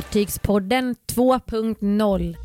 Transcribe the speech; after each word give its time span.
Fartygspodden 0.00 0.94
2.0 1.06 2.36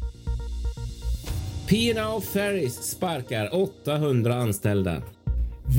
P&O 1.70 2.22
Ferries 2.22 2.73
sparkar 2.73 3.55
800 3.55 4.36
anställda. 4.36 5.02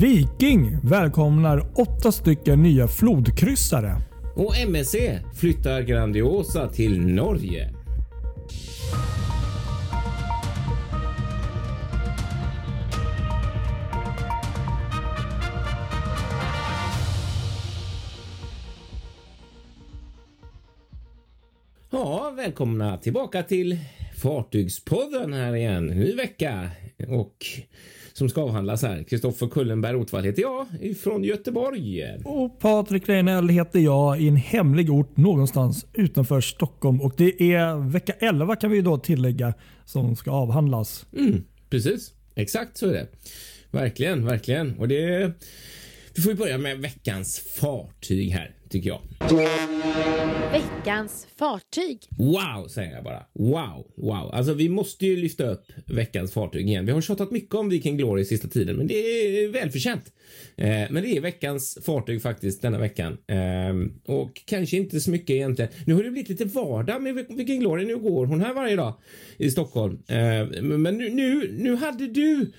Viking 0.01 0.77
välkomnar 0.83 1.71
åtta 1.75 2.11
stycken 2.11 2.63
nya 2.63 2.87
flodkryssare. 2.87 3.95
Och 4.35 4.57
MSC 4.57 4.95
flyttar 5.35 5.81
Grandiosa 5.81 6.67
till 6.67 7.01
Norge. 7.01 7.73
Ja, 21.99 22.33
välkomna 22.35 22.97
tillbaka 22.97 23.43
till 23.43 23.77
Fartygspodden 24.21 25.33
här 25.33 25.55
igen. 25.55 25.85
Ny 25.85 26.15
vecka 26.15 26.69
och 27.07 27.45
som 28.13 28.29
ska 28.29 28.41
avhandlas 28.41 28.81
här. 28.81 29.03
Kristoffer 29.03 29.47
Kullenberg 29.47 29.93
Rotvall 29.93 30.23
heter 30.23 30.41
jag 30.41 30.67
från 30.97 31.23
Göteborg. 31.23 32.03
Och 32.25 32.59
Patrik 32.59 33.09
Reinell 33.09 33.49
heter 33.49 33.79
jag 33.79 34.21
i 34.21 34.27
en 34.27 34.35
hemlig 34.35 34.89
ort 34.91 35.17
någonstans 35.17 35.85
utanför 35.93 36.41
Stockholm. 36.41 37.01
Och 37.01 37.13
Det 37.17 37.53
är 37.53 37.89
vecka 37.89 38.13
11 38.19 38.55
kan 38.55 38.71
vi 38.71 38.81
då 38.81 38.97
tillägga 38.97 39.53
som 39.85 40.15
ska 40.15 40.31
avhandlas. 40.31 41.05
Mm, 41.17 41.43
precis, 41.69 42.13
exakt 42.35 42.77
så 42.77 42.87
är 42.87 42.93
det. 42.93 43.07
Verkligen, 43.71 44.25
verkligen. 44.25 44.77
Och 44.79 44.87
det 44.87 45.31
vi 46.17 46.23
får 46.23 46.31
ju 46.31 46.37
börja 46.37 46.57
med 46.57 46.77
veckans 46.77 47.39
fartyg 47.39 48.31
här 48.31 48.55
tycker 48.69 48.89
jag. 48.89 49.01
Veckans 50.51 51.27
fartyg. 51.35 51.99
Wow, 52.17 52.67
säger 52.67 52.95
jag 52.95 53.03
bara. 53.03 53.25
Wow, 53.33 53.91
wow. 53.95 54.31
Alltså, 54.33 54.53
vi 54.53 54.69
måste 54.69 55.05
ju 55.05 55.15
lyfta 55.15 55.49
upp 55.49 55.65
veckans 55.85 56.33
fartyg 56.33 56.67
igen. 56.67 56.85
Vi 56.85 56.91
har 56.91 57.01
tjatat 57.01 57.31
mycket 57.31 57.55
om 57.55 57.69
Viking 57.69 57.97
Glory 57.97 58.25
sista 58.25 58.47
tiden, 58.47 58.75
men 58.75 58.87
det 58.87 58.93
är 58.93 59.47
välförtjänt. 59.47 60.13
Eh, 60.55 60.67
men 60.67 61.03
det 61.03 61.17
är 61.17 61.21
veckans 61.21 61.77
fartyg 61.85 62.21
faktiskt 62.21 62.61
denna 62.61 62.79
veckan 62.79 63.17
eh, 63.27 64.15
och 64.15 64.41
kanske 64.45 64.77
inte 64.77 64.99
så 64.99 65.11
mycket 65.11 65.29
egentligen. 65.29 65.71
Nu 65.85 65.93
har 65.93 66.03
det 66.03 66.11
blivit 66.11 66.29
lite 66.29 66.45
vardag 66.45 67.01
med 67.01 67.25
Viking 67.29 67.59
Glory. 67.59 67.85
Nu 67.85 67.97
går 67.97 68.25
hon 68.25 68.41
här 68.41 68.53
varje 68.53 68.75
dag 68.75 68.93
i 69.37 69.51
Stockholm, 69.51 69.99
eh, 70.07 70.61
men 70.61 70.97
nu, 70.97 71.09
nu, 71.09 71.51
nu 71.57 71.75
hade 71.75 72.07
du 72.07 72.51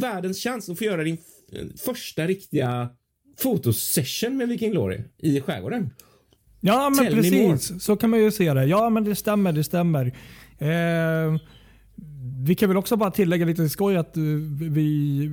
världens 0.00 0.42
chans 0.42 0.68
att 0.68 0.78
få 0.78 0.84
göra 0.84 1.04
din 1.04 1.18
första 1.84 2.26
riktiga 2.26 2.88
fotosession 3.38 4.36
med 4.36 4.48
Viking 4.48 4.70
Glory 4.70 5.00
i 5.18 5.40
skärgården. 5.40 5.90
Ja, 6.60 6.90
men 6.90 7.04
Tell 7.04 7.14
precis. 7.14 7.82
Så 7.82 7.96
kan 7.96 8.10
man 8.10 8.20
ju 8.20 8.30
se 8.30 8.54
det. 8.54 8.64
Ja, 8.64 8.90
men 8.90 9.04
det 9.04 9.14
stämmer. 9.14 9.52
Det 9.52 9.64
stämmer. 9.64 10.06
Eh, 10.58 11.40
vi 12.44 12.54
kan 12.54 12.68
väl 12.68 12.76
också 12.76 12.96
bara 12.96 13.10
tillägga 13.10 13.46
lite 13.46 13.68
skoj 13.68 13.96
att 13.96 14.16
eh, 14.16 14.22
vi 14.70 15.28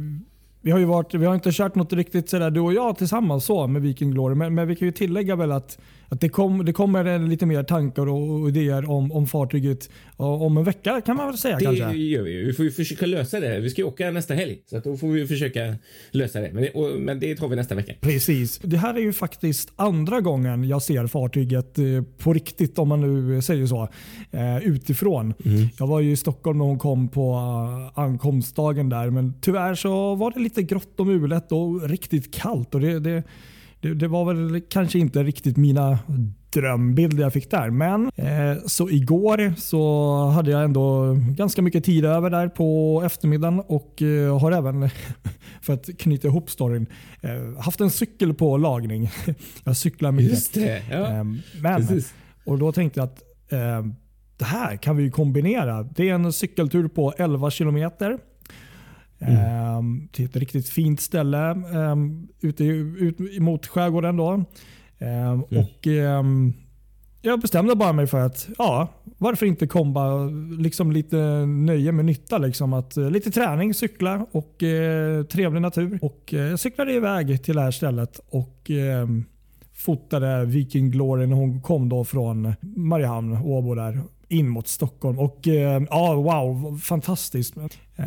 vi 0.62 0.72
har 0.72 0.80
ju 0.80 0.86
varit, 0.86 1.14
vi 1.14 1.26
har 1.26 1.36
inte 1.36 1.52
kört 1.52 1.76
något 1.76 1.94
riktigt 1.94 2.30
sådär 2.30 2.52
du 2.52 2.60
och 2.60 2.74
jag 2.74 2.98
tillsammans 2.98 3.46
så 3.46 3.68
med 3.68 3.82
Viking 3.82 4.12
Glory. 4.12 4.36
Men, 4.36 4.56
men 4.56 4.68
vi 4.68 4.76
kan 4.76 4.88
ju 4.88 4.92
tillägga 4.92 5.36
väl 5.36 5.52
att, 5.52 5.80
att 6.10 6.22
det, 6.22 6.30
kom, 6.30 6.66
det 6.66 6.74
kommer 6.74 7.28
lite 7.28 7.46
mer 7.46 7.64
tankar 7.64 8.10
och 8.10 8.50
idéer 8.50 8.90
om, 8.90 9.12
om 9.12 9.28
fartyget 9.28 9.90
om 10.18 10.58
en 10.58 10.64
vecka 10.64 11.02
kan 11.02 11.18
man 11.18 11.28
väl 11.28 11.38
säga 11.38 11.58
det 11.58 11.66
kanske. 11.66 11.84
Gör 11.98 12.24
vi 12.24 12.44
Vi 12.44 12.54
får 12.54 12.66
ju 12.66 12.72
försöka 12.72 13.06
lösa 13.06 13.40
det. 13.40 13.60
Vi 13.60 13.70
ska 13.70 13.82
ju 13.82 13.88
åka 13.88 14.12
nästa 14.12 14.34
helg 14.34 14.62
så 14.66 14.80
då 14.80 14.98
får 14.98 15.08
vi 15.08 15.28
försöka 15.28 15.76
lösa 16.12 16.40
det. 16.40 16.52
Men 16.54 16.64
det, 16.64 16.70
och, 16.70 17.02
men 17.02 17.20
det 17.20 17.36
tar 17.36 17.48
vi 17.48 17.56
nästa 17.56 17.76
vecka. 17.76 17.94
Precis. 18.02 18.60
Det 18.64 18.78
här 18.78 18.94
är 18.94 19.00
ju 19.00 19.14
faktiskt 19.14 19.74
andra 19.76 20.22
gången 20.22 20.64
jag 20.64 20.82
ser 20.82 21.08
fartyget 21.08 21.78
eh, 21.78 21.86
på 22.18 22.34
riktigt 22.34 22.80
om 22.80 22.90
man 22.90 23.02
nu 23.02 23.42
säger 23.42 23.66
så. 23.66 23.90
Eh, 24.32 24.58
utifrån. 24.58 25.34
Mm. 25.46 25.68
Jag 25.80 25.88
var 25.88 26.00
ju 26.00 26.12
i 26.12 26.16
Stockholm 26.16 26.58
när 26.58 26.66
hon 26.66 26.80
kom 26.80 27.08
på 27.08 27.32
eh, 27.96 28.00
ankomstdagen 28.00 28.90
där 28.90 29.10
men 29.10 29.34
tyvärr 29.42 29.76
så 29.76 30.16
var 30.16 30.32
det 30.32 30.40
lite 30.40 30.64
grått 30.64 31.00
och 31.00 31.08
mulet 31.08 31.52
och 31.52 31.90
riktigt 31.90 32.34
kallt. 32.34 32.76
Och 32.76 32.82
det, 32.82 33.00
det, 33.00 33.24
det, 33.82 33.94
det 33.94 34.08
var 34.08 34.34
väl 34.34 34.62
kanske 34.70 35.00
inte 35.00 35.24
riktigt 35.24 35.58
mina 35.58 36.00
drömbilder 36.50 37.24
jag 37.24 37.34
fick 37.34 37.52
där. 37.52 37.70
Men 37.70 38.12
eh, 38.16 38.58
så 38.66 38.90
igår 38.90 39.54
så 39.58 40.26
hade 40.26 40.52
jag 40.52 40.64
ändå 40.64 41.14
ganska 41.14 41.62
mycket 41.62 41.84
tid 41.84 42.06
över 42.06 42.30
där 42.30 42.48
på 42.48 43.02
eftermiddagen 43.06 43.60
och 43.60 44.02
eh, 44.02 44.40
har 44.40 44.52
även, 44.52 44.90
för 45.62 45.74
att 45.74 45.98
knyta 45.98 46.28
ihop 46.28 46.50
storyn, 46.50 46.88
eh, 47.22 47.60
haft 47.60 47.82
en 47.82 47.90
cykel 47.90 48.34
på 48.34 48.58
lagning. 48.58 49.10
jag 49.64 49.78
cyklar 49.78 50.12
mycket. 50.12 50.32
Just 50.32 50.54
det. 50.54 50.84
Ja. 50.92 51.08
Ehm, 51.08 51.38
men, 51.62 52.02
och 52.46 52.60
då 52.60 52.72
tänkte 52.72 53.00
jag 53.00 53.06
att 53.06 53.24
eh, 53.52 53.86
det 54.38 54.46
här 54.46 54.78
kan 54.78 54.98
vi 54.98 55.12
kombinera. 55.12 55.84
Det 55.84 56.10
är 56.10 56.14
en 56.14 56.34
cykeltur 56.34 56.88
på 56.88 57.14
11 57.18 57.52
kilometer 57.52 58.18
Mm. 59.20 59.78
Um, 59.78 60.08
till 60.12 60.26
ett 60.26 60.36
riktigt 60.36 60.70
fint 60.70 61.02
ställe 61.02 61.52
um, 61.54 62.28
ute 62.42 62.64
ut 62.64 63.40
mot 63.40 63.68
skärgården. 63.68 64.18
Då. 64.18 64.32
Um, 64.32 64.46
mm. 65.00 65.44
och, 65.50 65.88
jag 67.22 67.40
bestämde 67.40 67.76
bara 67.76 67.94
mig 67.94 68.08
för 68.08 68.20
att 68.20 68.50
ja, 68.58 68.88
varför 69.18 69.46
inte 69.46 69.68
komba 69.68 70.26
liksom 70.60 70.92
lite 70.92 71.18
nöje 71.46 71.92
med 71.92 72.06
nytta. 72.06 72.38
Liksom 72.38 72.74
att, 72.74 72.98
uh, 72.98 73.12
lite 73.12 73.32
träning, 73.32 73.74
cykla 73.74 74.26
och 74.32 74.64
uh, 74.64 75.24
trevlig 75.24 75.62
natur. 75.62 76.00
Och 76.02 76.34
uh, 76.34 76.40
Jag 76.40 76.60
cyklade 76.60 76.94
iväg 76.94 77.44
till 77.44 77.56
det 77.56 77.62
här 77.62 77.72
stället 77.72 78.20
och 78.30 78.72
fotade 79.74 80.46
Viking 80.46 80.92
Glory 80.92 81.28
när 81.28 81.36
hon 81.36 81.62
kom 81.62 81.90
då 81.90 82.04
från 82.04 82.54
Mariehamn, 82.62 83.38
Åbo 83.38 83.76
där 83.76 84.02
in 84.28 84.50
mot 84.50 84.68
Stockholm. 84.68 85.20
Och 85.20 85.48
eh, 85.48 85.84
ja, 85.90 86.14
wow, 86.14 86.78
fantastiskt. 86.78 87.58
Eh, 87.96 88.06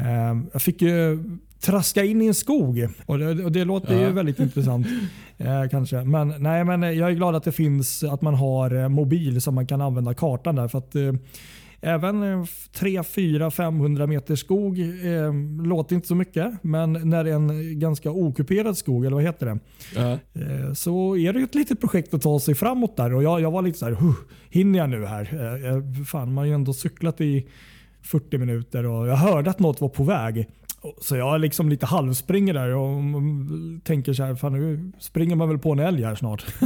jag 0.53 0.63
fick 0.63 0.83
ju 0.83 1.25
traska 1.61 2.05
in 2.05 2.23
i 2.23 2.27
en 2.27 2.35
skog 2.35 2.89
och 3.07 3.19
det, 3.19 3.45
och 3.45 3.53
det 3.53 3.65
låter 3.65 3.95
ja. 3.95 4.01
ju 4.01 4.13
väldigt 4.13 4.39
intressant. 4.39 4.87
Eh, 5.41 5.69
kanske. 5.71 6.05
Men, 6.05 6.35
nej, 6.39 6.65
men 6.65 6.83
jag 6.83 7.11
är 7.11 7.15
glad 7.15 7.37
att 7.37 7.45
det 7.45 7.53
finns 7.53 8.03
att 8.03 8.23
man 8.23 8.35
har 8.35 8.89
mobil 8.89 9.41
så 9.41 9.53
man 9.53 9.67
kan 9.67 9.81
använda 9.81 10.15
kartan 10.15 10.55
där. 10.55 10.69
För 10.69 10.79
att, 10.79 10.97
Även 11.83 12.47
3, 12.73 13.03
4, 13.03 13.51
500 13.51 14.07
meter 14.07 14.37
skog 14.37 14.79
eh, 14.81 15.35
låter 15.67 15.97
inte 15.97 16.09
så 16.09 16.15
mycket. 16.15 16.53
Men 16.63 16.93
när 16.93 17.25
det 17.25 17.31
är 17.31 17.35
en 17.35 17.79
ganska 17.79 18.11
okuperad 18.11 18.77
skog, 18.77 19.05
eller 19.05 19.17
vad 19.17 19.25
heter 19.25 19.47
det? 19.47 19.53
Uh 19.53 19.59
-huh. 19.95 20.69
eh, 20.69 20.73
så 20.73 21.17
är 21.17 21.33
det 21.33 21.43
ett 21.43 21.55
litet 21.55 21.81
projekt 21.81 22.15
att 22.15 22.23
ta 22.23 22.41
sig 22.41 22.55
framåt 22.55 22.97
där. 22.97 23.15
Och 23.15 23.23
jag, 23.23 23.41
jag 23.41 23.51
var 23.51 23.63
lite 23.63 23.79
så 23.79 23.85
här, 23.85 23.97
hinner 24.51 24.79
jag 24.79 24.91
nu 24.91 25.07
här? 25.07 25.23
Eh, 25.67 26.05
fan, 26.05 26.29
man 26.29 26.37
har 26.37 26.45
ju 26.45 26.55
ändå 26.55 26.73
cyklat 26.73 27.21
i 27.21 27.47
40 28.03 28.39
minuter 28.39 28.87
och 28.87 29.09
jag 29.09 29.17
hörde 29.17 29.51
att 29.51 29.59
något 29.59 29.81
var 29.81 29.89
på 29.89 30.05
väg. 30.05 30.49
Så 31.01 31.17
jag 31.17 31.41
liksom 31.41 31.69
lite 31.69 31.87
halvspringer 31.87 32.55
där 32.55 32.75
och 32.75 33.03
tänker 33.85 34.13
så 34.13 34.23
här, 34.23 34.35
fan 34.35 34.53
nu 34.53 34.93
springer 34.99 35.37
man 35.37 35.49
väl 35.49 35.59
på 35.59 35.73
en 35.73 35.79
älg 35.79 36.05
här 36.05 36.15
snart. 36.15 36.45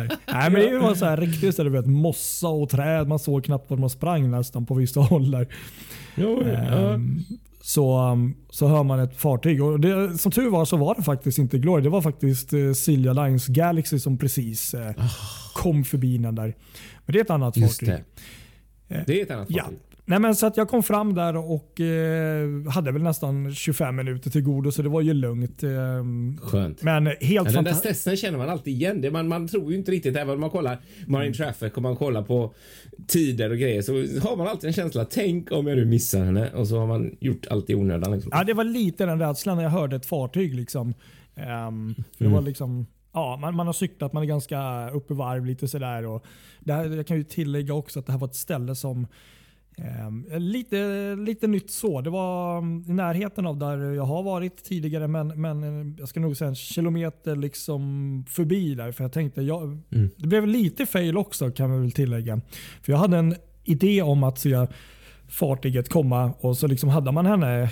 här. 0.00 0.16
Nej, 0.32 0.50
men 0.50 0.60
det 0.60 0.78
var 0.78 0.94
så 0.94 1.04
här 1.04 1.16
riktigt 1.16 1.56
så 1.56 1.68
vet, 1.68 1.86
mossa 1.86 2.48
och 2.48 2.68
träd. 2.68 3.08
Man 3.08 3.18
såg 3.18 3.44
knappt 3.44 3.70
var 3.70 3.76
man 3.76 3.90
sprang 3.90 4.30
nästan 4.30 4.66
på 4.66 4.74
vissa 4.74 5.00
håll 5.10 5.30
där. 5.30 5.48
Jo, 6.14 6.42
ja. 6.46 6.94
um, 6.94 7.24
så, 7.62 8.10
um, 8.10 8.36
så 8.50 8.68
hör 8.68 8.82
man 8.82 9.00
ett 9.00 9.16
fartyg. 9.16 9.62
Och 9.62 9.80
det, 9.80 10.18
som 10.18 10.32
tur 10.32 10.50
var 10.50 10.64
så 10.64 10.76
var 10.76 10.94
det 10.94 11.02
faktiskt 11.02 11.38
inte 11.38 11.58
Glory. 11.58 11.82
Det 11.82 11.88
var 11.88 12.02
faktiskt 12.02 12.54
uh, 12.54 12.72
Silja 12.72 13.12
Lines 13.12 13.46
Galaxy 13.46 13.98
som 13.98 14.18
precis 14.18 14.74
uh, 14.74 14.80
oh. 14.80 15.12
kom 15.54 15.84
förbi 15.84 16.18
den 16.18 16.34
där. 16.34 16.56
Men 17.06 17.12
det 17.12 17.18
är 17.18 17.24
ett 17.24 17.30
annat 17.30 17.56
Just 17.56 17.80
fartyg. 17.80 18.04
Det. 18.88 19.04
det 19.06 19.20
är 19.20 19.22
ett 19.22 19.30
annat 19.30 19.48
fartyg. 19.48 19.78
Ja. 19.80 19.89
Nej, 20.10 20.18
men 20.18 20.36
så 20.36 20.46
att 20.46 20.56
jag 20.56 20.68
kom 20.68 20.82
fram 20.82 21.14
där 21.14 21.36
och 21.36 21.80
eh, 21.80 22.48
hade 22.68 22.92
väl 22.92 23.02
nästan 23.02 23.54
25 23.54 23.96
minuter 23.96 24.30
till 24.30 24.42
godo 24.42 24.72
så 24.72 24.82
det 24.82 24.88
var 24.88 25.00
ju 25.00 25.14
lugnt. 25.14 25.62
Eh, 25.62 25.70
Skönt. 26.42 26.82
Men 26.82 27.06
helt 27.20 27.52
Den 27.52 27.64
där 27.64 27.72
stressen 27.72 28.16
känner 28.16 28.38
man 28.38 28.48
alltid 28.48 28.74
igen. 28.74 29.00
Det 29.00 29.10
man, 29.10 29.28
man 29.28 29.48
tror 29.48 29.72
ju 29.72 29.78
inte 29.78 29.90
riktigt, 29.90 30.16
även 30.16 30.34
om 30.34 30.40
man 30.40 30.50
kollar 30.50 30.78
Marine 31.06 31.34
Traffic 31.34 31.72
och 31.72 31.82
man 31.82 31.96
kollar 31.96 32.22
på 32.22 32.54
tider 33.06 33.50
och 33.50 33.58
grejer 33.58 33.82
så 33.82 33.92
har 34.28 34.36
man 34.36 34.46
alltid 34.46 34.68
en 34.68 34.74
känsla. 34.74 35.04
Tänk 35.04 35.52
om 35.52 35.66
jag 35.66 35.76
nu 35.76 35.84
missar 35.84 36.24
henne 36.24 36.50
och 36.54 36.68
så 36.68 36.78
har 36.78 36.86
man 36.86 37.16
gjort 37.20 37.46
allt 37.50 37.70
i 37.70 37.74
onödan. 37.74 38.12
Liksom. 38.12 38.32
Ja, 38.34 38.44
det 38.44 38.54
var 38.54 38.64
lite 38.64 39.06
den 39.06 39.18
rädslan 39.20 39.56
när 39.56 39.64
jag 39.64 39.70
hörde 39.70 39.96
ett 39.96 40.06
fartyg. 40.06 40.54
Liksom. 40.54 40.94
Um, 41.68 41.94
det 42.18 42.24
mm. 42.24 42.32
var 42.32 42.42
liksom 42.42 42.86
Ja, 43.12 43.38
man, 43.40 43.56
man 43.56 43.66
har 43.66 43.72
cyklat, 43.72 44.12
man 44.12 44.22
är 44.22 44.26
ganska 44.26 44.90
uppe 44.90 45.14
i 45.14 45.16
varv 45.16 45.46
lite 45.46 45.68
sådär. 45.68 46.06
Och 46.06 46.24
det 46.60 46.72
här, 46.72 46.96
jag 46.96 47.06
kan 47.06 47.16
ju 47.16 47.24
tillägga 47.24 47.74
också 47.74 47.98
att 47.98 48.06
det 48.06 48.12
här 48.12 48.18
var 48.18 48.28
ett 48.28 48.34
ställe 48.34 48.74
som 48.74 49.06
lite, 50.38 51.14
lite 51.16 51.46
nytt 51.46 51.70
så. 51.70 52.00
Det 52.00 52.10
var 52.10 52.58
mm, 52.58 52.84
i 52.88 52.92
närheten 52.92 53.46
av 53.46 53.58
där 53.58 53.78
jag 53.78 54.02
har 54.02 54.22
varit 54.22 54.64
tidigare 54.64 55.08
men, 55.08 55.40
men 55.40 55.62
eh, 55.62 55.94
jag 55.98 56.08
ska 56.08 56.20
nog 56.20 56.36
säga 56.36 56.48
en 56.48 56.54
kilometer 56.54 57.36
liksom 57.36 58.24
förbi 58.28 58.74
där. 58.74 58.92
För 58.92 59.04
jag 59.04 59.12
tänkte, 59.12 59.42
jag, 59.42 59.62
mm. 59.62 60.10
Det 60.16 60.26
blev 60.26 60.46
lite 60.46 60.86
fail 60.86 61.16
också 61.16 61.50
kan 61.50 61.70
man 61.70 61.80
väl 61.80 61.92
tillägga. 61.92 62.40
För 62.82 62.92
Jag 62.92 62.98
hade 62.98 63.16
en 63.16 63.34
idé 63.64 64.02
om 64.02 64.22
att 64.22 64.38
se 64.38 64.66
fartyget 65.28 65.88
komma 65.88 66.32
och 66.40 66.56
så 66.56 66.66
liksom 66.66 66.88
hade 66.88 67.12
man 67.12 67.26
henne 67.26 67.70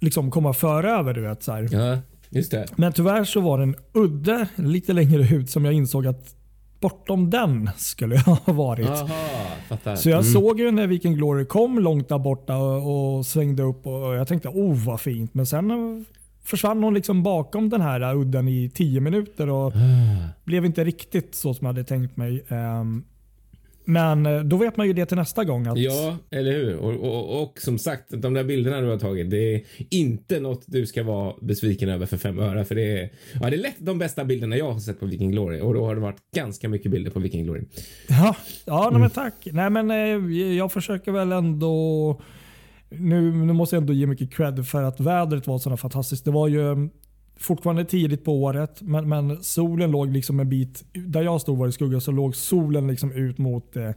liksom 0.00 0.30
komma 0.30 0.52
före 0.52 0.90
över. 0.90 1.14
Du 1.14 1.20
vet, 1.20 1.42
så 1.42 1.68
ja, 1.70 1.98
just 2.30 2.50
det. 2.50 2.66
Men 2.76 2.92
tyvärr 2.92 3.24
så 3.24 3.40
var 3.40 3.58
den 3.58 3.76
udde 3.92 4.48
lite 4.56 4.92
längre 4.92 5.36
ut 5.36 5.50
som 5.50 5.64
jag 5.64 5.74
insåg 5.74 6.06
att 6.06 6.34
bortom 6.88 7.30
den 7.30 7.70
skulle 7.76 8.14
jag 8.14 8.22
ha 8.22 8.52
varit. 8.52 8.88
Aha. 8.88 9.96
Så 9.96 10.08
jag 10.10 10.20
Mm. 10.20 10.32
såg 10.32 10.60
ju 10.60 10.70
när 10.70 10.86
Viking 10.86 11.14
Glory 11.14 11.44
kom 11.44 11.78
långt 11.78 12.08
där 12.08 12.18
borta 12.18 12.56
och, 12.56 13.16
och 13.16 13.26
svängde 13.26 13.62
upp 13.62 13.86
och 13.86 14.14
jag 14.14 14.28
tänkte 14.28 14.48
oh 14.48 14.74
vad 14.86 15.00
fint. 15.00 15.34
Men 15.34 15.46
sen 15.46 16.04
försvann 16.44 16.82
hon 16.82 16.94
liksom 16.94 17.22
bakom 17.22 17.68
den 17.70 17.80
här 17.80 18.14
udden 18.16 18.48
i 18.48 18.70
tio 18.74 19.00
minuter 19.00 19.48
och 19.50 19.72
Ah. 19.76 20.28
blev 20.44 20.64
inte 20.64 20.84
riktigt 20.84 21.34
så 21.34 21.54
som 21.54 21.66
jag 21.66 21.72
hade 21.74 21.84
tänkt 21.84 22.16
mig. 22.16 22.44
Ehm, 22.48 23.04
Men 23.84 24.26
eh, 24.26 24.40
då 24.40 24.56
vet 24.56 24.76
man 24.76 24.86
ju 24.86 24.92
det 24.92 25.06
till 25.06 25.16
nästa 25.16 25.44
gång. 25.44 25.66
Att, 25.66 25.78
Ja, 25.78 26.16
eller 26.30 26.52
hur? 26.52 26.76
Och, 26.76 26.92
och, 26.94 27.42
och 27.42 27.58
som 27.60 27.78
sagt, 27.78 28.04
de 28.10 28.34
där 28.34 28.44
bilderna 28.44 28.80
du 28.80 28.86
har 28.88 28.98
tagit, 28.98 29.30
det 29.30 29.54
är 29.54 29.62
inte 29.90 30.40
något 30.40 30.64
du 30.66 30.86
ska 30.86 31.02
vara 31.02 31.34
besviken 31.40 31.88
över 31.88 32.06
för 32.06 32.16
fem 32.16 32.38
öre. 32.38 32.64
För 32.64 32.74
det 32.74 32.98
är, 32.98 33.10
ja, 33.40 33.50
det 33.50 33.56
är 33.56 33.60
lätt 33.60 33.76
de 33.78 33.98
bästa 33.98 34.24
bilderna 34.24 34.56
jag 34.56 34.72
har 34.72 34.80
sett 34.80 35.00
på 35.00 35.06
Viking 35.06 35.30
Glory 35.30 35.60
och 35.60 35.74
då 35.74 35.84
har 35.86 35.94
det 35.94 36.00
varit 36.00 36.20
ganska 36.34 36.68
mycket 36.68 36.90
bilder 36.90 37.10
på 37.10 37.20
Viking 37.20 37.44
Glory. 37.44 37.62
Ja, 38.08 38.36
ja 38.64 38.88
Mm. 38.88 39.00
men 39.00 39.10
tack. 39.10 39.34
Nej, 39.52 39.70
men, 39.70 39.90
eh, 39.90 40.52
jag 40.56 40.72
försöker 40.72 41.12
väl 41.12 41.32
ändå... 41.32 42.20
Nu, 42.90 43.32
nu 43.32 43.52
måste 43.52 43.76
jag 43.76 43.80
ändå 43.80 43.92
ge 43.92 44.06
mycket 44.06 44.34
cred 44.34 44.66
för 44.66 44.82
att 44.82 45.00
vädret 45.00 45.46
var 45.46 45.58
så 45.58 45.76
fantastiskt. 45.76 46.24
Det 46.24 46.30
var 46.30 46.48
ju 46.48 46.88
fortfarande 47.36 47.84
tidigt 47.84 48.24
på 48.24 48.32
året, 48.42 48.82
men, 48.82 49.08
men 49.08 49.42
solen 49.42 49.90
låg 49.90 50.12
liksom 50.12 50.40
en 50.40 50.48
bit... 50.48 50.84
Där 50.92 51.22
jag 51.22 51.40
stod 51.40 51.58
var 51.58 51.66
det 51.66 51.72
skugga, 51.72 52.00
så 52.00 52.12
låg 52.12 52.36
solen 52.36 52.86
liksom 52.86 53.12
ut 53.12 53.38
mot 53.38 53.76
eh, 53.76 53.90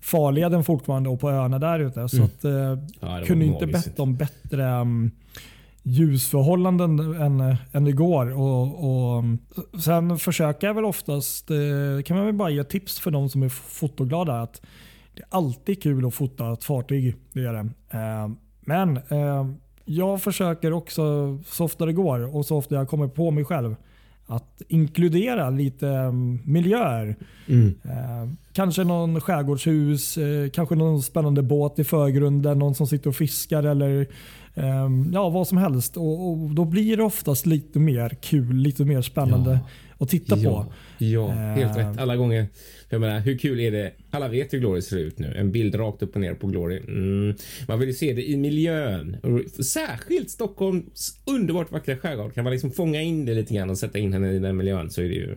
farleden 0.00 0.64
fortfarande 0.64 1.08
och 1.08 1.20
på 1.20 1.30
öarna 1.30 1.58
där 1.58 1.78
ute. 1.80 2.08
Så 2.08 2.16
Mm. 2.16 2.26
att, 2.28 2.44
eh, 2.44 2.84
Ja, 3.00 3.22
kunde 3.26 3.44
inte 3.44 3.66
bett 3.66 4.00
om 4.00 4.16
bättre 4.16 4.80
um, 4.80 5.10
ljusförhållanden 5.82 6.98
än, 7.22 7.56
än 7.72 7.86
igår. 7.86 8.32
Och, 8.38 8.84
och, 8.84 9.18
um, 9.18 9.38
sen 9.82 10.18
försöker 10.18 10.66
jag 10.66 10.74
väl 10.74 10.84
oftast, 10.84 11.50
eh, 11.50 12.02
kan 12.04 12.16
man 12.16 12.26
väl 12.26 12.34
bara 12.34 12.50
ge 12.50 12.64
tips 12.64 13.00
för 13.00 13.10
de 13.10 13.28
som 13.28 13.42
är 13.42 13.48
fotoglada. 13.48 14.42
att 14.42 14.62
Det 15.14 15.22
är 15.22 15.26
alltid 15.30 15.82
kul 15.82 16.06
att 16.06 16.14
fota 16.14 16.52
ett 16.52 16.64
fartyg. 16.64 17.16
Det 17.32 17.40
är 17.40 17.52
det. 17.52 17.68
Eh, 17.98 18.28
men 18.60 18.96
eh, 18.96 19.46
jag 19.90 20.22
försöker 20.22 20.72
också 20.72 21.38
så 21.46 21.64
ofta 21.64 21.86
det 21.86 21.92
går 21.92 22.36
och 22.36 22.46
så 22.46 22.56
ofta 22.56 22.74
jag 22.74 22.88
kommer 22.88 23.08
på 23.08 23.30
mig 23.30 23.44
själv 23.44 23.76
att 24.26 24.62
inkludera 24.68 25.50
lite 25.50 25.86
um, 25.86 26.40
miljöer. 26.44 27.16
Mm. 27.48 27.74
Eh, 27.84 28.32
kanske 28.52 28.84
någon 28.84 29.20
skärgårdshus, 29.20 30.18
eh, 30.18 30.50
kanske 30.50 30.74
någon 30.74 31.02
spännande 31.02 31.42
båt 31.42 31.78
i 31.78 31.84
förgrunden, 31.84 32.58
någon 32.58 32.74
som 32.74 32.86
sitter 32.86 33.08
och 33.08 33.16
fiskar 33.16 33.62
eller 33.62 34.06
ehm, 34.54 35.10
ja, 35.12 35.28
vad 35.28 35.48
som 35.48 35.58
helst. 35.58 35.96
Och, 35.96 36.30
och 36.30 36.50
Då 36.50 36.64
blir 36.64 36.96
det 36.96 37.02
oftast 37.02 37.46
lite 37.46 37.78
mer 37.78 38.08
kul, 38.08 38.56
lite 38.56 38.84
mer 38.84 39.02
spännande 39.02 39.60
att 40.00 40.08
titta 40.08 40.36
ja, 40.38 40.64
på. 40.64 40.72
Ja, 41.04 41.28
helt 41.28 41.76
Eh. 41.76 41.88
rätt. 41.90 41.98
Alla 41.98 42.16
gånger. 42.16 42.46
Jag 42.88 43.00
menar, 43.00 43.20
hur 43.20 43.38
kul 43.38 43.60
är 43.60 43.70
det? 43.70 43.92
Alla 44.10 44.28
vet 44.28 44.52
hur 44.52 44.58
Glory 44.58 44.82
ser 44.82 44.96
ut 44.98 45.18
nu. 45.18 45.34
En 45.36 45.52
bild 45.52 45.74
rakt 45.74 46.02
upp 46.02 46.14
och 46.14 46.20
ner 46.20 46.34
på 46.34 46.46
Glory. 46.46 46.76
Mm. 46.88 47.34
Man 47.68 47.78
vill 47.78 47.88
ju 47.88 47.94
se 47.94 48.12
det 48.12 48.30
i 48.30 48.36
miljön. 48.36 49.16
Särskilt 49.64 50.30
Stockholms 50.30 51.20
underbart 51.26 51.72
vackra 51.72 51.96
skärgård. 51.96 52.34
Kan 52.34 52.44
man 52.44 52.52
liksom 52.52 52.70
fånga 52.70 53.02
in 53.02 53.24
det 53.24 53.34
lite 53.34 53.54
grann 53.54 53.70
och 53.70 53.78
sätta 53.78 53.98
in 53.98 54.12
henne 54.12 54.32
i 54.32 54.38
den 54.38 54.56
miljön 54.56 54.90
så 54.90 55.00
är 55.02 55.08
det 55.08 55.14
ju... 55.14 55.36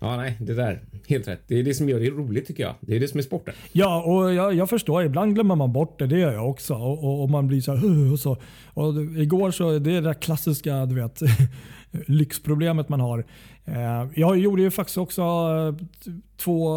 Ja, 0.00 0.16
nej, 0.16 0.36
det 0.40 0.54
där. 0.54 0.80
Helt 1.08 1.28
rätt. 1.28 1.40
Det 1.46 1.58
är 1.58 1.62
det 1.62 1.74
som 1.74 1.88
gör 1.88 2.00
det 2.00 2.10
roligt 2.10 2.46
tycker 2.46 2.62
jag. 2.62 2.74
Det 2.80 2.96
är 2.96 3.00
det 3.00 3.08
som 3.08 3.18
är 3.18 3.22
sporten. 3.22 3.54
Ja, 3.72 4.02
och 4.02 4.34
jag, 4.34 4.54
jag 4.54 4.70
förstår. 4.70 5.04
Ibland 5.04 5.34
glömmer 5.34 5.54
man 5.54 5.72
bort 5.72 5.98
det. 5.98 6.06
Det 6.06 6.18
gör 6.18 6.32
jag 6.32 6.50
också. 6.50 6.74
Och, 6.74 7.04
och, 7.04 7.22
och 7.22 7.30
man 7.30 7.46
blir 7.48 7.60
så 7.60 7.74
här... 7.74 8.12
Och 8.12 8.18
så. 8.20 8.36
Och 8.74 8.94
igår 9.16 9.50
så, 9.50 9.78
det 9.78 9.90
är 9.90 9.94
det 9.94 10.00
där 10.00 10.14
klassiska 10.14 10.86
du 10.86 10.94
vet, 10.94 11.20
lyxproblemet 12.06 12.88
man 12.88 13.00
har. 13.00 13.24
Eh, 13.66 14.06
Jag 14.14 14.38
gjorde 14.38 14.62
ju 14.62 14.70
faktiskt 14.70 14.98
också 14.98 15.22
eh, 15.22 15.74
två, 16.36 16.68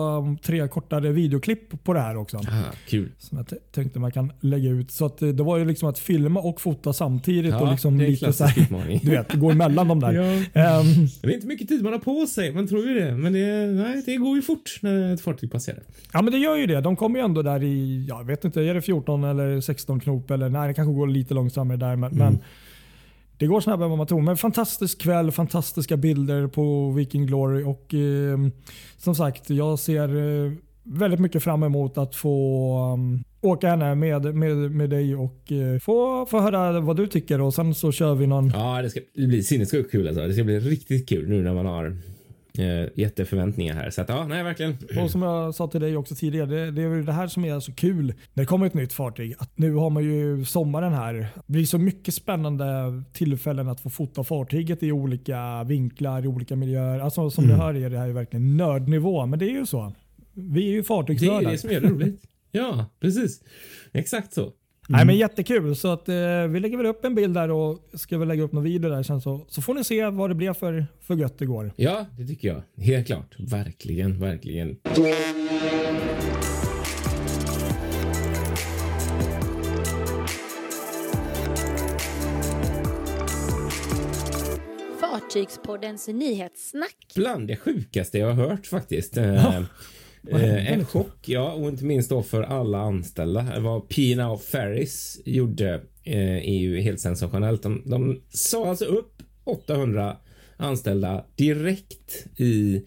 tre 0.44 0.68
kortare 0.68 1.12
videoklipp 1.12 1.84
på 1.84 1.94
det 1.94 2.00
här 2.00 2.18
också. 2.18 2.38
Ah, 2.38 2.42
kul. 2.88 3.12
Som 3.18 3.38
jag 3.38 3.48
tänkte 3.72 4.00
man 4.00 4.12
kan 4.12 4.31
lägga 4.39 4.69
ut. 4.69 4.92
Så 4.92 5.06
att 5.06 5.22
eh, 5.22 5.30
det 5.30 5.44
var 5.44 5.57
ju 5.57 5.66
liksom 5.66 5.89
att 5.89 6.00
filma 6.00 6.39
och 6.39 6.62
fota 6.62 6.94
samtidigt. 6.94 7.54
och 7.56 7.72
liksom 7.72 7.98
lite 7.98 8.34
så 8.34 8.44
här. 8.45 9.00
Du 9.04 9.12
vet, 9.12 9.34
gå 9.34 9.51
emellan 9.51 9.88
de 9.88 10.00
där. 10.00 10.13
Ja. 10.13 10.24
Ehm, 10.24 10.86
Det 11.22 11.28
är 11.28 11.34
inte 11.34 11.48
mycket 11.48 11.68
tid 11.68 11.84
man 11.84 11.94
har 11.94 12.00
på 12.00 12.25
sig. 12.25 12.54
Man 12.54 12.68
tror 12.68 12.88
ju 12.88 12.94
det. 13.00 13.12
Men 13.16 13.34
det, 13.34 13.68
nej, 13.84 14.04
det 14.06 14.16
går 14.18 14.36
ju 14.36 14.42
fort 14.42 14.80
när 14.81 15.13
ett 15.13 15.22
fartyg 15.22 15.51
passerar. 15.51 15.80
Ja 16.13 16.22
men 16.22 16.34
det 16.34 16.39
gör 16.39 16.56
ju 16.56 16.66
det. 16.68 16.81
De 16.81 16.95
kommer 16.95 17.19
ju 17.19 17.25
ändå 17.25 17.42
där 17.42 17.63
i, 17.63 18.06
jag 18.10 18.24
vet 18.28 18.45
inte, 18.45 18.62
är 18.62 18.74
det 18.74 18.81
14 18.81 19.24
eller 19.24 19.62
16 19.62 20.00
knop? 20.00 20.31
Eller 20.31 20.50
nej, 20.50 20.68
det 20.68 20.74
kanske 20.74 20.94
går 20.94 21.07
lite 21.07 21.34
långsammare 21.34 21.78
där. 21.78 21.95
Men, 21.95 22.16
men 22.16 22.39
det 23.38 23.48
går 23.48 23.62
snabbare 23.62 23.86
än 23.86 23.89
vad 23.89 23.98
man 23.98 24.07
tror. 24.07 24.22
Men 24.22 24.38
fantastisk 24.38 25.01
kväll, 25.01 25.31
fantastiska 25.31 25.98
bilder 25.98 26.48
på 26.48 26.92
Viking 26.92 27.25
Glory. 27.25 27.63
Och 27.63 27.94
eh, 27.94 28.38
som 28.98 29.16
sagt, 29.16 29.50
jag 29.50 29.80
ser 29.80 30.10
eh, 30.45 30.51
väldigt 30.84 31.19
mycket 31.19 31.44
fram 31.44 31.63
emot 31.63 31.98
att 31.98 32.16
få 32.16 32.94
um, 32.94 33.24
åka 33.42 33.69
henne 33.69 33.95
med, 33.95 34.36
med, 34.36 34.57
med 34.57 34.89
dig 34.89 35.16
och 35.16 35.51
eh, 35.51 35.80
få, 35.80 36.25
få 36.25 36.39
höra 36.39 36.80
vad 36.80 36.98
du 36.98 37.07
tycker. 37.07 37.42
Och 37.42 37.54
sen 37.54 37.75
så 37.75 37.92
kör 37.92 38.16
vi 38.16 38.28
någon 38.28 38.50
Ja, 38.50 38.81
det 38.81 38.89
ska 38.89 39.00
bli 39.16 39.44
sinnessjukt 39.44 39.92
kul 39.92 40.07
alltså. 40.07 40.28
Det 40.28 40.34
ska 40.34 40.44
bli 40.44 40.60
riktigt 40.60 41.10
kul 41.10 41.30
nu 41.30 41.42
när 41.42 41.54
man 41.54 41.66
har 41.66 41.98
eh, 42.59 42.89
jätteförväntningar 42.95 43.74
här. 43.75 43.89
Så 43.89 44.01
att 44.01 44.09
ja, 44.09 44.27
nej 44.27 44.44
verkligen. 44.44 44.77
Och 45.04 45.12
som 45.12 45.21
jag 45.21 45.56
sa 45.56 45.68
till 45.68 45.81
dig 45.81 45.98
också 45.98 46.15
tidigare, 46.15 46.45
det, 46.45 46.71
det 46.71 46.81
är 46.81 46.88
väl 46.88 47.06
det 47.06 47.12
här 47.12 47.27
som 47.27 47.45
är 47.45 47.59
så 47.59 47.71
kul 47.74 48.06
när 48.33 48.44
det 48.44 48.45
kommer 48.45 48.65
ett 48.68 48.74
nytt 48.74 48.94
fartyg. 48.94 49.36
Att 49.39 49.57
nu 49.57 49.74
har 49.74 49.89
man 49.89 50.04
ju 50.04 50.45
sommaren 50.45 50.94
här. 50.94 51.13
Det 51.13 51.54
blir 51.54 51.65
så 51.65 51.77
mycket 51.77 52.13
spännande 52.13 52.65
tillfällen 53.13 53.68
att 53.69 53.80
få 53.81 53.89
fota 53.89 54.24
fartyget 54.24 54.83
i 54.83 54.92
olika 54.92 55.63
vinklar, 55.63 56.25
i 56.25 56.27
olika 56.27 56.56
miljöer. 56.56 57.00
Alltså 57.00 57.30
som 57.30 57.44
Mm. 57.44 57.57
du 57.57 57.63
hör 57.63 57.74
är 57.75 57.89
det 57.89 57.98
här 58.00 58.07
ju 58.07 58.13
verkligen 58.13 58.57
nördnivå, 58.57 59.25
men 59.25 59.39
det 59.39 59.45
är 59.45 59.53
ju 59.53 59.65
så. 59.65 59.94
Vi 60.33 60.62
är 60.68 60.71
ju 60.71 60.74
Det 60.74 60.80
är 60.80 60.83
fartygsnördar. 60.83 61.51
det 61.51 61.58
som 61.58 61.70
gör 61.72 61.82
det 61.82 61.88
roligt. 61.89 62.22
Ja, 62.51 62.86
precis. 63.00 63.43
Exakt 63.93 64.34
så. 64.34 64.51
Nej, 64.89 65.06
men 65.06 65.17
jättekul. 65.17 65.75
Så 65.75 65.88
att, 65.91 66.10
eh, 66.10 66.15
vi 66.50 66.60
lägger 66.60 66.77
väl 66.77 66.86
upp 66.86 67.06
en 67.06 67.15
bild 67.15 67.34
där 67.34 67.51
och 67.51 67.79
ska 67.94 68.17
väl 68.17 68.27
lägga 68.27 68.44
upp 68.44 68.51
någon 68.51 68.63
video 68.63 68.89
där 68.89 69.03
sen 69.03 69.22
så, 69.22 69.46
så 69.50 69.62
får 69.62 69.74
ni 69.74 69.84
se 69.84 70.06
vad 70.10 70.29
det 70.29 70.36
blev 70.36 70.53
för, 70.53 70.88
för 71.01 71.15
gött 71.15 71.41
igår. 71.41 71.72
Ja, 71.75 72.06
det 72.17 72.25
tycker 72.27 72.48
jag. 72.48 72.84
Helt 72.84 73.08
klart. 73.08 73.36
Verkligen, 73.39 74.20
verkligen. 74.20 74.77
Fartygspoddens 85.01 86.08
nyhetssnack. 86.08 86.96
Bland 87.15 87.48
det 87.48 87.58
sjukaste 87.58 88.17
jag 88.17 88.27
har 88.34 88.50
hört 88.50 88.67
faktiskt. 88.67 89.17
Eh, 89.17 89.62
eh, 90.31 90.72
en 90.72 90.86
chock, 90.86 91.17
ja, 91.25 91.53
och 91.53 91.69
inte 91.69 91.86
minst 91.86 92.10
då 92.10 92.24
för 92.24 92.43
alla 92.43 92.81
anställda. 92.81 93.60
Vad 93.60 93.89
P&O 93.89 94.38
Ferris 94.38 95.22
gjorde 95.25 95.81
eh, 96.03 96.38
är 96.38 96.57
ju 96.57 96.81
helt 96.81 97.00
sensationellt. 97.00 97.63
De, 97.63 97.81
de 97.86 98.22
sa 98.29 98.69
alltså 98.69 98.86
upp 98.86 99.24
800 99.43 100.17
anställda 100.57 101.25
direkt 101.36 102.27
i, 102.36 102.84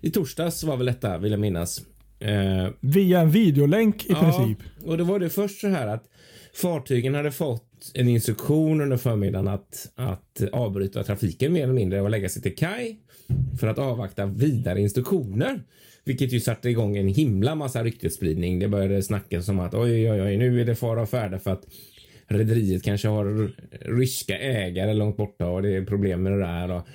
i 0.00 0.10
torsdags 0.10 0.64
var 0.64 0.76
väl 0.76 0.86
detta, 0.86 1.18
vill 1.18 1.30
jag 1.30 1.40
minnas. 1.40 1.82
Eh, 2.20 2.68
Via 2.80 3.20
en 3.20 3.30
videolänk 3.30 4.04
i 4.04 4.14
princip. 4.14 4.58
och 4.84 4.98
då 4.98 5.04
var 5.04 5.18
det 5.18 5.30
först 5.30 5.60
så 5.60 5.68
här 5.68 5.86
att 5.86 6.04
fartygen 6.54 7.14
hade 7.14 7.30
fått 7.30 7.64
en 7.94 8.08
instruktion 8.08 8.80
under 8.80 8.96
förmiddagen 8.96 9.48
att, 9.48 9.90
att 9.94 10.42
avbryta 10.52 11.04
trafiken 11.04 11.52
mer 11.52 11.62
eller 11.62 11.72
mindre 11.72 12.00
och 12.00 12.10
lägga 12.10 12.28
sig 12.28 12.42
till 12.42 12.56
kaj 12.56 13.00
för 13.60 13.66
att 13.66 13.78
avvakta 13.78 14.26
vidare 14.26 14.80
instruktioner. 14.80 15.62
Vilket 16.04 16.32
ju 16.32 16.40
satte 16.40 16.70
igång 16.70 16.96
en 16.96 17.08
himla 17.08 17.54
massa 17.54 17.84
ryktesspridning. 17.84 18.58
Det 18.58 18.68
började 18.68 19.02
snackas 19.02 19.46
som 19.46 19.60
att 19.60 19.74
oj, 19.74 20.10
oj, 20.10 20.22
oj, 20.22 20.36
nu 20.36 20.60
är 20.60 20.64
det 20.64 20.74
fara 20.74 21.02
och 21.02 21.08
färde 21.08 21.38
för 21.38 21.52
att 21.52 21.64
rederiet 22.26 22.82
kanske 22.82 23.08
har 23.08 23.50
ryska 23.96 24.38
ägare 24.38 24.94
långt 24.94 25.16
borta 25.16 25.46
och 25.46 25.62
det 25.62 25.76
är 25.76 25.84
problem 25.84 26.22
med 26.22 26.32
det 26.32 26.38
där. 26.38 26.70
Och, 26.70 26.86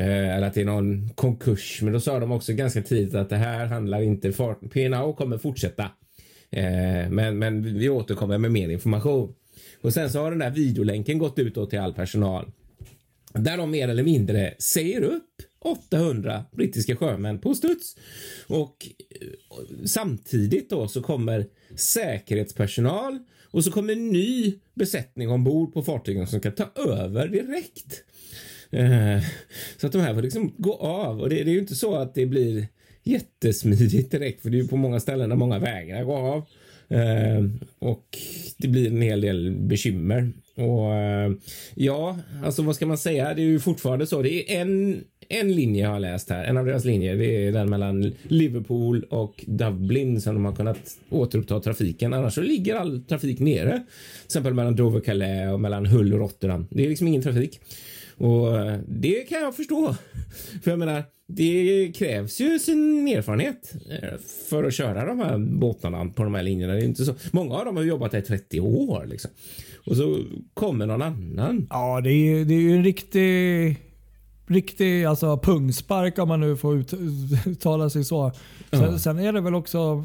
eh, 0.00 0.36
eller 0.36 0.46
att 0.46 0.54
det 0.54 0.60
är 0.60 0.64
någon 0.64 1.08
konkurs. 1.14 1.82
Men 1.82 1.92
då 1.92 2.00
sa 2.00 2.20
de 2.20 2.32
också 2.32 2.52
ganska 2.52 2.82
tidigt 2.82 3.14
att 3.14 3.30
det 3.30 3.36
här 3.36 3.66
handlar 3.66 4.02
inte... 4.02 4.32
Fart, 4.32 4.60
PNO 4.72 5.12
kommer 5.12 5.38
fortsätta. 5.38 5.82
Eh, 6.50 7.10
men, 7.10 7.38
men 7.38 7.78
vi 7.78 7.88
återkommer 7.88 8.38
med 8.38 8.52
mer 8.52 8.68
information. 8.68 9.34
Och 9.80 9.92
sen 9.92 10.10
så 10.10 10.20
har 10.20 10.30
den 10.30 10.38
där 10.38 10.50
videolänken 10.50 11.18
gått 11.18 11.38
ut 11.38 11.54
då 11.54 11.66
till 11.66 11.78
all 11.78 11.94
personal. 11.94 12.50
Där 13.32 13.56
de 13.56 13.70
mer 13.70 13.88
eller 13.88 14.02
mindre 14.02 14.54
säger 14.58 15.02
upp 15.02 15.42
800 15.64 16.44
brittiska 16.52 16.96
sjömän 16.96 17.38
på 17.38 17.54
studs. 17.54 17.96
Och 18.46 18.88
eh, 19.20 19.28
samtidigt 19.86 20.70
då 20.70 20.88
så 20.88 21.02
kommer 21.02 21.46
säkerhetspersonal 21.76 23.18
och 23.44 23.64
så 23.64 23.72
kommer 23.72 23.92
en 23.92 24.08
ny 24.08 24.54
besättning 24.74 25.30
ombord 25.30 25.74
på 25.74 25.82
fartygen 25.82 26.26
som 26.26 26.40
ska 26.40 26.50
ta 26.50 26.70
över 26.74 27.28
direkt. 27.28 28.04
Eh, 28.70 29.24
så 29.76 29.86
att 29.86 29.92
de 29.92 30.00
här 30.00 30.14
får 30.14 30.22
liksom 30.22 30.54
gå 30.58 30.74
av 30.74 31.20
och 31.20 31.28
det, 31.28 31.40
är 31.40 31.44
ju 31.44 31.58
inte 31.58 31.74
så 31.74 31.94
att 31.94 32.14
det 32.14 32.26
blir 32.26 32.66
jättesmidigt 33.02 34.10
direkt 34.10 34.42
för 34.42 34.50
det 34.50 34.56
är 34.56 34.62
ju 34.62 34.68
på 34.68 34.76
många 34.76 35.00
ställen 35.00 35.28
där 35.28 35.36
många 35.36 35.58
vägrar 35.58 36.04
gå 36.04 36.16
av. 36.16 36.44
Eh, 36.88 37.44
och 37.78 38.18
det 38.56 38.68
blir 38.68 38.86
en 38.86 39.02
hel 39.02 39.20
del 39.20 39.50
bekymmer. 39.50 40.32
Och 40.54 40.92
ja, 41.74 42.18
alltså 42.44 42.62
vad 42.62 42.76
ska 42.76 42.86
man 42.86 42.98
säga? 42.98 43.34
Det 43.34 43.42
är 43.42 43.46
ju 43.46 43.60
fortfarande 43.60 44.06
så. 44.06 44.22
Det 44.22 44.56
är 44.56 44.60
en, 44.60 45.04
en 45.32 45.52
linje 45.52 45.86
har 45.86 45.92
jag 45.92 46.00
läst 46.00 46.30
här. 46.30 46.44
En 46.44 46.56
av 46.56 46.66
deras 46.66 46.84
linjer. 46.84 47.16
Det 47.16 47.46
är 47.46 47.52
den 47.52 47.70
mellan 47.70 48.12
Liverpool 48.22 49.04
och 49.10 49.44
Dublin 49.46 50.20
som 50.20 50.34
de 50.34 50.44
har 50.44 50.52
kunnat 50.52 50.96
återuppta 51.10 51.60
trafiken. 51.60 52.12
Annars 52.12 52.34
så 52.34 52.40
ligger 52.40 52.74
all 52.74 53.02
trafik 53.02 53.40
nere. 53.40 53.70
Till 53.70 54.24
exempel 54.24 54.54
mellan 54.54 54.76
Dover, 54.76 55.00
Calais 55.00 55.52
och 55.52 55.60
mellan 55.60 55.86
Hull 55.86 56.12
och 56.12 56.18
Rotterdam. 56.18 56.66
Det 56.70 56.84
är 56.84 56.88
liksom 56.88 57.08
ingen 57.08 57.22
trafik. 57.22 57.60
Och 58.16 58.58
eh, 58.58 58.78
det 58.88 59.28
kan 59.28 59.40
jag 59.40 59.56
förstå. 59.56 59.96
För 60.62 60.70
jag 60.70 60.78
menar, 60.78 61.04
det 61.26 61.92
krävs 61.96 62.40
ju 62.40 62.58
sin 62.58 63.08
erfarenhet 63.08 63.74
eh, 63.90 64.18
för 64.50 64.64
att 64.64 64.74
köra 64.74 65.06
de 65.06 65.18
här 65.18 65.38
båtarna 65.38 66.06
på 66.06 66.22
de 66.22 66.34
här 66.34 66.42
linjerna. 66.42 66.72
Det 66.72 66.80
är 66.80 66.84
inte 66.84 67.04
så. 67.04 67.14
Många 67.30 67.54
av 67.54 67.64
dem 67.64 67.76
har 67.76 67.84
jobbat 67.84 68.12
där 68.12 68.18
i 68.18 68.22
30 68.22 68.60
år 68.60 69.06
liksom. 69.10 69.30
Och 69.86 69.96
så 69.96 70.18
kommer 70.54 70.86
någon 70.86 71.02
annan. 71.02 71.66
Ja, 71.70 72.00
det 72.00 72.10
är, 72.10 72.14
ju 72.14 72.44
det 72.44 72.54
är 72.54 72.74
en 72.76 72.84
riktig, 72.84 73.76
riktig 74.54 75.04
alltså, 75.04 75.36
pungspark 75.36 76.18
om 76.18 76.28
man 76.28 76.40
nu 76.40 76.56
får 76.56 76.76
ut, 76.76 76.94
uttala 77.46 77.90
sig 77.90 78.04
så. 78.04 78.32
Sen, 78.70 78.82
Ja. 78.82 78.98
sen 78.98 79.18
är 79.18 79.32
det 79.32 79.40
väl 79.40 79.54
också 79.54 80.04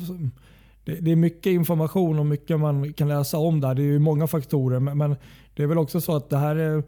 det, 0.85 0.95
det 0.95 1.11
är 1.11 1.15
mycket 1.15 1.51
information 1.51 2.19
och 2.19 2.25
mycket 2.25 2.59
man 2.59 2.93
kan 2.93 3.07
läsa 3.07 3.37
om 3.37 3.61
där. 3.61 3.75
Det 3.75 3.81
är 3.81 3.85
ju 3.85 3.99
många 3.99 4.27
faktorer. 4.27 4.79
Men, 4.79 4.97
men 4.97 5.15
det 5.55 5.63
är 5.63 5.67
väl 5.67 5.77
också 5.77 6.01
så 6.01 6.15
att 6.15 6.29
det 6.29 6.37
här 6.37 6.55
är 6.55 6.83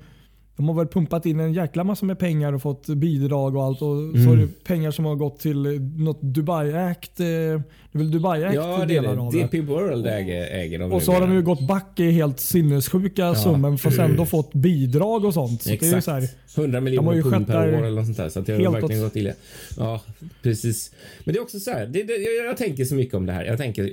de 0.60 0.68
har 0.68 0.76
väl 0.76 0.88
pumpat 0.88 1.26
in 1.26 1.40
en 1.40 1.54
jäkla 1.54 1.84
massa 1.84 2.06
med 2.06 2.20
pengar 2.20 2.54
och 2.54 2.62
fått 2.62 2.88
bidrag 2.88 3.56
och 3.56 3.64
allt. 3.64 3.82
Och 3.82 3.98
så 4.26 4.34
är 4.34 4.38
det 4.38 4.64
pengar 4.64 4.92
som 4.92 5.06
har 5.06 5.16
gått 5.16 5.40
till 5.40 5.58
något 5.98 6.22
Dubai-ägt. 6.22 7.20
eh, 7.20 7.26
Det 7.26 7.98
är 7.98 7.98
väl 7.98 8.12
Dubai-ägt 8.12 8.56
Ja, 8.56 8.78
det 8.80 8.86
delar 8.86 9.18
av 9.18 9.32
det. 9.34 9.38
det. 9.38 9.44
DP 9.44 9.62
World 9.62 10.08
äger, 10.08 10.42
äger 10.60 10.80
de 10.80 10.92
Och 10.94 11.02
så 11.04 11.12
har 11.12 11.22
de 11.22 11.34
ju 11.34 11.42
gått 11.42 11.68
back 11.68 12.00
i 12.00 12.12
helt 12.12 12.40
sinnessjuka 12.40 13.36
summor 13.36 13.78
fast 13.78 14.00
ändå 14.00 14.26
fått 14.26 14.54
bidrag 14.54 15.26
och 15.26 15.34
sånt. 15.34 15.62
Så 15.64 15.70
det 15.70 15.76
Exakt. 15.76 16.04
så 16.06 16.12
här, 16.12 16.28
100 16.56 16.78
har 16.78 16.82
miljoner 16.82 17.22
pund 17.22 17.48
per 17.48 17.74
år 17.74 17.86
eller 17.86 17.96
något 17.96 18.06
sånt 18.06 18.18
där. 18.18 18.30
Så 18.30 18.40
det 18.42 18.54
har 18.66 18.72
verkligen 18.72 19.02
åt- 19.04 19.08
gått 19.10 19.16
illa. 19.16 19.32
Ja, 19.78 20.02
precis. 20.44 20.92
Men 21.24 21.34
det 21.34 21.40
är 21.40 21.42
också 21.42 21.60
så 21.60 21.72
här. 21.72 21.86
Det, 21.88 22.04
det, 22.04 22.14
jag, 22.14 22.46
jag 22.48 22.58
tänker 22.58 22.86
så 22.86 22.96
mycket 22.96 23.14
om 23.16 23.26
det 23.26 23.34
här. 23.34 23.46
Jag 23.46 23.58
tänker, 23.58 23.84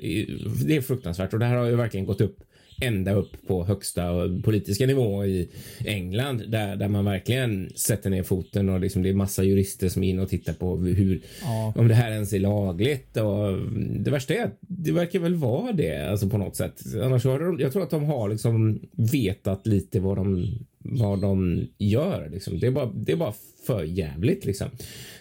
det 0.67 0.77
är 0.77 0.81
fruktansvärt 0.81 1.33
och 1.33 1.39
det 1.39 1.45
här 1.47 1.57
har 1.57 1.67
ju 1.67 1.77
verkligen 1.77 2.07
gått 2.07 2.21
upp 2.21 2.37
ända 2.81 3.13
upp 3.13 3.47
på 3.47 3.65
högsta 3.65 4.03
politiska 4.45 4.87
nivå 4.87 5.25
i 5.25 5.49
England 5.85 6.43
där, 6.49 6.77
där 6.77 6.89
man 6.89 7.05
verkligen 7.05 7.71
sätter 7.77 8.11
ner 8.11 8.23
foten 8.23 8.69
och 8.69 8.81
liksom 8.81 9.03
det 9.03 9.09
är 9.09 9.15
massa 9.15 9.45
jurister 9.45 9.89
som 9.89 10.03
är 10.05 10.09
inne 10.09 10.23
och 10.23 10.29
tittar 10.29 10.53
på 10.53 10.77
hur, 10.77 11.21
Ja. 11.43 11.73
om 11.77 11.89
det 11.89 11.95
här 11.95 12.13
ens 12.13 12.33
är 12.33 12.39
lagligt. 12.41 13.17
Och 13.17 13.59
det 14.05 14.11
värsta 14.11 14.35
är 14.35 14.45
att 14.45 14.57
det 14.61 14.93
verkar 14.93 15.19
väl 15.19 15.35
vara 15.35 15.73
det 15.73 16.11
alltså 16.11 16.29
på 16.29 16.39
något 16.39 16.57
sätt. 16.57 16.83
Annars 17.03 17.25
har 17.25 17.39
de, 17.39 17.61
jag 17.61 17.73
tror 17.73 17.83
att 17.83 17.91
de 17.91 18.05
har 18.05 18.29
liksom 18.29 18.81
vetat 18.93 19.67
lite 19.67 20.01
vad 20.01 20.17
de, 20.17 20.47
vad 20.91 21.21
de 21.21 21.67
gör. 21.79 22.29
Liksom. 22.33 22.59
Det, 22.59 22.67
är 22.67 22.71
bara, 22.71 22.93
det 22.95 23.13
är 23.13 23.17
bara 23.17 23.35
för 23.67 23.83
jävligt 23.83 24.45
liksom. 24.45 24.69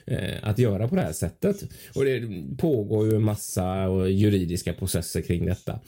Eh, 0.05 0.35
att 0.41 0.59
göra 0.59 0.87
på 0.87 0.95
det 0.95 1.01
här 1.01 1.13
sättet. 1.13 1.63
Och 1.95 2.05
det 2.05 2.21
pågår 2.57 3.07
ju 3.07 3.15
en 3.15 3.23
massa 3.23 3.87
juridiska 4.07 4.73
processer 4.73 5.21
kring 5.21 5.45
detta. 5.45 5.79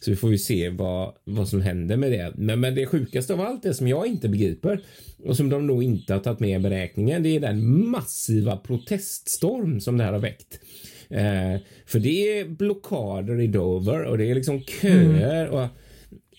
Så 0.00 0.10
vi 0.10 0.16
får 0.16 0.30
ju 0.30 0.38
se 0.38 0.70
vad, 0.70 1.14
vad 1.24 1.48
som 1.48 1.60
händer 1.60 1.96
med 1.96 2.12
det. 2.12 2.32
Men, 2.36 2.60
men 2.60 2.74
det 2.74 2.86
sjukaste 2.86 3.32
av 3.32 3.40
allt, 3.40 3.62
det 3.62 3.74
som 3.74 3.88
jag 3.88 4.06
inte 4.06 4.28
begriper 4.28 4.80
och 5.24 5.36
som 5.36 5.48
de 5.48 5.66
nog 5.66 5.82
inte 5.82 6.12
har 6.12 6.20
tagit 6.20 6.40
med 6.40 6.60
i 6.60 6.62
beräkningen, 6.62 7.22
det 7.22 7.36
är 7.36 7.40
den 7.40 7.88
massiva 7.88 8.56
proteststorm 8.56 9.80
som 9.80 9.98
det 9.98 10.04
här 10.04 10.12
har 10.12 10.20
väckt. 10.20 10.60
Eh, 11.08 11.60
för 11.86 11.98
det 11.98 12.38
är 12.38 12.48
blockader 12.48 13.40
i 13.40 13.46
Dover 13.46 14.04
och 14.04 14.18
det 14.18 14.30
är 14.30 14.34
liksom 14.34 14.62
köer 14.62 15.48
och 15.48 15.68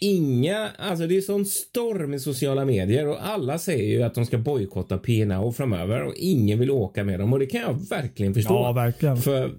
Inga, 0.06 0.70
alltså 0.78 1.08
det 1.08 1.18
är 1.18 1.22
sån 1.22 1.46
storm 1.46 2.14
i 2.14 2.20
sociala 2.20 2.66
medier 2.66 3.08
och 3.08 3.28
alla 3.28 3.58
säger 3.58 3.98
ju 3.98 4.04
att 4.04 4.16
de 4.16 4.26
ska 4.26 4.38
bojkotta 4.38 4.98
PNO 4.98 5.52
framöver 5.52 6.04
och 6.04 6.14
ingen 6.16 6.60
vill 6.60 6.72
åka 6.72 7.04
med 7.04 7.20
dem 7.20 7.34
och 7.34 7.40
det 7.40 7.46
kan 7.46 7.62
jag 7.62 7.90
verkligen 7.90 8.34
förstå. 8.34 8.54
Ja, 8.54 8.72
verkligen. 8.72 9.18
För 9.18 9.52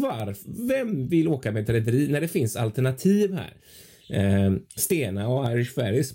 varför? 0.00 0.68
Vem 0.68 1.08
vill 1.08 1.28
åka 1.28 1.52
med 1.52 1.62
ett 1.62 1.68
rederi 1.68 2.08
när 2.08 2.20
det 2.20 2.28
finns 2.28 2.56
alternativ 2.56 3.34
här? 3.34 3.54
Eh, 4.08 4.52
Stena 4.76 5.28
och 5.28 5.52
Irish 5.52 5.74
Ferries 5.74 6.14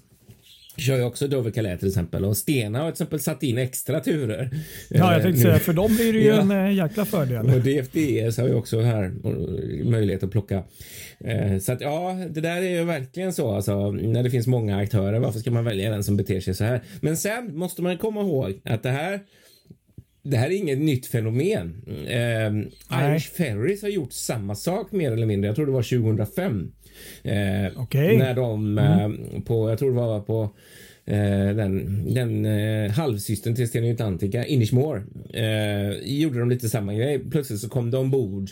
kör 0.79 0.97
ju 0.97 1.03
också 1.03 1.27
Dover 1.27 1.51
Calais 1.51 1.79
till 1.79 1.87
exempel 1.87 2.25
och 2.25 2.37
Stena 2.37 2.79
har 2.79 2.85
till 2.85 2.93
exempel 2.93 3.19
satt 3.19 3.43
in 3.43 3.57
extra 3.57 3.99
turer. 3.99 4.49
ja, 4.89 4.97
jag 5.11 5.15
Eh, 5.17 5.23
tänkte 5.23 5.41
säga 5.41 5.59
för 5.59 5.73
dem 5.73 5.95
blir 5.95 6.13
det 6.13 6.19
ju 6.19 6.25
Ja. 6.27 6.41
en 6.41 6.51
eh, 6.51 6.73
jäkla 6.73 7.05
fördel. 7.05 7.45
Och 7.45 7.61
DFDS 7.61 8.37
har 8.37 8.47
ju 8.47 8.53
också 8.53 8.79
här 8.81 9.03
eh, 9.03 9.85
möjlighet 9.85 10.23
att 10.23 10.31
plocka. 10.31 10.63
Så 11.61 11.71
att 11.71 11.81
ja, 11.81 12.17
det 12.29 12.41
där 12.41 12.57
är 12.57 12.69
ju 12.79 12.83
verkligen 12.83 13.33
så 13.33 13.51
alltså. 13.55 13.91
När 13.91 14.23
det 14.23 14.29
finns 14.29 14.47
många 14.47 14.77
aktörer, 14.77 15.19
varför 15.19 15.39
ska 15.39 15.51
man 15.51 15.65
välja 15.65 15.89
den 15.91 16.03
som 16.03 16.17
beter 16.17 16.39
sig 16.39 16.53
så 16.53 16.63
här? 16.63 16.81
Men 17.01 17.17
sen 17.17 17.57
måste 17.57 17.81
man 17.81 17.97
komma 17.97 18.21
ihåg 18.21 18.61
att 18.63 18.83
det 18.83 18.89
här 18.89 19.19
det 20.29 20.37
här 20.37 20.47
är 20.47 20.55
inget 20.55 20.79
nytt 20.79 21.05
fenomen. 21.05 21.81
Eh. 22.07 22.51
Irish 23.01 23.31
Ferries 23.33 23.81
har 23.81 23.89
gjort 23.89 24.13
samma 24.13 24.55
sak 24.55 24.91
mer 24.91 25.11
eller 25.11 25.25
mindre. 25.25 25.47
Jag 25.47 25.55
tror 25.55 25.65
det 25.65 25.71
var 25.71 26.01
2005. 26.01 26.71
Eh, 27.23 27.71
Okej. 27.75 28.17
När 28.17 28.33
de 28.33 28.77
eh, 28.77 29.41
på, 29.41 29.69
jag 29.69 29.79
tror 29.79 29.89
det 29.89 29.95
var 29.95 30.19
på 30.19 30.43
eh, 31.05 31.55
den, 31.55 32.03
den 32.13 32.45
eh, 32.45 32.91
halvsystern 32.91 33.55
till 33.55 33.67
Stena 33.67 33.91
Atlantica, 33.91 34.45
Inishmore, 34.45 35.03
eh, 35.33 35.97
gjorde 36.03 36.39
de 36.39 36.49
lite 36.49 36.69
samma 36.69 36.93
grej. 36.93 37.19
Plötsligt 37.31 37.59
så 37.59 37.69
kom 37.69 37.91
det 37.91 37.97
ombord 37.97 38.49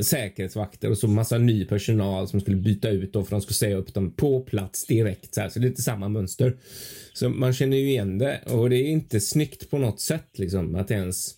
säkerhetsvakter 0.00 0.90
och 0.90 0.98
så 0.98 1.08
massa 1.08 1.38
ny 1.38 1.64
personal 1.64 2.28
som 2.28 2.40
skulle 2.40 2.56
byta 2.56 2.88
ut 2.88 3.12
dem 3.12 3.24
för 3.24 3.30
de 3.30 3.42
skulle 3.42 3.54
säga 3.54 3.76
upp 3.76 3.94
dem 3.94 4.10
på 4.10 4.40
plats 4.40 4.86
direkt. 4.86 5.34
Så, 5.34 5.40
här. 5.40 5.48
så 5.48 5.58
det 5.58 5.66
är 5.66 5.68
lite 5.68 5.82
samma 5.82 6.08
mönster. 6.08 6.56
Så 7.12 7.28
man 7.28 7.52
känner 7.52 7.76
ju 7.76 7.88
igen 7.88 8.18
det 8.18 8.40
och 8.46 8.70
det 8.70 8.76
är 8.76 8.86
inte 8.86 9.20
snyggt 9.20 9.70
på 9.70 9.78
något 9.78 10.00
sätt 10.00 10.38
liksom 10.38 10.74
att 10.74 10.88
det 10.88 10.94
ens 10.94 11.34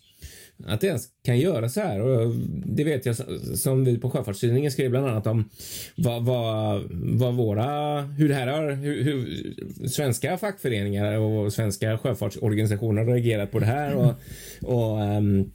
att 0.67 0.81
det 0.81 0.87
ens 0.87 1.09
kan 1.25 1.39
göra 1.39 1.69
så 1.69 1.81
här. 1.81 2.01
Och 2.01 2.35
det 2.67 2.85
vet 2.85 3.07
jag 3.07 3.17
som 3.59 3.85
vi 3.85 3.99
på 3.99 4.11
Sjöfartstidningen 4.11 4.71
skrev 4.71 4.91
bland 4.91 5.09
annat 5.09 5.27
om 5.27 5.51
vad, 5.97 6.25
vad, 6.25 6.83
vad 6.91 7.35
våra, 7.35 8.01
hur 8.03 8.29
det 8.29 8.35
här 8.35 8.47
har, 8.47 8.71
hur, 8.71 9.05
hur 9.05 9.89
svenska 9.89 10.39
fackföreningar 10.39 11.19
och 11.19 11.53
svenska 11.53 11.99
sjöfartsorganisationer 11.99 13.05
har 13.05 13.13
reagerat 13.13 13.51
på 13.51 13.59
det 13.59 13.67
här 13.67 13.95
och, 13.95 14.15
och 14.63 15.01
um, 15.01 15.51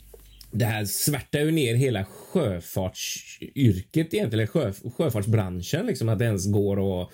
det 0.54 0.66
här 0.66 0.86
svärtar 0.86 1.40
ju 1.40 1.52
ner 1.52 1.76
hela 1.76 2.06
sjöfartsyrket 2.06 4.14
egentligen, 4.14 4.34
eller 4.34 4.48
sjö, 4.48 4.74
sjöfartsbranschen 4.98 5.86
liksom 5.86 6.10
att 6.10 6.20
det 6.20 6.26
ens 6.26 6.52
går 6.52 7.02
att 7.02 7.10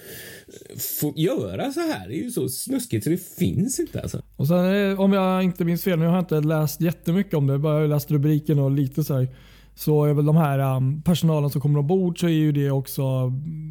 få 1.01 1.13
göra 1.15 1.72
så 1.72 1.79
här. 1.79 2.08
Det 2.08 2.15
är 2.15 2.24
ju 2.24 2.31
så 2.31 2.50
snuskigt 2.50 3.03
så 3.03 3.10
det 3.10 3.36
finns 3.39 3.79
inte 3.79 4.01
alltså. 4.01 4.22
Och 4.36 4.48
sen, 4.48 4.91
eh, 4.91 5.00
om 5.00 5.13
jag 5.13 5.43
inte 5.43 5.65
minns 5.65 5.84
fel, 5.84 6.00
nu 6.00 6.05
har 6.05 6.13
jag 6.13 6.22
inte 6.22 6.41
läst 6.41 6.81
jättemycket 6.81 7.34
om 7.34 7.48
det, 7.48 7.53
jag 7.53 7.62
bara 7.62 7.88
läst 7.88 8.12
rubriken 8.12 8.60
och 8.60 8.72
lite 8.72 9.03
så 9.03 9.17
här. 9.17 9.27
Så 9.75 10.05
är 10.05 10.13
väl 10.13 10.25
de 10.25 10.38
här 10.38 10.75
um, 10.77 11.01
personalen 11.01 11.50
som 11.50 11.62
kommer 11.62 11.79
ombord 11.79 12.19
så 12.19 12.25
är 12.25 12.29
ju 12.31 12.51
det 12.51 12.72
också, 12.72 13.03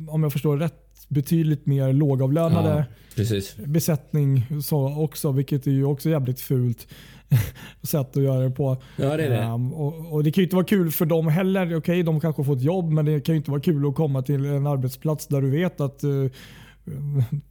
om 0.08 0.22
jag 0.22 0.32
förstår 0.32 0.56
rätt, 0.56 0.74
betydligt 1.08 1.66
mer 1.66 1.92
lågavlönade 1.92 2.68
Ja, 2.68 2.84
precis. 3.16 3.56
besättning 3.56 4.46
så 4.62 5.02
också, 5.02 5.32
vilket 5.32 5.66
är 5.66 5.70
ju 5.70 5.84
också 5.84 6.10
jävligt 6.10 6.40
fult 6.40 6.86
sätt 7.82 8.16
att 8.16 8.22
göra 8.22 8.40
det 8.40 8.50
på. 8.50 8.82
Ja, 8.96 9.16
det 9.16 9.24
är 9.24 9.30
det. 9.30 9.36
Ehm, 9.38 9.72
och, 9.72 10.12
och 10.12 10.24
Det 10.24 10.32
kan 10.32 10.42
ju 10.42 10.46
inte 10.46 10.56
vara 10.56 10.66
kul 10.66 10.90
för 10.90 11.06
dem 11.06 11.28
heller. 11.28 11.76
Okej, 11.76 12.02
de 12.02 12.20
kanske 12.20 12.40
har 12.42 12.44
fått 12.46 12.62
jobb, 12.62 12.90
men 12.92 13.04
det 13.04 13.20
kan 13.20 13.34
ju 13.34 13.36
inte 13.36 13.50
vara 13.50 13.60
kul 13.60 13.86
att 13.88 13.94
komma 13.94 14.22
till 14.22 14.44
en 14.44 14.66
arbetsplats 14.66 15.26
där 15.26 15.40
du 15.42 15.50
vet 15.50 15.80
att 15.80 16.02
eh, 16.04 16.10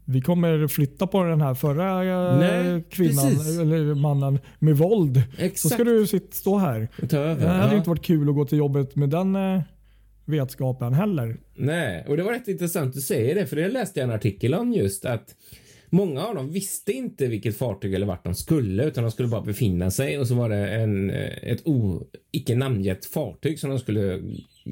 vi 0.05 0.21
kommer 0.21 0.67
flytta 0.67 1.07
på 1.07 1.23
den 1.23 1.41
här 1.41 1.53
förra 1.53 2.03
eh, 2.03 2.39
Nej, 2.39 2.83
kvinnan 2.89 3.25
precis. 3.29 3.59
eller 3.59 3.95
mannen 3.95 4.39
med 4.59 4.77
våld. 4.77 5.21
Så 5.37 5.43
Exakt. 5.43 5.73
ska 5.73 5.83
du 5.83 6.07
sitta, 6.07 6.31
stå 6.31 6.57
här. 6.57 6.87
Ta 7.09 7.17
över. 7.17 7.41
Det 7.45 7.51
hade 7.51 7.71
Ja. 7.71 7.77
inte 7.77 7.89
varit 7.89 8.01
kul 8.05 8.29
att 8.29 8.35
gå 8.35 8.45
till 8.45 8.57
jobbet 8.57 8.95
med 8.95 9.09
den 9.09 9.35
eh, 9.35 9.61
vetskapen 10.25 10.93
heller. 10.93 11.37
Nej, 11.55 12.05
och 12.07 12.17
det 12.17 12.23
var 12.23 12.31
rätt 12.31 12.47
intressant 12.47 12.95
att 12.97 13.01
säga 13.03 13.35
det, 13.35 13.45
för 13.45 13.55
det 13.55 13.67
läste 13.69 13.99
jag 13.99 14.09
en 14.09 14.15
artikel 14.15 14.53
om 14.53 14.73
just 14.73 15.05
att 15.05 15.35
Många 15.89 16.25
av 16.25 16.35
dem 16.35 16.51
visste 16.51 16.91
inte 16.91 17.27
vilket 17.27 17.57
fartyg 17.57 17.93
eller 17.93 18.05
vart 18.05 18.23
de 18.23 18.35
skulle 18.35 18.83
utan 18.83 19.03
de 19.03 19.11
skulle 19.11 19.29
bara 19.29 19.41
befinna 19.41 19.91
sig 19.91 20.19
och 20.19 20.27
så 20.27 20.35
var 20.35 20.49
det 20.49 20.67
en, 20.67 21.09
eh, 21.09 21.51
ett 21.51 21.67
o, 21.67 22.03
icke 22.31 22.55
namngett 22.55 23.05
fartyg 23.05 23.59
som 23.59 23.69
de 23.69 23.79
skulle 23.79 24.21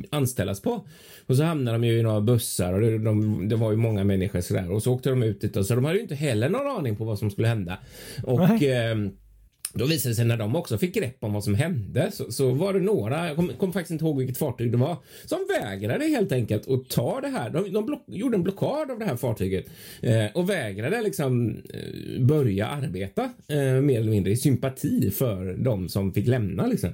anställas 0.10 0.62
på. 0.62 0.88
Och 1.25 1.36
så 1.36 1.43
hamnade 1.43 1.77
de 1.77 1.88
ju 1.88 2.00
i 2.00 2.03
några 2.03 2.22
bussar 2.22 2.74
och 2.74 2.81
det, 2.81 2.98
de, 2.98 3.50
det 3.50 3.55
var 3.55 3.72
ju 3.72 3.77
många 3.77 4.03
människor 4.03 4.41
sådär 4.41 4.72
och 4.72 4.84
så 4.84 4.93
åkte 4.93 5.10
de 5.10 5.24
ut 5.24 5.41
dit 5.41 5.57
och 5.57 5.65
så 5.65 5.75
de 5.75 5.86
hade 5.86 5.98
ju 5.98 6.01
inte 6.01 6.15
heller 6.15 6.50
någon 6.50 6.77
aning 6.77 6.95
på 6.95 7.05
vad 7.05 7.19
som 7.19 7.31
skulle 7.31 7.48
hända. 7.48 7.77
Och 8.24 8.39
Nej. 8.39 8.72
ehm, 8.72 9.12
då 9.75 9.86
visade 9.86 10.12
det 10.12 10.15
sig 10.15 10.25
när 10.25 10.38
de 10.38 10.55
också 10.55 10.77
fick 10.77 10.96
grepp 10.96 11.17
om 11.20 11.34
vad 11.34 11.44
som 11.44 11.55
hände 11.55 12.12
så, 12.13 12.32
så 12.32 12.51
var 12.51 12.74
det 12.74 12.79
några, 12.79 13.27
jag 13.27 13.36
kommer 13.36 13.53
kom 13.53 13.74
faktiskt 13.74 13.91
inte 13.91 14.05
ihåg 14.05 14.17
vilket 14.17 14.38
fartyg 14.38 14.72
det 14.72 14.77
var, 14.77 14.98
som 15.25 15.39
vägrade 15.60 16.05
helt 16.05 16.32
enkelt 16.32 16.70
att 16.70 16.89
ta 16.89 17.22
det 17.22 17.27
här. 17.27 17.50
De, 17.50 17.74
de 17.74 17.86
block, 17.86 18.03
gjorde 18.08 18.38
en 18.38 18.44
blockad 18.44 18.91
av 18.91 19.00
det 19.00 19.05
här 19.05 19.15
fartyget 19.15 19.65
eh, 20.01 20.25
och 20.34 20.50
vägrade 20.50 21.01
liksom 21.01 21.58
eh, 21.74 22.22
börja 22.22 22.67
arbeta 22.67 23.24
eh, 23.48 23.58
mer 23.82 24.00
eller 24.00 24.12
mindre 24.12 24.32
i 24.32 24.38
sympati 24.38 25.12
för 25.12 25.53
de 25.53 25.89
som 25.89 26.13
fick 26.13 26.27
lämna 26.27 26.67
liksom. 26.67 26.89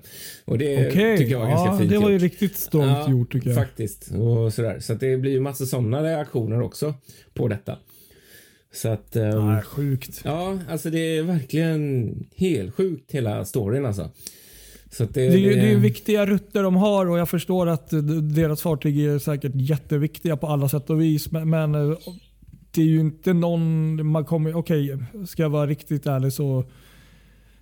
Och 0.45 0.57
det 0.57 0.87
Okej, 0.87 1.17
tycker 1.17 1.31
jag 1.31 1.39
var 1.39 1.47
ganska 1.47 1.71
ja, 1.71 1.77
fint 1.77 1.89
det 1.89 1.97
var 1.97 2.09
ju 2.09 2.15
gjort. 2.15 2.23
riktigt 2.23 2.57
strongt 2.57 3.09
gjort 3.09 3.31
tycker 3.31 3.49
jag. 3.49 3.57
Faktiskt. 3.57 4.11
Och 4.11 4.53
sådär. 4.53 4.79
Så 4.79 4.93
att 4.93 4.99
det 4.99 5.17
blir 5.17 5.31
ju 5.31 5.39
massa 5.39 5.65
sådana 5.65 6.03
reaktioner 6.03 6.61
också 6.61 6.93
på 7.33 7.47
detta. 7.47 7.77
Så 8.73 8.89
att... 8.89 9.15
Um, 9.15 9.47
Nej, 9.53 9.61
sjukt. 9.63 10.21
Ja, 10.25 10.57
alltså 10.69 10.89
det 10.89 11.17
är 11.17 11.23
verkligen 11.23 12.13
helt 12.35 12.75
sjukt 12.75 13.11
hela 13.11 13.45
storyn 13.45 13.85
alltså. 13.85 14.09
Så 14.91 15.03
det, 15.03 15.09
Det 15.13 15.25
är, 15.25 15.37
ju, 15.37 15.49
det- 15.55 15.61
är 15.61 15.69
ju 15.69 15.79
viktiga 15.79 16.25
rutter 16.25 16.63
de 16.63 16.75
har 16.75 17.05
och 17.09 17.17
jag 17.19 17.29
förstår 17.29 17.67
att 17.67 17.89
deras 18.35 18.61
fartyg 18.61 18.99
är 18.99 19.19
säkert 19.19 19.51
jätteviktiga 19.55 20.37
på 20.37 20.47
alla 20.47 20.69
sätt 20.69 20.89
och 20.89 21.01
vis. 21.01 21.31
Men, 21.31 21.49
men 21.49 21.75
eh, 21.75 21.97
det 22.71 22.81
är 22.81 22.85
ju 22.85 22.99
inte 22.99 23.33
någon... 23.33 24.05
Man 24.07 24.25
kommer, 24.25 24.55
okej, 24.55 24.97
ska 25.27 25.41
jag 25.41 25.49
vara 25.49 25.67
riktigt 25.67 26.05
ärlig 26.05 26.33
så 26.33 26.63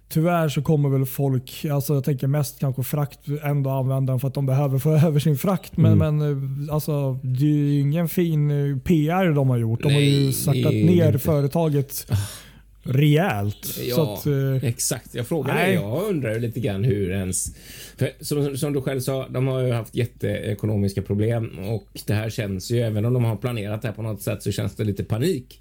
Tyvärr 0.10 0.50
så 0.50 0.62
kommer 0.62 0.90
väl 0.90 1.06
folk, 1.06 1.66
alltså 1.72 1.94
jag 1.94 2.04
tänker 2.04 2.28
mest 2.28 2.60
kanske 2.60 2.84
frakt, 2.84 3.20
ändå 3.44 3.70
använda 3.70 4.14
den 4.14 4.20
för 4.20 4.28
att 4.28 4.34
de 4.34 4.46
behöver 4.46 4.80
få 4.80 4.90
över 5.08 5.20
sin 5.20 5.38
frakt. 5.38 5.78
Men, 5.78 5.98
men 5.98 6.22
eh, 6.22 6.74
alltså, 6.74 7.14
det 7.24 7.46
är 7.46 7.50
ju 7.50 7.80
ingen 7.80 8.10
fin 8.10 8.52
eh, 8.52 8.78
PR 8.78 9.34
de 9.36 9.50
har 9.50 9.58
gjort. 9.58 9.84
De 9.84 9.94
har 9.94 10.02
ju 10.02 10.24
Nej, 10.24 10.34
saktat 10.34 10.74
ner 10.74 11.06
inte. 11.06 11.20
företaget 11.20 12.12
rejält. 12.84 13.78
Ja, 13.84 14.14
att, 14.14 14.26
eh, 14.26 14.70
exakt. 14.70 15.16
Jag 15.16 15.28
frågar 15.28 15.54
nej. 15.54 15.66
dig. 15.66 15.76
Jag 15.76 16.04
undrar 16.04 16.40
lite 16.40 16.60
grann 16.60 16.84
hur 16.84 17.12
ens... 17.12 17.56
För 17.98 18.12
som, 18.22 18.58
som 18.58 18.74
du 18.74 18.82
själv 18.82 19.00
sa, 19.00 19.28
de 19.28 19.48
har 19.48 19.60
ju 19.62 19.72
haft 19.72 19.96
jätteekonomiska 19.96 21.02
problem 21.02 21.60
och 21.60 21.88
det 22.06 22.14
här 22.14 22.30
känns 22.30 22.72
ju, 22.72 22.80
även 22.82 23.06
om 23.06 23.14
de 23.14 23.24
har 23.24 23.36
planerat 23.36 23.82
det 23.82 23.88
här 23.88 23.96
på 23.96 24.02
något 24.02 24.22
sätt, 24.22 24.44
så 24.44 24.52
känns 24.52 24.76
det 24.76 24.84
lite 24.84 25.04
panik. 25.04 25.60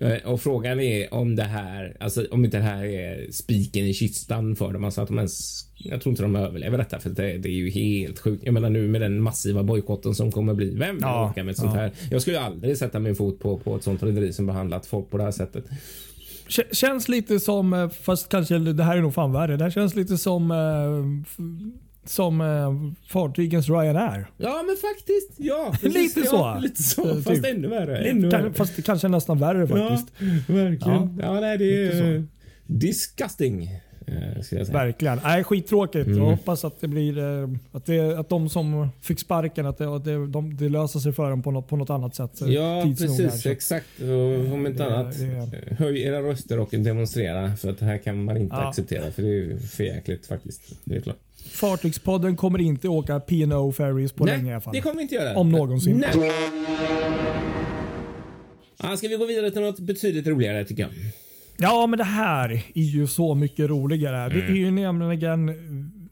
Eh, 0.00 0.30
Och 0.30 0.40
frågan 0.40 0.80
är 0.80 1.14
om 1.14 1.36
det 1.36 1.42
här, 1.42 1.96
alltså 2.00 2.26
om 2.30 2.44
inte 2.44 2.56
det 2.56 2.62
här 2.62 2.84
är 2.84 3.30
spiken 3.32 3.84
i 3.86 3.94
kistan 3.94 4.56
för 4.56 4.72
dem, 4.72 4.84
alltså 4.84 5.00
att 5.00 5.08
de 5.08 5.16
ens 5.18 5.64
jag 5.80 6.00
tror 6.02 6.10
inte 6.10 6.22
de 6.22 6.36
överlever 6.36 6.78
detta 6.78 6.98
för 6.98 7.10
det, 7.10 7.38
det 7.38 7.48
är 7.48 7.52
ju 7.52 7.70
helt 7.70 8.18
sjukt. 8.18 8.42
Jag 8.44 8.54
menar 8.54 8.70
nu 8.70 8.88
med 8.88 9.00
den 9.00 9.20
massiva 9.22 9.62
bojkotten 9.62 10.14
som 10.14 10.32
kommer 10.32 10.54
bli. 10.54 10.74
Vem 10.74 10.94
vill 10.94 11.02
Ja, 11.02 11.30
åka 11.30 11.44
med 11.44 11.52
ett 11.52 11.58
sånt 11.58 11.74
ja. 11.74 11.80
här? 11.80 11.92
Jag 12.10 12.22
skulle 12.22 12.40
aldrig 12.40 12.76
sätta 12.78 12.98
min 12.98 13.14
fot 13.14 13.38
på, 13.40 13.58
på 13.58 13.76
ett 13.76 13.82
sånt 13.82 14.02
rederi 14.02 14.32
som 14.32 14.46
behandlat 14.46 14.86
folk 14.86 15.10
på 15.10 15.16
det 15.18 15.24
här 15.24 15.30
sättet. 15.30 15.64
Känns 16.72 17.08
lite 17.08 17.40
som, 17.40 17.72
eh, 17.72 17.88
fast 17.88 18.28
kanske 18.28 18.58
det 18.58 18.82
här 18.84 18.96
är 18.96 19.00
nog 19.02 19.14
fan 19.14 19.32
värre. 19.32 19.56
Det 19.56 19.64
här 19.64 19.70
känns 19.70 19.94
lite 19.96 20.18
som, 20.18 20.50
eh, 20.50 21.34
som 22.10 22.40
eh, 22.40 22.72
fartygens 23.08 23.68
Ryanair. 23.68 24.30
Ja, 24.36 24.62
men 24.66 24.76
faktiskt. 24.76 25.30
Ja, 25.36 25.72
Lite 25.82 26.20
ja, 26.20 26.26
så. 26.26 26.58
Lite 26.60 26.82
så. 26.82 27.08
Eh, 27.08 27.14
Fast 27.14 27.26
typ. 27.26 27.46
ännu 27.46 27.68
värre. 27.68 27.98
Ännu 27.98 28.28
värre. 28.28 28.52
Fast 28.52 28.84
kanske 28.84 29.08
nästan 29.08 29.38
värre 29.38 29.66
faktiskt. 29.66 30.12
Ja, 30.18 30.54
verkligen. 30.54 31.18
Ja, 31.22 31.40
nej, 31.40 31.58
det 31.58 31.86
är 31.86 32.24
disgusting. 32.66 33.70
Eh. 34.08 34.72
Verkligen. 34.72 35.20
Nej, 35.24 35.44
skittråkigt. 35.44 36.06
Mm. 36.06 36.18
Jag 36.18 36.24
hoppas 36.24 36.64
att 36.64 36.80
det 36.80 36.88
blir 36.88 37.18
eh, 37.18 37.48
att, 37.72 37.86
det, 37.86 38.18
att 38.18 38.28
de 38.28 38.48
som 38.48 38.88
fick 39.02 39.18
sparken, 39.20 39.66
att 39.66 39.78
det, 39.78 39.96
att 39.96 40.04
det, 40.04 40.26
de, 40.26 40.56
det 40.56 40.68
löser 40.68 41.00
sig 41.00 41.12
för 41.12 41.30
dem 41.30 41.42
på 41.42 41.50
något, 41.50 41.68
på 41.68 41.76
något 41.76 41.90
annat 41.90 42.14
sätt. 42.14 42.40
eh, 42.42 42.48
Ja, 42.48 42.62
här, 42.74 42.82
precis. 42.96 43.42
så. 43.42 43.48
Exakt. 43.48 43.86
Och 44.00 44.52
om 44.52 44.66
inte 44.66 44.82
Det- 44.84 44.96
annat, 44.96 45.14
det- 45.18 45.74
höj 45.78 46.02
era 46.02 46.22
röster 46.22 46.58
och 46.58 46.68
demonstrera. 46.70 47.56
För 47.56 47.70
att 47.70 47.78
det 47.78 47.84
här 47.84 47.98
kan 47.98 48.24
man 48.24 48.36
inte 48.36 48.56
Ja. 48.56 48.68
acceptera. 48.68 49.10
För 49.10 49.22
det 49.22 49.28
är 49.52 49.58
för 49.58 49.84
jäkligt 49.84 50.26
faktiskt. 50.26 50.62
Det 50.84 50.96
är 50.96 51.00
klart. 51.00 51.16
Fartygspodden 51.50 52.36
kommer 52.36 52.58
inte 52.60 52.88
åka 52.88 53.20
P&O 53.20 53.72
Ferries 53.72 54.12
på 54.12 54.24
länge 54.26 54.50
i 54.50 54.52
alla 54.54 54.60
fall. 54.60 54.74
det 54.74 54.80
kommer 54.80 54.96
vi 54.96 55.02
inte 55.02 55.14
göra. 55.14 55.36
Om 55.38 55.50
någonsin. 55.52 56.04
Nej. 56.16 56.30
Ja, 58.82 58.96
ska 58.96 59.08
vi 59.08 59.16
gå 59.16 59.26
vidare 59.26 59.50
till 59.50 59.60
något 59.62 59.78
betydligt 59.80 60.26
roligare 60.26 60.64
tycker 60.64 60.82
jag. 60.82 60.90
Ja, 61.60 61.86
men 61.86 61.98
det 61.98 62.04
här 62.04 62.50
är 62.74 62.82
ju 62.82 63.06
så 63.06 63.34
mycket 63.34 63.70
roligare. 63.70 64.28
Det 64.28 64.40
är 64.44 64.48
ju 64.54 64.68
Mm. 64.68 64.98
nämligen 64.98 65.54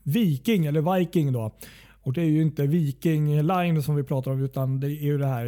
Viking, 0.02 0.66
eller 0.66 0.98
Viking 0.98 1.32
då. 1.32 1.54
Och 2.02 2.12
Det 2.12 2.20
är 2.20 2.24
ju 2.26 2.42
inte 2.42 2.66
Viking 2.66 3.42
Line 3.42 3.82
som 3.82 3.96
vi 3.96 4.02
pratar 4.02 4.30
om 4.30 4.44
utan 4.44 4.80
det 4.80 4.87
är 4.87 5.02
ju 5.04 5.18
det 5.18 5.26
här 5.26 5.46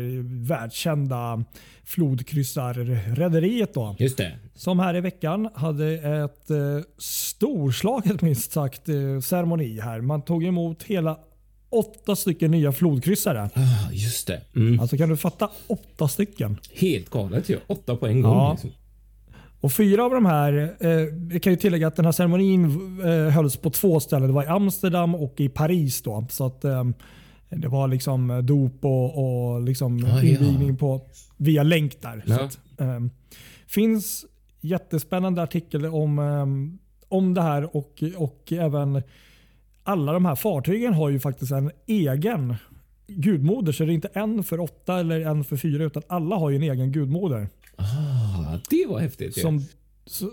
världskända 0.48 1.44
flodkryssarrederiet 1.84 3.74
då. 3.74 3.96
Just 3.98 4.16
det. 4.16 4.38
Som 4.54 4.78
här 4.78 4.96
i 4.96 5.00
veckan 5.00 5.48
hade 5.54 5.92
ett 5.94 6.50
eh, 6.50 6.56
storslaget 6.98 8.22
minst 8.22 8.52
sagt 8.52 8.88
eh, 8.88 9.20
ceremoni 9.22 9.80
här. 9.80 10.00
Man 10.00 10.22
tog 10.22 10.44
emot 10.44 10.82
hela 10.82 11.18
åtta 11.70 12.16
stycken 12.16 12.50
nya 12.50 12.72
flodkryssare. 12.72 13.50
Ah, 13.54 13.92
just 13.92 14.26
det. 14.26 14.40
Mm. 14.56 14.80
Alltså 14.80 14.96
kan 14.96 15.08
du 15.08 15.16
fatta 15.16 15.50
åtta 15.66 16.08
stycken? 16.08 16.56
Helt 16.74 17.10
galet 17.10 17.48
ju. 17.48 17.58
Åtta 17.66 17.96
på 17.96 18.06
en 18.06 18.22
gång. 18.22 18.32
Ja. 18.36 18.50
Liksom. 18.52 18.70
Och 19.60 19.72
fyra 19.72 20.04
av 20.04 20.10
de 20.10 20.26
här, 20.26 20.76
eh, 20.80 20.90
jag 21.32 21.42
kan 21.42 21.52
ju 21.52 21.56
tillägga 21.56 21.86
att 21.88 21.96
den 21.96 22.04
här 22.04 22.12
ceremonin 22.12 22.64
eh, 23.04 23.30
hölls 23.34 23.56
på 23.56 23.70
två 23.70 24.00
ställen. 24.00 24.26
Det 24.28 24.34
var 24.34 24.44
i 24.44 24.46
Amsterdam 24.46 25.14
och 25.14 25.34
i 25.40 25.48
Paris. 25.48 26.02
Då, 26.02 26.26
så 26.30 26.46
att 26.46 26.64
eh, 26.64 26.84
Det 27.48 27.68
var 27.68 27.88
liksom 27.88 28.40
dop 28.46 28.84
och, 28.84 29.18
och 29.54 29.60
liksom 29.62 30.04
Ah, 30.04 30.08
ja. 30.08 30.22
invigning 30.22 30.76
på, 30.76 31.00
via 31.36 31.62
länk 31.62 32.02
där. 32.02 32.22
Så 32.26 32.32
Ja. 32.32 32.44
att, 32.44 32.58
eh, 32.80 33.00
finns 33.66 34.24
jättespännande 34.60 35.42
artikel 35.42 35.86
om, 35.86 36.18
eh, 36.18 36.46
om 37.08 37.34
det 37.34 37.42
här 37.42 37.76
och, 37.76 38.02
och 38.16 38.52
även 38.52 39.02
alla 39.82 40.12
de 40.12 40.24
här 40.24 40.34
fartygen 40.34 40.94
har 40.94 41.08
ju 41.08 41.20
faktiskt 41.20 41.52
en 41.52 41.70
egen 41.86 42.54
gudmoder. 43.06 43.72
Så 43.72 43.84
det 43.84 43.92
är 43.92 43.94
inte 43.94 44.08
en 44.12 44.44
för 44.44 44.60
åtta 44.60 44.98
eller 45.00 45.20
en 45.20 45.44
för 45.44 45.56
fyra 45.56 45.84
utan 45.84 46.02
alla 46.08 46.36
har 46.36 46.50
ju 46.50 46.56
en 46.56 46.62
egen 46.62 46.92
gudmoder. 46.92 47.48
Ah, 47.76 47.84
det 48.70 48.86
var 48.88 48.98
häftigt. 49.00 49.40
Som, 49.40 49.60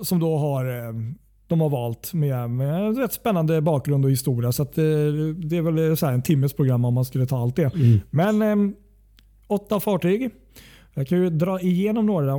som 0.03 0.19
då 0.19 0.37
har 0.37 0.65
eh, 0.87 0.93
de 1.47 1.61
har 1.61 1.69
valt 1.69 2.13
med, 2.13 2.49
med 2.49 2.97
rätt 2.97 3.13
spännande 3.13 3.61
bakgrund 3.61 4.05
och 4.05 4.11
historia. 4.11 4.51
Så 4.51 4.63
att, 4.63 4.77
eh, 4.77 4.83
det 5.35 5.57
är 5.57 5.61
väl 5.71 5.97
så 5.97 6.05
här 6.05 6.13
en 6.13 6.21
timmes 6.21 6.53
program 6.53 6.85
om 6.85 6.93
man 6.93 7.05
skulle 7.05 7.25
ta 7.25 7.37
allt 7.41 7.55
det. 7.55 7.75
Mm. 7.75 7.99
Men 8.09 8.41
eh, 8.41 8.75
åtta 9.47 9.79
fartyg. 9.79 10.29
Jag 10.93 11.07
kan 11.07 11.17
ju 11.17 11.29
dra 11.29 11.61
igenom 11.61 12.05
några 12.05 12.31
eh, 12.31 12.37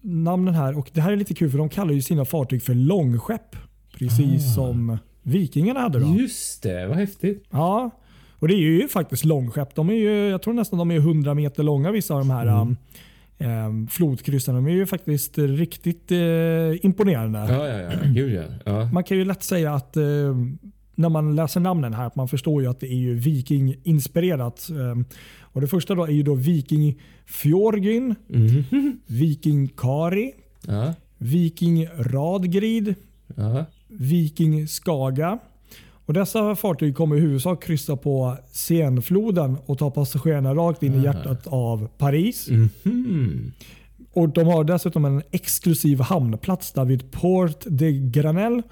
namnen 0.00 0.54
här. 0.54 0.78
Och 0.78 0.90
Det 0.92 1.00
här 1.00 1.12
är 1.12 1.16
lite 1.16 1.34
kul 1.34 1.50
för 1.50 1.58
de 1.58 1.68
kallar 1.68 1.92
ju 1.92 2.02
sina 2.02 2.24
fartyg 2.24 2.62
för 2.62 2.74
långskepp. 2.74 3.56
Precis 3.98 4.46
Ah. 4.46 4.54
som 4.54 4.98
vikingarna 5.22 5.80
hade. 5.80 5.98
Då. 5.98 6.06
Just 6.18 6.62
det, 6.62 6.86
vad 6.86 6.96
häftigt. 6.96 7.44
Ja, 7.50 7.90
och 8.38 8.48
det 8.48 8.54
är 8.54 8.58
ju 8.58 8.88
faktiskt 8.88 9.24
långskepp. 9.24 9.74
De 9.74 9.88
är 9.90 9.94
ju, 9.94 10.28
jag 10.28 10.42
tror 10.42 10.54
nästan 10.54 10.78
de 10.78 10.90
är 10.90 10.96
100 10.96 11.34
meter 11.34 11.62
långa 11.62 11.90
vissa 11.90 12.14
av 12.14 12.20
de 12.20 12.30
här 12.30 12.46
Mm. 12.46 12.76
Um, 13.44 13.88
flodkryssarna. 13.88 14.58
De 14.58 14.66
är 14.66 14.70
ju 14.70 14.86
faktiskt 14.86 15.38
riktigt 15.38 16.12
eh, 16.12 16.84
imponerande. 16.86 17.38
Ja, 17.38 17.68
ja, 17.68 17.78
ja. 17.80 17.90
Gud 18.14 18.32
ja. 18.32 18.42
ja. 18.64 18.90
Man 18.92 19.04
kan 19.04 19.16
ju 19.16 19.24
lätt 19.24 19.42
säga 19.42 19.74
att 19.74 19.96
eh, 19.96 20.02
när 20.94 21.08
man 21.08 21.36
läser 21.36 21.60
namnen 21.60 21.94
här 21.94 22.06
att 22.06 22.16
man 22.16 22.28
förstår 22.28 22.62
ju 22.62 22.68
att 22.68 22.80
det 22.80 22.86
är 22.92 22.96
ju 22.96 23.14
viking-inspirerat. 23.14 24.70
Eh, 24.70 25.02
och 25.40 25.60
det 25.60 25.66
första 25.66 25.94
då 25.94 26.04
är 26.04 26.10
ju 26.10 26.22
då 26.22 26.34
Viking 26.34 27.00
Fjorgyn, 27.26 28.14
Mhm. 28.28 28.98
Viking 29.06 29.68
Kari, 29.68 30.32
Ja, 30.66 30.94
Viking 31.18 31.86
Radgrid, 31.98 32.94
ja. 33.36 33.64
Viking 33.88 34.68
Skaga. 34.68 35.38
Och 36.06 36.14
dessa 36.14 36.56
fartyg 36.56 36.96
kommer 36.96 37.16
i 37.16 37.20
huvudsak 37.20 37.64
kryssa 37.64 37.96
på 37.96 38.36
Senfloden 38.52 39.56
och 39.66 39.78
ta 39.78 39.90
passagerarna 39.90 40.54
rakt 40.54 40.82
in 40.82 40.94
i 40.94 41.04
hjärtat 41.04 41.46
av 41.46 41.88
Paris. 41.98 42.48
Mhm. 42.84 43.52
Och 44.12 44.28
De 44.28 44.46
har 44.46 44.64
dessutom 44.64 45.04
en 45.04 45.22
exklusiv 45.30 46.00
hamnplats 46.00 46.72
där 46.72 46.84
vid 46.84 47.10
Port 47.10 47.64
de 47.66 47.92
Granel 48.10 48.62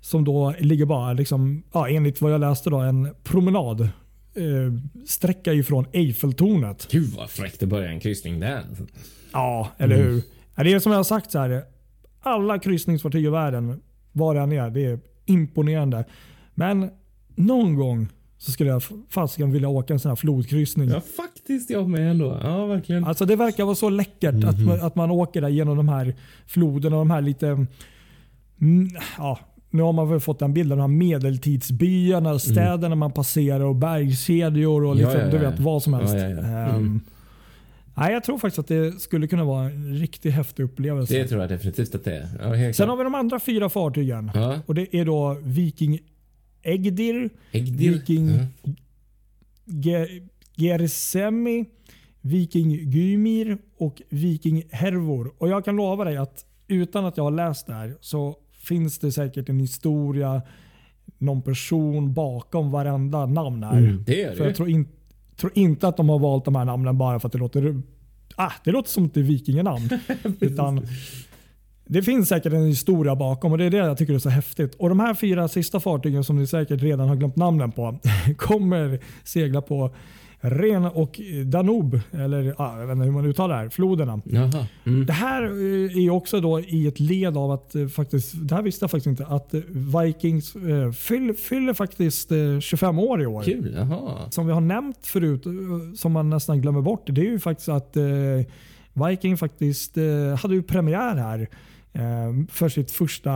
som 0.00 0.24
då 0.24 0.54
ligger 0.58 0.84
bara, 0.86 1.12
liksom, 1.12 1.62
ja, 1.72 1.88
enligt 1.88 2.20
vad 2.20 2.32
jag 2.32 2.40
läste, 2.40 2.70
då, 2.70 2.76
en 2.76 3.14
promenad 3.24 3.80
eh, 3.80 3.88
sträcka 5.06 5.52
ifrån 5.52 5.86
Eiffeltornet. 5.92 6.88
Gud 6.90 7.10
vad 7.16 7.30
fräckt 7.30 7.62
att 7.62 7.68
börja 7.68 7.90
en 7.90 8.00
kryssning 8.00 8.40
där. 8.40 8.64
Ja, 9.32 9.68
eller 9.78 9.96
hur? 9.96 10.22
Ja, 10.54 10.62
Det 10.64 10.72
är 10.72 10.78
som 10.78 10.92
jag 10.92 10.98
har 10.98 11.04
sagt, 11.04 11.30
så 11.30 11.38
här, 11.38 11.62
alla 12.20 12.58
kryssningsfartyg 12.58 13.24
i 13.24 13.28
världen, 13.28 13.80
var 14.12 14.34
det 14.34 14.40
än 14.40 14.52
är, 14.52 14.70
det 14.70 14.84
är 14.84 14.98
imponerande. 15.26 16.04
Men 16.58 16.90
någon 17.34 17.74
gång 17.74 18.08
så 18.38 18.52
skulle 18.52 18.70
jag 18.70 18.82
fasiken 19.08 19.52
vilja 19.52 19.68
åka 19.68 19.92
en 19.92 19.98
sån 20.00 20.08
här 20.08 20.16
flodkryssning. 20.16 20.88
Ja, 20.88 21.00
faktiskt 21.00 21.70
jag 21.70 21.88
med 21.88 22.10
ändå. 22.10 22.38
Ja, 22.42 22.66
verkligen. 22.66 23.04
Alltså 23.04 23.24
Det 23.26 23.36
verkar 23.36 23.64
vara 23.64 23.74
så 23.74 23.88
läckert 23.88 24.44
att, 24.44 24.58
man, 24.60 24.80
att 24.80 24.94
man 24.94 25.10
åker 25.10 25.40
där 25.40 25.48
genom 25.48 25.76
de 25.76 25.88
här 25.88 26.14
floderna 26.46 26.96
och 26.96 27.00
de 27.00 27.10
här 27.10 27.20
lite... 27.20 27.46
Mm, 28.60 28.88
ja, 29.18 29.38
nu 29.70 29.82
har 29.82 29.92
man 29.92 30.10
väl 30.10 30.20
fått 30.20 30.42
en 30.42 30.54
bild 30.54 30.72
av 30.72 30.78
de 30.78 30.82
här 30.82 30.88
medeltidsbyarna 30.98 32.32
och 32.32 32.42
städerna 32.42 32.94
man 32.94 33.12
passerar 33.12 33.60
och 33.64 33.76
bergskedjor 33.76 34.84
och 34.84 34.90
Ja, 34.90 34.94
liksom, 34.94 35.20
ja, 35.20 35.26
ja. 35.26 35.30
du 35.32 35.38
vet 35.38 35.60
vad 35.60 35.82
som 35.82 35.94
helst. 35.94 36.14
Ja, 36.14 36.20
ja, 36.20 36.28
ja. 36.50 36.68
Mm. 36.68 37.00
nej, 37.96 38.12
jag 38.12 38.24
tror 38.24 38.38
faktiskt 38.38 38.58
att 38.58 38.68
det 38.68 39.00
skulle 39.00 39.26
kunna 39.26 39.44
vara 39.44 39.64
en 39.64 39.94
riktigt 39.94 40.34
häftig 40.34 40.62
upplevelse. 40.62 41.14
Det 41.18 41.28
tror 41.28 41.40
jag 41.40 41.50
definitivt 41.50 41.94
att 41.94 42.04
det 42.04 42.16
är. 42.16 42.28
Ja, 42.42 42.52
Sen 42.54 42.72
klart. 42.72 42.88
har 42.88 42.96
vi 42.96 43.04
de 43.04 43.14
andra 43.14 43.40
fyra 43.40 43.68
fartygen. 43.68 44.30
Ja. 44.34 44.58
Och 44.66 44.74
Det 44.74 44.96
är 44.96 45.04
då 45.04 45.36
Viking 45.42 45.98
Egdir, 46.62 47.30
Äggdir. 47.52 47.92
Viking. 47.92 48.30
Ge- 49.64 50.22
Gersemi, 50.56 51.64
Viking 52.20 52.70
Gymir 52.70 53.58
och 53.78 54.02
Viking 54.08 54.62
Hervor. 54.70 55.32
Och 55.38 55.48
jag 55.48 55.64
kan 55.64 55.76
lova 55.76 56.04
dig 56.04 56.16
att 56.16 56.44
utan 56.68 57.04
att 57.04 57.16
jag 57.16 57.24
har 57.24 57.30
läst 57.30 57.66
det 57.66 57.74
här 57.74 57.96
så 58.00 58.36
finns 58.52 58.98
det 58.98 59.12
säkert 59.12 59.48
en 59.48 59.60
historia, 59.60 60.42
någon 61.18 61.42
person 61.42 62.14
bakom 62.14 62.70
varenda 62.70 63.26
namn 63.26 63.62
här. 63.62 63.78
Mm, 63.78 64.04
det 64.06 64.36
För 64.36 64.42
det 64.42 64.48
jag 64.48 64.56
tror, 64.56 64.68
in, 64.68 64.88
tror 65.36 65.52
inte 65.54 65.88
att 65.88 65.96
de 65.96 66.08
har 66.08 66.18
valt 66.18 66.44
de 66.44 66.54
här 66.56 66.64
namnen 66.64 66.98
bara 66.98 67.20
för 67.20 67.28
att 67.28 67.32
det 67.32 67.38
låter 67.38 67.82
ah, 68.36 68.52
det 68.64 68.70
låter 68.72 68.90
som 68.90 69.04
ett 69.04 69.16
vikinganamn. 69.16 69.88
utan 70.40 70.86
det 71.88 72.02
finns 72.02 72.28
säkert 72.28 72.52
en 72.52 72.66
historia 72.66 73.16
bakom 73.16 73.52
och 73.52 73.58
det 73.58 73.64
är 73.64 73.70
det 73.70 73.76
jag 73.76 73.98
tycker 73.98 74.14
är 74.14 74.18
så 74.18 74.28
häftigt. 74.28 74.74
Och 74.74 74.88
De 74.88 75.00
här 75.00 75.14
fyra 75.14 75.48
sista 75.48 75.80
fartygen 75.80 76.24
som 76.24 76.36
ni 76.36 76.46
säkert 76.46 76.82
redan 76.82 77.08
har 77.08 77.16
glömt 77.16 77.36
namnen 77.36 77.72
på 77.72 77.98
kommer 78.36 78.98
segla 79.24 79.62
på 79.62 79.94
Ren 80.40 80.84
och 80.84 81.20
Danube, 81.44 82.00
eller 82.12 82.54
ah, 82.58 82.80
jag 82.80 82.86
vet 82.86 82.94
inte 82.94 83.04
hur 83.04 83.12
man 83.12 83.26
uttalar 83.26 83.54
det 83.54 83.60
här, 83.60 83.68
floderna. 83.68 84.20
Mm. 84.86 85.06
Det 85.06 85.12
här 85.12 85.42
eh, 85.42 86.04
är 86.04 86.10
också 86.10 86.40
då 86.40 86.60
i 86.60 86.86
ett 86.86 87.00
led 87.00 87.36
av 87.36 87.50
att 87.50 87.74
eh, 87.74 87.86
faktiskt, 87.86 88.48
det 88.48 88.54
här 88.54 88.62
visste 88.62 88.82
jag 88.82 88.90
faktiskt 88.90 89.06
inte, 89.06 89.26
att 89.26 89.54
eh, 89.54 89.60
Vikings 89.68 90.56
eh, 90.56 90.92
fyll, 90.92 91.34
fyller 91.34 91.74
faktiskt 91.74 92.32
eh, 92.32 92.60
25 92.60 92.98
år 92.98 93.22
i 93.22 93.26
år. 93.26 93.42
Kul. 93.42 93.74
Jaha. 93.76 94.30
Som 94.30 94.46
vi 94.46 94.52
har 94.52 94.60
nämnt 94.60 95.06
förut, 95.06 95.44
som 95.96 96.12
man 96.12 96.30
nästan 96.30 96.60
glömmer 96.60 96.80
bort, 96.80 97.02
det 97.06 97.20
är 97.20 97.30
ju 97.30 97.38
faktiskt 97.38 97.68
att 97.68 97.96
eh, 97.96 98.04
Viking 99.08 99.36
faktiskt 99.36 99.96
hade 100.38 100.54
ju 100.54 100.62
premiär 100.62 101.16
här 101.16 101.48
för 102.48 102.68
sitt 102.68 102.90
första 102.90 103.30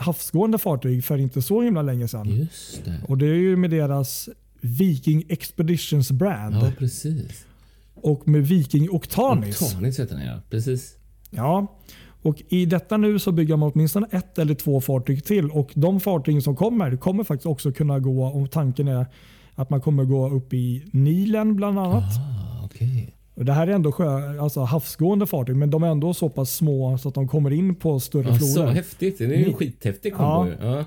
havsgående 0.00 0.58
fartyg 0.58 1.04
för 1.04 1.18
inte 1.18 1.42
så 1.42 1.62
himla 1.62 1.82
länge 1.82 2.08
sedan. 2.08 2.28
Just 2.28 2.84
det. 2.84 3.00
Och 3.08 3.18
det 3.18 3.26
är 3.26 3.34
ju 3.34 3.56
med 3.56 3.70
deras 3.70 4.28
Viking 4.60 5.24
Expeditions 5.28 6.10
brand 6.10 6.54
Ja, 6.54 6.72
precis. 6.78 7.46
och 7.94 8.28
med 8.28 8.46
Viking 8.46 8.90
Octanis. 8.90 9.62
Octanis 9.62 10.00
heter 10.00 10.16
den 10.16 10.26
ja. 10.26 10.40
Precis. 10.50 10.96
Ja, 11.30 11.78
och 12.22 12.42
I 12.48 12.66
detta 12.66 12.96
nu 12.96 13.18
så 13.18 13.32
bygger 13.32 13.56
man 13.56 13.70
åtminstone 13.74 14.06
ett 14.10 14.38
eller 14.38 14.54
två 14.54 14.80
fartyg 14.80 15.24
till 15.24 15.50
och 15.50 15.70
de 15.74 16.00
fartyg 16.00 16.42
som 16.42 16.56
kommer 16.56 16.96
kommer 16.96 17.24
faktiskt 17.24 17.46
också 17.46 17.72
kunna 17.72 17.98
gå, 17.98 18.24
och 18.24 18.50
tanken 18.50 18.88
är 18.88 19.06
att 19.54 19.70
man 19.70 19.80
kommer 19.80 20.04
gå 20.04 20.30
upp 20.30 20.52
i 20.54 20.84
Nilen 20.92 21.56
bland 21.56 21.78
annat. 21.78 22.04
Ah, 22.04 22.64
okej. 22.64 23.14
Det 23.44 23.52
här 23.52 23.66
är 23.66 23.72
ändå 23.72 23.92
sjö, 23.92 24.40
alltså 24.40 24.60
havsgående 24.60 25.26
fartyg 25.26 25.56
men 25.56 25.70
de 25.70 25.82
är 25.82 25.86
ändå 25.88 26.14
så 26.14 26.28
pass 26.28 26.50
små 26.54 26.98
så 26.98 27.08
att 27.08 27.14
de 27.14 27.28
kommer 27.28 27.50
in 27.50 27.74
på 27.74 28.00
större 28.00 28.28
Ja, 28.28 28.38
så 28.38 28.54
floder. 28.54 28.72
häftigt. 28.72 29.18
Det 29.18 29.24
är 29.24 29.28
ju 29.28 29.44
en 29.44 29.54
skithäftig 29.54 30.14
kombo. 30.14 30.52
Ja. 30.60 30.66
Ja. 30.76 30.84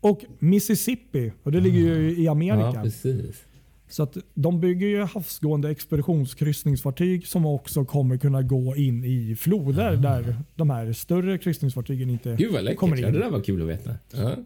Och 0.00 0.20
Mississippi, 0.38 1.32
och 1.42 1.52
det 1.52 1.60
ligger 1.60 1.78
ju 1.78 2.10
i 2.10 2.24
ja, 2.24 2.32
Amerika. 2.32 2.82
precis. 2.82 3.42
så 3.88 4.02
att 4.02 4.16
de 4.34 4.60
bygger 4.60 4.86
ju 4.86 5.02
havsgående 5.02 5.70
expeditionskryssningsfartyg 5.70 7.26
som 7.26 7.46
också 7.46 7.84
kommer 7.84 8.16
kunna 8.16 8.42
gå 8.42 8.76
in 8.76 9.04
i 9.04 9.36
floder 9.36 9.96
där 9.96 10.36
de 10.54 10.70
här 10.70 10.92
större 10.92 11.38
kryssningsfartygen 11.38 12.10
inte 12.10 12.32
Ah. 12.32 12.36
Gud 12.36 12.52
vad 12.52 12.64
läckert. 12.64 12.78
kommer 12.80 12.96
Ja, 12.96 13.08
in. 13.08 13.14
det 13.14 13.20
där 13.20 13.30
var 13.30 13.40
kul 13.40 13.62
att 13.62 13.68
veta. 13.68 13.94
Ja. 14.14 14.36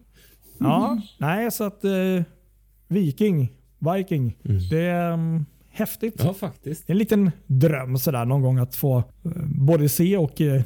Ja, 0.57 1.01
nej 1.17 1.51
så 1.51 1.63
att 1.63 1.83
eh, 1.83 1.91
Viking, 2.87 3.51
Viking, 3.79 4.37
det 4.69 4.81
är 4.81 5.11
um, 5.13 5.45
häftigt. 5.75 6.15
ja, 6.17 6.33
faktiskt. 6.33 6.89
En 6.89 6.97
liten 6.97 7.31
dröm 7.47 7.97
sådär 7.97 8.25
någon 8.25 8.41
gång 8.41 8.57
att 8.57 8.75
få 8.75 8.97
eh, 8.97 9.31
både 9.45 9.89
se 9.89 10.17
och 10.17 10.41
eh, 10.41 10.61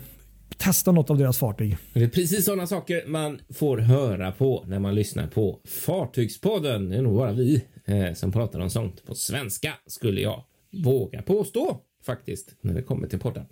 testa 0.58 0.92
något 0.92 1.10
av 1.10 1.18
deras 1.18 1.38
fartyg. 1.38 1.78
Det 1.94 2.04
är 2.04 2.10
precis 2.10 2.46
sådana 2.46 2.68
saker 2.68 3.04
man 3.08 3.40
får 3.54 3.78
höra 3.78 4.32
på 4.32 4.64
när 4.68 4.80
man 4.80 4.96
lyssnar 4.96 5.28
på 5.28 5.60
Fartygspodden. 5.68 6.90
Det 6.90 6.98
är 6.98 7.02
nog 7.02 7.16
bara 7.16 7.32
vi 7.32 7.66
eh, 7.86 8.14
som 8.14 8.32
pratar 8.32 8.60
om 8.60 8.70
sånt 8.70 9.06
på 9.06 9.16
svenska, 9.16 9.74
skulle 9.88 10.22
jag 10.22 10.44
våga 10.84 11.22
påstå 11.22 11.82
faktiskt, 12.06 12.56
när 12.62 12.74
det 12.74 12.82
kommer 12.82 13.08
till 13.08 13.20
poddar. 13.20 13.46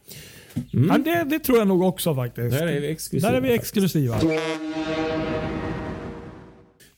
Ja, 0.71 0.97
det, 0.97 1.23
det 1.29 1.39
tror 1.39 1.57
jag 1.57 1.67
nog 1.67 1.81
också 1.83 2.15
faktiskt. 2.15 2.57
Där 2.57 2.67
är 2.67 2.81
vi 2.81 2.87
exklusiva. 2.87 3.31
Där 3.31 3.37
är 3.37 3.41
vi 3.41 3.53
exklusiva. 3.53 4.15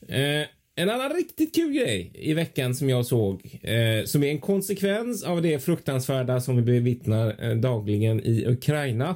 Eh, 0.08 0.48
en 0.80 0.90
annan 0.90 1.14
riktigt 1.14 1.56
kul 1.56 1.74
grej 1.74 2.12
i 2.14 2.34
veckan 2.34 2.76
som 2.76 2.90
jag 2.90 3.06
såg, 3.06 3.60
eh, 3.62 4.06
som 4.06 4.24
är 4.24 4.28
en 4.28 4.40
konsekvens 4.40 5.24
av 5.24 5.42
det 5.42 5.60
fruktansvärda 5.60 6.42
som 6.42 6.56
vi 6.56 6.62
bevittnar 6.62 7.50
eh, 7.50 7.56
dagligen 7.56 8.20
i 8.26 8.46
Ukraina 8.48 9.16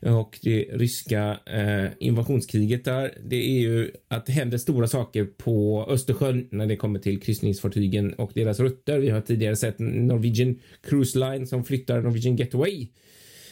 och 0.00 0.38
det 0.42 0.68
ryska 0.72 1.38
eh, 1.46 1.90
invasionskriget 1.98 2.84
där. 2.84 3.14
Det 3.24 3.36
är 3.36 3.60
ju 3.60 3.90
att 4.08 4.26
det 4.26 4.32
händer 4.32 4.58
stora 4.58 4.88
saker 4.88 5.24
på 5.24 5.86
Östersjön 5.88 6.48
när 6.50 6.66
det 6.66 6.76
kommer 6.76 6.98
till 6.98 7.20
kryssningsfartygen 7.20 8.12
och 8.12 8.30
deras 8.34 8.60
rutter. 8.60 8.98
Vi 8.98 9.10
har 9.10 9.20
tidigare 9.20 9.56
sett 9.56 9.78
Norwegian 9.78 10.58
Cruise 10.82 11.18
Line 11.18 11.46
som 11.46 11.64
flyttar 11.64 12.02
Norwegian 12.02 12.36
Getaway. 12.36 12.88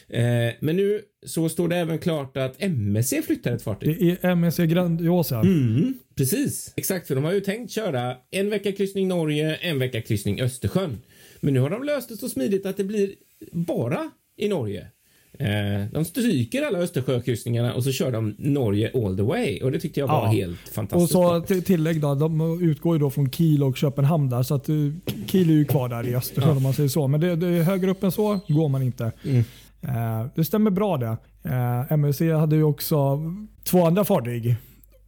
Eh, 0.08 0.54
men 0.60 0.76
nu 0.76 1.00
så 1.26 1.48
står 1.48 1.68
det 1.68 1.76
även 1.76 1.98
klart 1.98 2.36
att 2.36 2.54
MSC 2.62 3.22
flyttar 3.26 3.52
ett 3.52 3.62
fartyg. 3.62 3.96
Det 4.00 4.24
är 4.24 4.30
MSC 4.30 4.58
Grandiosa. 4.66 5.40
Mm, 5.40 5.94
precis. 6.14 6.72
Exakt, 6.76 7.06
för 7.06 7.14
de 7.14 7.24
har 7.24 7.32
ju 7.32 7.40
tänkt 7.40 7.70
köra 7.72 8.16
en 8.30 8.50
vecka 8.50 8.72
kryssning 8.72 9.08
Norge, 9.08 9.54
en 9.54 9.78
vecka 9.78 10.00
kryssning 10.02 10.40
Östersjön. 10.40 10.98
Men 11.40 11.54
nu 11.54 11.60
har 11.60 11.70
de 11.70 11.84
löst 11.84 12.08
det 12.08 12.16
så 12.16 12.28
smidigt 12.28 12.66
att 12.66 12.76
det 12.76 12.84
blir 12.84 13.10
bara 13.52 14.10
i 14.36 14.48
Norge. 14.48 14.86
Eh, 15.38 15.86
de 15.92 16.04
stryker 16.04 16.62
alla 16.62 16.78
Östersjökryssningarna 16.78 17.74
och 17.74 17.84
så 17.84 17.92
kör 17.92 18.12
de 18.12 18.34
Norge 18.38 18.90
all 18.94 19.16
the 19.16 19.22
way 19.22 19.60
och 19.62 19.72
det 19.72 19.80
tyckte 19.80 20.00
jag 20.00 20.06
var 20.08 20.24
Ja. 20.24 20.30
helt 20.30 20.58
Och 20.68 20.74
fantastiskt. 20.74 21.12
så 21.12 21.20
bra. 21.20 21.40
till 21.40 21.62
tillägg 21.62 22.00
då, 22.00 22.14
de 22.14 22.60
utgår 22.70 22.94
ju 22.96 23.00
då 23.00 23.10
från 23.10 23.30
Kiel 23.30 23.62
och 23.62 23.76
Köpenhamn 23.76 24.30
där 24.30 24.42
så 24.42 24.54
att 24.54 24.68
eh, 24.68 24.74
Kiel 25.26 25.50
är 25.50 25.54
ju 25.54 25.64
kvar 25.64 25.88
där 25.88 26.06
i 26.08 26.14
Östersjön 26.14 26.50
Ja. 26.50 26.56
om 26.56 26.62
man 26.62 26.72
säger 26.72 26.88
så. 26.88 27.08
Men 27.08 27.20
det, 27.20 27.36
det 27.36 27.46
högre 27.62 27.90
upp 27.90 28.02
än 28.04 28.12
så 28.12 28.40
går 28.48 28.68
man 28.68 28.82
inte. 28.82 29.12
Mm. 29.24 29.44
Eh, 29.88 30.26
det 30.34 30.44
stämmer 30.44 30.70
bra 30.70 30.96
det. 30.96 31.16
Eh, 31.44 31.92
MSC 31.92 32.20
hade 32.32 32.56
ju 32.56 32.62
också 32.62 33.18
två 33.64 33.86
andra 33.86 34.04
fartyg. 34.04 34.56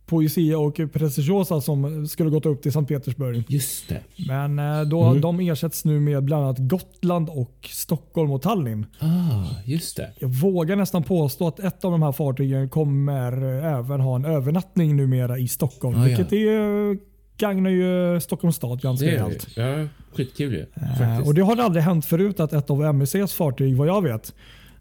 Poesia 0.06 0.58
och 0.58 0.80
Preciosa 0.92 1.60
som 1.60 2.06
skulle 2.08 2.30
gått 2.30 2.46
upp 2.46 2.62
till 2.62 2.72
Sankt 2.72 2.88
Petersburg. 2.88 3.44
Just 3.48 3.88
det. 3.88 4.00
Men 4.28 4.58
eh, 4.58 4.82
då, 4.82 5.02
Mm. 5.04 5.20
de 5.20 5.40
ersätts 5.40 5.84
nu 5.84 6.00
med 6.00 6.24
bland 6.24 6.44
annat 6.44 6.58
Gotland 6.58 7.28
och 7.28 7.68
Stockholm 7.72 8.30
och 8.32 8.42
Tallinn. 8.42 8.86
Ah, 8.98 9.44
just 9.64 9.96
det. 9.96 10.10
Jag 10.18 10.28
vågar 10.28 10.76
nästan 10.76 11.02
påstå 11.02 11.48
att 11.48 11.60
ett 11.60 11.84
av 11.84 11.90
de 11.92 12.02
här 12.02 12.12
fartygen 12.12 12.68
kommer 12.68 13.32
även 13.78 14.00
ha 14.00 14.16
en 14.16 14.24
övernattning 14.24 14.96
numera 14.96 15.38
i 15.38 15.48
Stockholm. 15.48 15.96
Ah, 15.96 15.98
ja. 15.98 16.04
vilket 16.16 16.32
är, 16.32 16.98
gagnar 17.38 17.70
ju 17.70 18.20
Stockholms 18.20 18.56
stad 18.56 18.80
ganska 18.80 19.06
rejält. 19.06 19.46
Ja, 19.56 19.86
skitkul 20.16 20.52
ju. 20.52 20.66
Faktiskt. 20.98 21.28
Och 21.28 21.34
det 21.34 21.42
har 21.42 21.56
aldrig 21.56 21.84
hänt 21.84 22.04
förut 22.04 22.40
att 22.40 22.52
ett 22.52 22.70
av 22.70 22.84
MSCs 22.84 23.32
fartyg, 23.34 23.76
vad 23.76 23.88
jag 23.88 24.02
vet, 24.02 24.34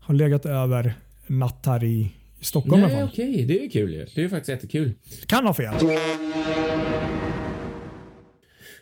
har 0.07 0.15
legat 0.15 0.45
över 0.45 0.93
natt 1.27 1.63
här 1.65 1.83
i, 1.83 2.11
i 2.39 2.45
Stockholm 2.45 2.81
i 2.81 2.85
alla 2.85 2.93
Nej, 2.93 3.01
fall. 3.01 3.09
okej. 3.13 3.45
Det 3.45 3.59
är 3.59 3.63
ju 3.63 3.69
kul 3.69 3.93
ju. 3.93 4.05
Det 4.15 4.21
är 4.21 4.23
ju 4.23 4.29
faktiskt 4.29 4.49
jättekul. 4.49 4.91
Kan 5.25 5.45
ha 5.45 5.53
fel. 5.53 5.73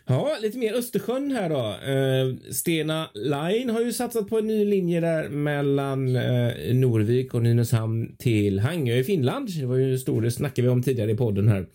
Ja, 0.08 0.36
lite 0.42 0.58
mer 0.58 0.74
Östersjön 0.74 1.30
här 1.30 1.48
då. 1.48 1.90
Eh, 1.92 2.52
Stena 2.52 3.10
Line 3.14 3.70
har 3.70 3.80
ju 3.80 3.92
satsat 3.92 4.28
på 4.28 4.38
en 4.38 4.46
ny 4.46 4.64
linje 4.64 5.00
där 5.00 5.28
mellan 5.28 6.16
eh, 6.16 6.74
Norvik 6.74 7.34
och 7.34 7.42
Nynäshamn 7.42 8.16
till 8.18 8.60
Hangö 8.60 8.94
i 8.96 9.04
Finland. 9.04 9.48
Det 9.60 9.66
var 9.66 9.76
ju 9.76 9.98
stor, 9.98 10.22
det 10.22 10.30
snackade 10.30 10.62
vi 10.68 10.72
om 10.72 10.82
tidigare 10.82 11.10
i 11.10 11.16
podden 11.16 11.48
här. 11.48 11.66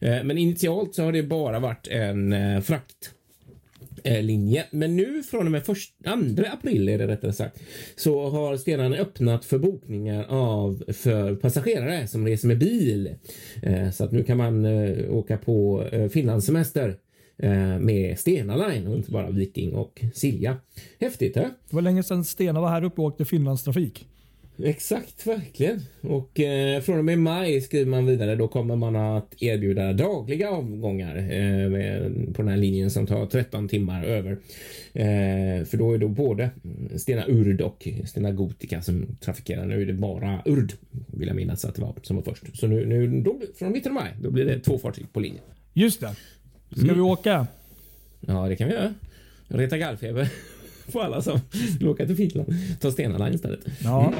Eh, 0.00 0.24
men 0.24 0.38
initialt 0.38 0.94
så 0.94 1.02
har 1.02 1.12
det 1.12 1.22
bara 1.22 1.58
varit 1.58 1.88
en 1.88 2.32
eh, 2.32 2.60
frakt 2.60 3.10
Eh, 4.06 4.22
linje. 4.22 4.64
Men 4.70 4.96
nu 4.96 5.22
från 5.22 5.46
och 5.46 5.52
med 5.52 5.66
först, 5.66 5.94
2 6.04 6.42
april 6.52 6.88
är 6.88 6.98
det 6.98 7.06
rättare 7.06 7.32
sagt 7.32 7.60
så 7.96 8.30
har 8.30 8.56
Stena 8.56 8.96
öppnat 8.96 9.44
för 9.44 9.58
bokningar 9.58 10.26
av 10.28 10.84
för 10.88 11.36
passagerare 11.36 12.06
som 12.06 12.26
reser 12.26 12.48
med 12.48 12.58
bil. 12.58 13.14
Eh, 13.62 13.90
så 13.90 14.04
att 14.04 14.12
nu 14.12 14.22
kan 14.22 14.36
man 14.36 14.64
eh, 14.64 15.14
åka 15.14 15.38
på 15.38 15.84
Finlandssemester 16.12 16.96
med 17.80 18.18
Stena 18.18 18.68
Line 18.68 18.86
och 18.86 18.96
inte 18.96 19.10
bara 19.10 19.30
Viking 19.30 19.72
och 19.74 20.04
Silja. 20.14 20.56
Häftigt, 21.00 21.36
eh? 21.36 21.42
Det 21.42 21.76
var 21.76 21.82
länge 21.82 22.02
sedan 22.02 22.24
Stena 22.24 22.60
var 22.60 22.68
här 22.68 22.84
uppe 22.84 23.00
och 23.00 23.06
åkte 23.06 23.24
Finlandstrafik. 23.24 24.06
Exakt, 24.62 25.26
verkligen. 25.26 25.80
Och 26.00 26.40
eh, 26.40 26.80
från 26.80 26.98
och 26.98 27.04
med 27.04 27.18
maj 27.18 27.60
skriver 27.60 27.86
man 27.90 28.06
vidare. 28.06 28.36
Då 28.36 28.48
kommer 28.48 28.76
man 28.76 28.96
att 28.96 29.34
erbjuda 29.42 29.92
dagliga 29.92 30.50
avgångar 30.50 31.16
eh, 31.16 31.68
med, 31.70 32.12
på 32.34 32.42
den 32.42 32.48
här 32.48 32.56
linjen 32.56 32.90
som 32.90 33.06
tar 33.06 33.26
13 33.26 33.68
timmar 33.68 34.04
över. 34.04 34.30
Eh, 34.92 35.64
för 35.64 35.76
då 35.76 35.92
är 35.92 35.98
det 35.98 36.08
både 36.08 36.50
Stena 36.96 37.24
Urd 37.28 37.60
och 37.60 37.88
Stena 38.04 38.32
Gotica 38.32 38.82
som 38.82 39.06
trafikerar. 39.20 39.66
Nu 39.66 39.82
är 39.82 39.86
det 39.86 39.92
bara 39.92 40.42
Urd, 40.44 40.72
vill 41.06 41.28
jag 41.28 41.36
minnas 41.36 41.64
att 41.64 41.74
det 41.74 41.82
var, 41.82 41.94
som 42.02 42.16
var 42.16 42.22
först. 42.22 42.56
Så 42.58 42.66
nu, 42.66 42.86
nu 42.86 43.20
då, 43.20 43.40
från 43.58 43.72
mitten 43.72 43.92
av 43.96 44.02
maj, 44.02 44.12
då 44.22 44.30
blir 44.30 44.44
det 44.44 44.60
två 44.60 44.78
fartyg 44.78 45.12
på 45.12 45.20
linjen. 45.20 45.44
Just 45.72 46.00
det. 46.00 46.16
Ska 46.70 46.82
Mm. 46.82 46.94
vi 46.94 47.00
åka? 47.00 47.46
Ja, 48.20 48.48
det 48.48 48.56
kan 48.56 48.68
vi 48.68 48.74
göra. 48.74 48.94
Reta 49.48 49.78
gallfeber 49.78 50.28
på 50.92 51.00
alla 51.00 51.22
som 51.22 51.40
vill 51.78 51.88
åka 51.88 52.06
till 52.06 52.16
Finland. 52.16 52.54
Ta 52.80 52.90
Stena 52.90 53.18
Line 53.18 53.34
istället. 53.34 53.60
Ja. 53.84 54.12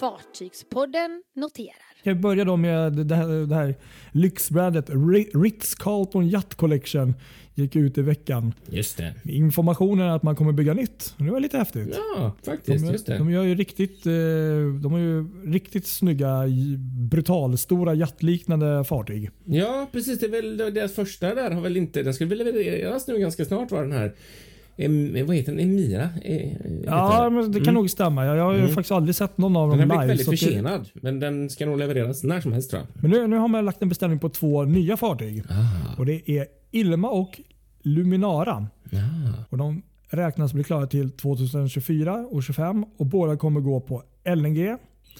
Fartygspodden 0.00 1.22
noterar. 1.34 1.95
Ska 2.06 2.14
vi 2.14 2.20
börja 2.20 2.44
då 2.44 2.56
med 2.56 2.92
det 2.92 3.14
här, 3.14 3.46
det 3.46 3.54
här 3.54 3.74
lyxbrandet 4.12 4.90
Ritz-Carlton 5.34 6.30
Yacht 6.30 6.54
Collection. 6.54 7.14
Gick 7.54 7.76
ut 7.76 7.98
i 7.98 8.02
veckan. 8.02 8.52
Just 8.68 8.96
det. 8.96 9.14
Informationen 9.24 10.10
att 10.10 10.22
man 10.22 10.36
kommer 10.36 10.52
bygga 10.52 10.74
nytt. 10.74 11.14
Det 11.16 11.30
var 11.30 11.40
lite 11.40 11.58
häftigt. 11.58 11.98
Ja, 12.16 12.36
faktiskt. 12.44 12.86
De, 12.86 12.92
just 12.92 13.06
det. 13.06 13.18
de 13.18 13.30
gör 13.30 13.42
ju 13.42 13.54
riktigt, 13.54 14.06
eh, 14.06 14.12
de 14.82 14.92
har 14.92 14.98
ju 14.98 15.26
riktigt 15.52 15.86
snygga, 15.86 16.42
brutalstora 17.10 17.94
jaktliknande 17.94 18.84
fartyg. 18.84 19.30
Ja, 19.44 19.88
precis. 19.92 20.20
Det 20.20 20.26
är 20.26 20.30
väl 20.30 20.56
deras 20.74 20.94
första 20.94 21.34
där 21.34 21.50
har 21.50 21.60
väl 21.60 21.76
inte... 21.76 22.02
Den 22.02 22.14
ska 22.14 22.26
väl 22.26 22.38
levereras 22.38 23.08
nu 23.08 23.18
ganska 23.18 23.44
snart 23.44 23.70
var 23.70 23.82
den 23.82 23.92
här. 23.92 24.14
Em, 24.78 25.26
vad 25.26 25.36
heter 25.36 25.52
den? 25.52 25.60
Emira? 25.60 26.08
Eh, 26.24 26.50
Ja, 26.84 27.30
men 27.30 27.52
det 27.52 27.60
kan 27.60 27.74
nog 27.74 27.90
stämma. 27.90 28.24
Jag, 28.26 28.36
jag 28.36 28.44
har 28.44 28.54
Mm. 28.54 28.68
faktiskt 28.68 28.92
aldrig 28.92 29.14
sett 29.14 29.38
någon 29.38 29.56
av 29.56 29.68
dem 29.68 29.78
Den 29.78 29.90
har 29.90 29.96
live. 29.96 30.06
blivit 30.14 30.28
väldigt 30.28 30.44
att 30.44 30.50
det- 30.50 30.54
försenad, 30.56 30.88
men 30.94 31.20
den 31.20 31.50
ska 31.50 31.66
nog 31.66 31.78
levereras 31.78 32.22
när 32.24 32.40
som 32.40 32.52
helst 32.52 32.70
tror 32.70 32.82
jag. 32.82 33.02
Men 33.02 33.10
nu, 33.10 33.26
nu 33.26 33.36
har 33.36 33.48
man 33.48 33.64
lagt 33.64 33.82
en 33.82 33.88
beställning 33.88 34.18
på 34.18 34.28
två 34.28 34.64
nya 34.64 34.96
fartyg. 34.96 35.42
Ah, 35.48 35.98
Och 35.98 36.06
Det 36.06 36.30
är 36.30 36.46
Ilma 36.70 37.08
och 37.10 37.40
Luminara. 37.82 38.52
ah. 38.92 39.44
Och 39.48 39.58
De 39.58 39.82
räknas 40.08 40.52
bli 40.52 40.64
klara 40.64 40.86
till 40.86 41.10
2024 41.10 42.14
och 42.16 42.30
2025 42.30 42.84
och 42.96 43.06
båda 43.06 43.36
kommer 43.36 43.60
gå 43.60 43.80
på 43.80 44.02
LNG. 44.24 44.76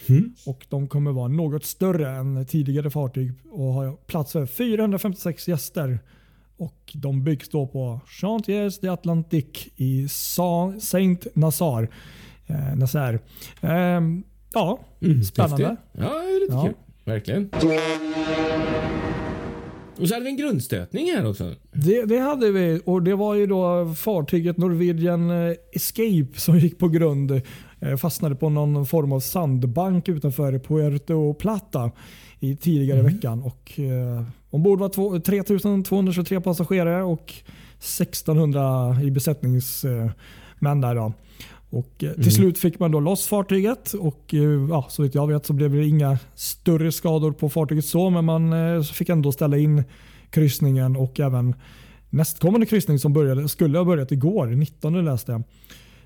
Mm. 0.09 0.35
Och 0.47 0.67
De 0.69 0.89
kommer 0.89 1.13
vara 1.13 1.29
något 1.29 1.65
större 1.65 2.11
än 2.17 2.47
tidigare 2.47 2.91
fartyg 2.91 3.33
och 3.51 3.73
ha 3.73 3.93
plats 4.07 4.33
för 4.33 4.47
456 4.47 5.49
gäster. 5.49 5.99
Och 6.59 6.93
De 6.95 7.25
byggs 7.25 7.49
då 7.49 7.67
på 7.67 8.01
Chantiers 8.07 8.79
de 8.81 8.89
Atlantique 8.89 9.71
i 9.77 10.09
Sa- 10.09 10.73
Saint 10.81 11.27
Nazaire. 11.35 11.89
Eh, 12.47 12.77
Nazaire. 12.77 13.19
Ehm, 13.61 14.23
ja, 14.55 14.79
Mm, 15.03 15.23
Spännande. 15.25 15.77
Ja, 15.93 16.13
lite 16.41 16.53
Ja. 16.55 16.63
kul. 16.65 16.75
Verkligen. 17.05 17.51
Och 20.01 20.09
så 20.09 20.15
hade 20.15 20.25
vi 20.25 20.31
en 20.31 20.37
grundstötning 20.37 21.07
här 21.07 21.27
också. 21.27 21.55
Det, 21.73 22.05
det 22.05 22.19
hade 22.19 22.51
vi 22.53 22.81
och 22.85 23.03
det 23.03 23.15
var 23.15 23.35
ju 23.35 23.47
då 23.47 23.95
fartyget 23.97 24.57
Norwegian 24.57 25.31
eh, 25.31 25.53
Escape 25.73 26.27
som 26.41 26.59
gick 26.59 26.79
på 26.79 26.89
grund. 26.89 27.31
eh, 27.81 27.97
Fastnade 27.97 28.35
på 28.35 28.49
någon 28.49 28.87
form 28.87 29.13
av 29.13 29.21
sandbank 29.21 30.09
utanför 30.09 30.59
Puerto 30.59 31.35
Plata 31.35 31.91
i 32.41 32.57
tidigare 32.57 32.99
i 32.99 33.03
veckan. 33.03 33.43
Och, 33.43 33.81
eh, 33.81 34.23
ombord 34.57 34.79
var 34.79 34.89
två, 34.89 35.21
3223 35.21 36.41
passagerare 36.41 37.03
och 37.03 37.35
1600 37.79 38.97
i 39.03 39.11
besättningsmän 39.11 40.11
där. 40.81 40.95
Då. 40.95 41.13
Och, 41.71 42.05
eh, 42.05 42.13
till 42.13 42.35
slut 42.35 42.59
fick 42.59 42.79
man 42.79 42.91
då 42.91 43.01
loss 43.01 43.27
fartyget 43.27 43.93
och 43.93 44.35
eh, 44.35 44.67
ja, 44.71 44.87
så 44.91 45.03
vitt 45.03 45.15
jag 45.15 45.27
vet 45.27 45.47
så 45.47 45.53
blev 45.53 45.73
det 45.73 45.87
inga 45.87 46.19
större 46.35 46.93
skador 46.93 47.33
på 47.33 47.49
fartyget 47.49 47.85
så 47.85 48.11
men 48.11 48.25
man 48.25 48.53
eh, 48.53 48.83
fick 48.83 49.09
ändå 49.09 49.33
ställa 49.33 49.57
in 49.57 49.85
kryssningen 50.31 50.97
och 50.97 51.21
även 51.21 51.55
nästkommande 52.11 52.67
kryssning 52.67 52.99
som 52.99 53.13
började, 53.13 53.49
skulle 53.49 53.79
ha 53.79 53.85
börjat 53.85 54.13
igår, 54.13 54.47
19 54.47 55.05
läste 55.05 55.33
jag. 55.33 55.43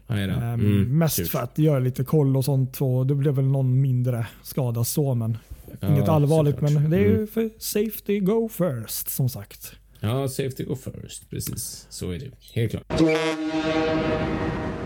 Ehm, 0.08 0.60
Mm, 0.60 0.98
mest 0.98 1.28
för 1.28 1.38
att 1.38 1.58
göra 1.58 1.78
lite 1.78 2.04
koll 2.04 2.36
och 2.36 2.44
sånt. 2.44 2.80
Och 2.80 3.06
det 3.06 3.14
blev 3.14 3.34
väl 3.34 3.44
någon 3.44 3.80
mindre 3.80 4.26
skada 4.42 4.84
så 4.84 5.14
men 5.14 5.38
Ja, 5.80 5.88
inget 5.88 6.08
allvarligt. 6.08 6.54
såklart. 6.54 6.72
Men 6.72 6.90
det 6.90 6.96
är 6.96 7.00
ju 7.00 7.14
Mm. 7.14 7.26
för 7.26 7.50
safety 7.58 8.20
go 8.20 8.48
first 8.48 9.08
som 9.10 9.28
sagt. 9.28 9.72
Ja, 10.00 10.28
safety 10.28 10.64
go 10.64 10.76
first. 10.76 11.30
Precis, 11.30 11.86
så 11.90 12.10
är 12.10 12.18
det. 12.18 12.30
Helt 12.54 12.70
klart. 12.70 13.00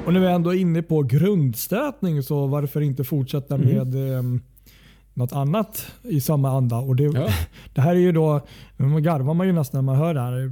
Och 0.06 0.12
nu 0.12 0.18
är 0.20 0.24
jag 0.24 0.34
ändå 0.34 0.54
inne 0.54 0.82
på 0.82 1.02
grundstötning 1.02 2.22
så 2.22 2.46
varför 2.46 2.80
inte 2.80 3.04
fortsätta 3.04 3.54
Mm. 3.54 3.68
med 3.68 3.94
um, 4.18 4.42
något 5.14 5.32
annat 5.32 5.86
i 6.02 6.20
samma 6.20 6.50
anda. 6.50 6.76
Och 6.76 6.96
det, 6.96 7.04
Ja. 7.04 7.28
det 7.74 7.80
här 7.80 7.94
är 7.94 8.00
ju 8.00 8.12
då, 8.12 8.46
nu 8.76 9.00
garvar 9.00 9.34
man 9.34 9.46
ju 9.46 9.52
nästan 9.52 9.84
när 9.84 9.92
man 9.92 9.96
hör 9.96 10.14
det 10.14 10.20
här. 10.20 10.50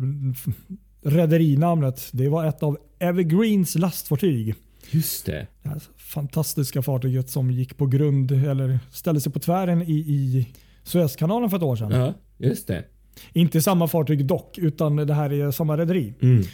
Rederinamnet. 1.05 2.09
Det 2.13 2.29
var 2.29 2.45
ett 2.47 2.63
av 2.63 2.79
Evergreens 2.99 3.75
lastfartyg. 3.75 4.55
Just 4.93 5.27
det. 5.27 5.47
Det 5.63 5.69
här 5.69 5.83
fantastiska 5.97 6.83
fartyget 6.83 7.31
som 7.31 7.51
gick 7.51 7.77
på 7.77 7.87
grund, 7.87 8.33
eller 8.33 8.79
ställde 8.91 9.21
sig 9.21 9.33
på 9.33 9.39
tvären 9.39 9.83
i, 9.83 9.93
i 9.93 10.49
Suezkanalen 10.83 11.51
för 11.51 11.57
ett 11.57 11.63
år 11.63 11.77
sedan. 11.77 11.91
Ja, 11.91 12.15
just 12.39 12.67
det. 12.67 12.85
Inte 13.33 13.63
samma 13.63 13.89
fartyg 13.89 14.27
dock, 14.27 14.59
utan 14.59 14.97
det 14.97 15.15
här 15.15 15.33
är 15.33 15.51
samma 15.51 15.77
rederi. 15.77 16.15
Mm. 16.21 16.45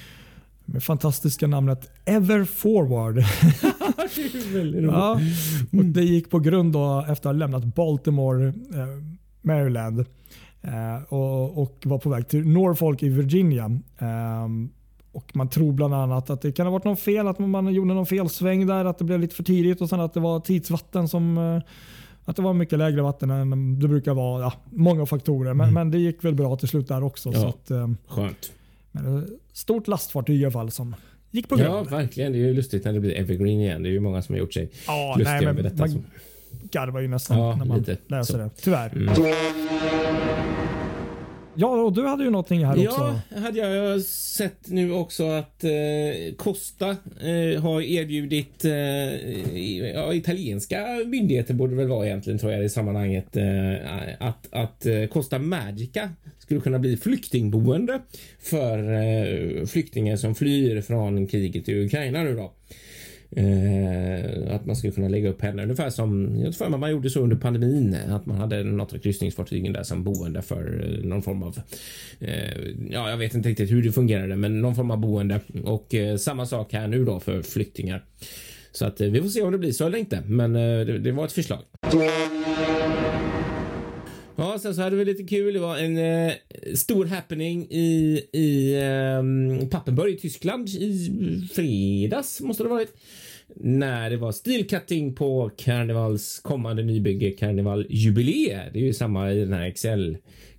Med 0.64 0.82
fantastiska 0.82 1.46
namnet 1.46 1.90
Ever 2.04 2.44
Forward. 2.44 3.18
ja, 4.92 5.20
och 5.78 5.84
det 5.84 6.04
gick 6.04 6.30
på 6.30 6.38
grund 6.38 6.72
då 6.72 7.00
efter 7.00 7.12
att 7.12 7.24
ha 7.24 7.32
lämnat 7.32 7.64
Baltimore, 7.64 8.46
eh, 8.48 8.54
Maryland. 9.42 10.04
Eh, 10.62 11.02
och, 11.08 11.62
och 11.62 11.82
var 11.84 11.98
på 11.98 12.10
väg 12.10 12.28
till 12.28 12.48
Norfolk 12.48 13.02
i 13.02 13.08
Virginia. 13.08 13.80
Ehm, 13.98 14.70
och 15.12 15.36
Man 15.36 15.48
tror 15.48 15.72
bland 15.72 15.94
annat 15.94 16.30
att 16.30 16.40
det 16.42 16.52
kan 16.52 16.66
ha 16.66 16.70
varit 16.72 16.84
något 16.84 17.00
fel, 17.00 17.28
att 17.28 17.38
man 17.38 17.74
gjorde 17.74 17.94
någon 17.94 18.06
felsväng 18.06 18.66
där, 18.66 18.84
att 18.84 18.98
det 18.98 19.04
blev 19.04 19.20
lite 19.20 19.34
för 19.34 19.42
tidigt 19.44 19.80
och 19.80 19.88
sen 19.88 20.00
att 20.00 20.14
det 20.14 20.20
var 20.20 20.40
tidsvatten 20.40 21.08
som 21.08 21.38
eh, 21.38 21.62
att 22.24 22.36
det 22.36 22.42
var 22.42 22.52
mycket 22.54 22.78
lägre 22.78 23.02
vatten 23.02 23.30
än 23.30 23.78
det 23.80 23.88
brukar 23.88 24.14
vara. 24.14 24.42
Ja, 24.42 24.52
många 24.70 25.06
faktorer, 25.06 25.54
men, 25.54 25.74
men 25.74 25.90
det 25.90 25.98
gick 25.98 26.24
väl 26.24 26.34
bra 26.34 26.56
till 26.56 26.68
slut 26.68 26.88
där 26.88 27.04
också. 27.04 27.30
Ja. 27.32 27.40
Så 27.40 27.48
att, 27.48 27.70
eh, 27.70 27.88
Skönt. 28.08 28.52
men, 28.92 29.16
eh, 29.18 29.22
stort 29.52 29.88
lastfartyg 29.88 30.40
i 30.40 30.44
alla 30.44 30.52
fall 30.52 30.70
som 30.70 30.94
gick 31.30 31.48
på 31.48 31.56
grund. 31.56 31.70
Ja, 31.74 31.82
verkligen. 31.82 32.32
Det 32.32 32.38
är 32.38 32.40
ju 32.46 32.54
lustigt 32.54 32.84
när 32.84 32.92
det 32.92 33.00
blir 33.00 33.14
evergreen 33.14 33.60
igen. 33.60 33.82
Det 33.82 33.88
är 33.88 33.92
ju 33.92 34.00
många 34.00 34.22
som 34.22 34.34
har 34.34 34.40
gjort 34.40 34.54
sig 34.54 34.70
Ja, 34.86 35.14
lustiga 35.18 35.34
nej, 35.34 35.44
över 35.46 35.54
men 35.54 35.62
detta. 35.62 35.86
man 35.86 36.04
garvar 36.70 37.00
ju 37.00 37.08
nästan 37.08 37.38
Ja, 37.38 37.56
när 37.56 37.64
man 37.64 37.78
lite. 37.78 37.96
läser 38.06 38.32
Så. 38.32 38.38
det. 38.38 38.50
Tyvärr. 38.62 38.92
Mm. 38.96 39.08
Ja, 41.60 41.82
och 41.82 41.92
du 41.92 42.06
hade 42.06 42.24
ju 42.24 42.30
någonting 42.30 42.64
här 42.64 42.72
också. 42.72 43.20
Ja, 43.28 43.40
hade 43.40 43.58
jag 43.58 43.76
Jag 43.76 43.90
har 43.92 43.98
sett 43.98 44.68
nu 44.68 44.92
också 44.92 45.28
att 45.28 45.64
eh, 45.64 45.70
Costa 46.36 46.90
eh, 47.20 47.62
har 47.62 47.82
erbjudit 47.82 48.64
eh, 48.64 49.92
ja, 49.94 50.14
italienska 50.14 50.86
myndigheter 51.06 51.54
borde 51.54 51.72
det 51.72 51.76
väl 51.76 51.88
vara 51.88 52.06
egentligen 52.06 52.38
tror 52.38 52.52
jag 52.52 52.64
i 52.64 52.68
sammanhanget 52.68 53.36
eh, 53.36 53.74
att, 54.18 54.48
att 54.50 54.86
eh, 54.86 55.06
Costa 55.06 55.38
Magica 55.38 56.10
skulle 56.38 56.60
kunna 56.60 56.78
bli 56.78 56.96
flyktingboende 56.96 58.00
för 58.40 58.78
eh, 58.92 59.66
flyktingar 59.66 60.16
som 60.16 60.34
flyr 60.34 60.80
från 60.80 61.26
kriget 61.26 61.68
i 61.68 61.84
Ukraina 61.84 62.22
nu 62.22 62.36
då. 62.36 62.52
Eh, 63.30 64.54
att 64.54 64.66
man 64.66 64.76
skulle 64.76 64.92
kunna 64.92 65.08
lägga 65.08 65.28
upp 65.28 65.42
henne 65.42 65.62
ungefär 65.62 65.90
som 65.90 66.40
jag 66.40 66.54
tror 66.54 66.68
man 66.68 66.90
gjorde 66.90 67.10
så 67.10 67.20
under 67.20 67.36
pandemin. 67.36 67.96
Att 68.08 68.26
man 68.26 68.36
hade 68.36 68.64
något 68.64 68.92
av 68.92 68.98
kryssningsfartygen 68.98 69.72
där 69.72 69.82
som 69.82 70.04
boende 70.04 70.42
för 70.42 70.84
eh, 70.84 71.04
någon 71.04 71.22
form 71.22 71.42
av. 71.42 71.60
Eh, 72.20 72.58
ja, 72.90 73.10
jag 73.10 73.16
vet 73.16 73.34
inte 73.34 73.48
riktigt 73.48 73.70
hur 73.70 73.82
det 73.82 73.92
fungerade, 73.92 74.36
men 74.36 74.60
någon 74.60 74.74
form 74.74 74.90
av 74.90 74.98
boende 74.98 75.40
och 75.64 75.94
eh, 75.94 76.16
samma 76.16 76.46
sak 76.46 76.72
här 76.72 76.88
nu 76.88 77.04
då 77.04 77.20
för 77.20 77.42
flyktingar. 77.42 78.04
Så 78.72 78.86
att 78.86 79.00
eh, 79.00 79.08
vi 79.08 79.22
får 79.22 79.28
se 79.28 79.42
om 79.42 79.52
det 79.52 79.58
blir 79.58 79.72
så 79.72 79.86
eller 79.86 79.98
inte, 79.98 80.22
men 80.26 80.56
eh, 80.56 80.86
det, 80.86 80.98
det 80.98 81.12
var 81.12 81.24
ett 81.24 81.32
förslag. 81.32 81.60
Ja, 84.40 84.58
sen 84.58 84.74
så 84.74 84.82
hade 84.82 84.96
vi 84.96 85.04
lite 85.04 85.24
kul. 85.24 85.54
Det 85.54 85.60
var 85.60 85.78
en 85.78 85.96
eh, 85.98 86.32
stor 86.74 87.06
happening 87.06 87.66
i, 87.70 88.22
i 88.32 88.74
eh, 88.74 89.68
Pappenburg 89.68 90.14
i 90.14 90.18
Tyskland 90.18 90.68
i 90.68 91.48
fredags 91.54 92.40
måste 92.40 92.62
det 92.62 92.68
ha 92.68 92.76
varit. 92.76 92.94
När 93.56 94.10
det 94.10 94.16
var 94.16 94.32
stilcutting 94.32 95.14
på 95.14 95.50
Karnevals 95.56 96.38
kommande 96.38 96.82
nybygge 96.82 97.30
Karneval 97.30 97.86
Jubilee. 97.90 98.70
Det 98.72 98.78
är 98.78 98.82
ju 98.82 98.92
samma 98.92 99.32
i 99.32 99.40
den 99.40 99.52
här 99.52 99.66
Excel. 99.66 100.16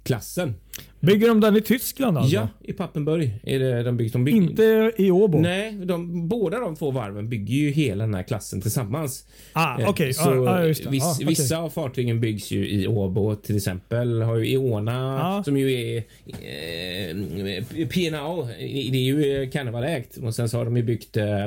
XL-klassen. 0.09 0.55
Bygger 0.99 1.27
de 1.27 1.39
den 1.39 1.57
i 1.57 1.61
Tyskland 1.61 2.17
alltså? 2.17 2.35
Ja, 2.35 2.47
i 2.63 2.73
Pappenburg 2.73 3.39
är 3.43 3.59
det 3.59 3.83
de 3.83 3.97
byggt. 3.97 4.13
De 4.13 4.23
bygger, 4.23 4.37
Inte 4.41 4.91
i 4.97 5.11
Åbo? 5.11 5.39
Nej, 5.39 5.71
de, 5.73 6.27
båda 6.27 6.59
de 6.59 6.75
två 6.75 6.91
varven 6.91 7.29
bygger 7.29 7.53
ju 7.53 7.69
hela 7.69 8.03
den 8.03 8.13
här 8.13 8.23
klassen 8.23 8.61
tillsammans. 8.61 9.25
Ah, 9.53 9.79
Eh, 9.81 9.89
okej. 9.89 10.13
Så 10.13 10.29
ja, 10.45 10.65
just 10.65 10.83
det. 10.83 10.89
viss, 10.89 11.03
Ja, 11.03 11.13
okej. 11.15 11.27
Vissa 11.27 11.57
av 11.57 11.69
fartygen 11.69 12.21
byggs 12.21 12.51
ju 12.51 12.69
i 12.69 12.87
Åbo 12.87 13.35
till 13.35 13.55
exempel. 13.57 14.21
Har 14.21 14.37
ju 14.37 14.47
Iona 14.47 14.91
Ja. 14.93 15.43
som 15.43 15.57
ju 15.57 15.73
är 15.73 15.97
eh, 15.97 17.87
P&O. 17.87 18.47
Det 18.91 18.97
är 18.97 19.03
ju 19.03 19.41
eh, 19.43 19.49
Carnival-ägt. 19.49 20.17
Och 20.17 20.35
sen 20.35 20.49
så 20.49 20.57
har 20.57 20.65
de 20.65 20.77
ju 20.77 20.83
byggt 20.83 21.17
eh, 21.17 21.45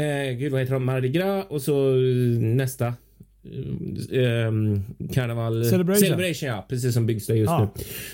eh, 0.00 0.32
gud 0.38 0.52
vad 0.52 0.60
heter 0.60 0.74
de? 0.74 0.84
Mardi 0.84 1.08
Gras 1.08 1.46
och 1.48 1.62
så 1.62 1.90
nästa. 2.40 2.94
Eh, 4.12 4.52
Carnival 5.14 5.64
Celebration. 5.64 6.48
ja, 6.48 6.66
precis 6.68 6.94
som 6.94 7.06
byggs 7.06 7.26
där 7.26 7.34
just 7.34 7.50
Ja. 7.50 7.70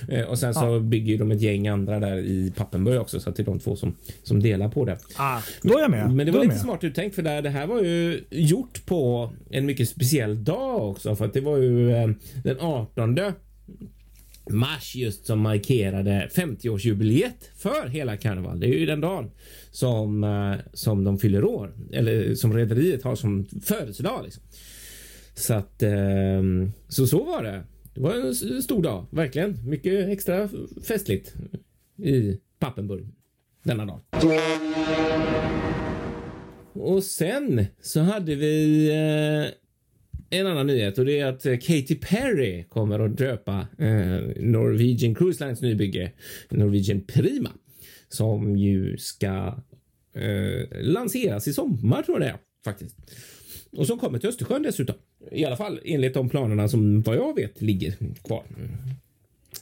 nu. 0.09 0.15
Eh, 0.15 0.25
och 0.27 0.39
sen 0.39 0.55
så 0.55 0.61
Ja. 0.65 0.79
bygger 0.81 1.19
de 1.19 1.31
ett 1.31 1.41
gäng 1.41 1.69
andra 1.69 2.01
där 2.01 2.17
i 2.19 2.53
Pappenburg 2.57 3.01
också 3.01 3.21
så 3.21 3.31
att 3.31 3.37
det 3.37 3.43
är 3.43 3.45
de 3.45 3.59
två 3.59 3.77
som, 3.77 3.97
som 4.23 4.43
delar 4.43 4.69
på 4.69 4.85
det. 4.85 4.99
Ah, 5.17 5.41
då 5.63 5.79
är 5.79 5.83
jag 5.83 5.91
med. 5.91 6.07
Men 6.13 6.17
det 6.27 6.33
Då 6.33 6.33
var 6.39 6.45
lite 6.45 6.55
med. 6.55 6.63
smart 6.63 6.85
uttänkt 6.85 7.15
för 7.15 7.23
det, 7.23 7.31
här- 7.31 7.43
det 7.43 7.51
här 7.51 7.67
var 7.67 7.83
ju 7.83 8.25
gjort 8.31 8.87
på 8.87 9.33
en 9.51 9.67
mycket 9.67 9.89
speciell 9.89 10.45
dag 10.45 10.91
också 10.91 11.17
för 11.17 11.25
att 11.25 11.33
det 11.35 11.41
var 11.41 11.57
ju 11.57 11.91
eh, 11.93 12.09
den 12.45 12.57
18 12.61 13.19
mars 14.51 14.95
just 14.97 15.27
som 15.27 15.41
markerade 15.41 16.29
50-årsjubileet 16.35 17.51
för 17.57 17.89
hela 17.89 18.17
karneval. 18.17 18.61
Det 18.61 18.67
är 18.67 18.79
ju 18.79 18.87
den 18.87 19.01
dagen 19.01 19.31
som, 19.71 20.25
eh, 20.25 20.55
som 20.73 21.05
de 21.05 21.19
fyller 21.19 21.45
år 21.45 21.73
eller 21.93 22.35
som 22.35 22.55
rederiet 22.57 23.03
har 23.03 23.17
som 23.17 23.47
födelsedag. 23.63 24.21
Liksom. 24.25 24.43
Så 25.41 25.55
att 25.55 25.83
eh, 25.83 26.43
så 26.89 27.07
så 27.07 27.25
var 27.25 27.43
det. 27.43 27.63
Det 27.95 28.01
var 28.01 28.15
en 28.15 28.63
stor 28.63 28.83
dag, 28.83 29.07
verkligen. 29.11 29.69
Mycket 29.69 30.09
extra 30.09 30.49
festligt 30.89 31.35
i 32.03 32.39
Pappenburg 32.59 33.07
denna 33.63 33.87
dag. 33.87 34.01
Och 36.73 37.05
sen 37.05 37.67
så 37.81 38.01
hade 38.01 38.35
vi 38.35 38.89
eh, 38.89 40.39
en 40.41 40.47
annan 40.47 40.67
nyhet 40.67 40.99
och 40.99 41.05
det 41.05 41.21
är 41.21 41.27
att 41.27 41.43
Katy 41.43 41.95
Perry 41.95 42.65
kommer 42.65 43.01
att 43.01 43.17
döpa 43.17 43.67
eh, 43.79 44.21
Norwegian 44.37 45.15
Cruise 45.15 45.45
Lines 45.45 45.63
nybygge 45.63 46.13
Norwegian 46.51 47.01
Prima 47.01 47.51
som 48.09 48.57
ju 48.57 48.97
ska 48.99 49.63
eh, 50.15 50.83
lanseras 50.83 51.49
i 51.49 51.53
sommar 51.53 52.03
tror 52.03 52.21
jag 52.21 52.29
det 52.29 52.33
är 52.33 52.39
faktiskt. 52.65 52.97
Och 53.73 53.87
som 53.87 53.99
kommer 53.99 54.19
till 54.19 54.29
Östersjön 54.29 54.63
dessutom. 54.63 54.97
I 55.33 55.45
alla 55.45 55.57
fall 55.57 55.81
enligt 55.85 56.15
de 56.15 56.29
planerna 56.29 56.69
som 56.69 57.03
vad 57.03 57.17
jag 57.17 57.35
vet 57.35 57.63
ligger 57.63 57.95
kvar. 58.25 58.43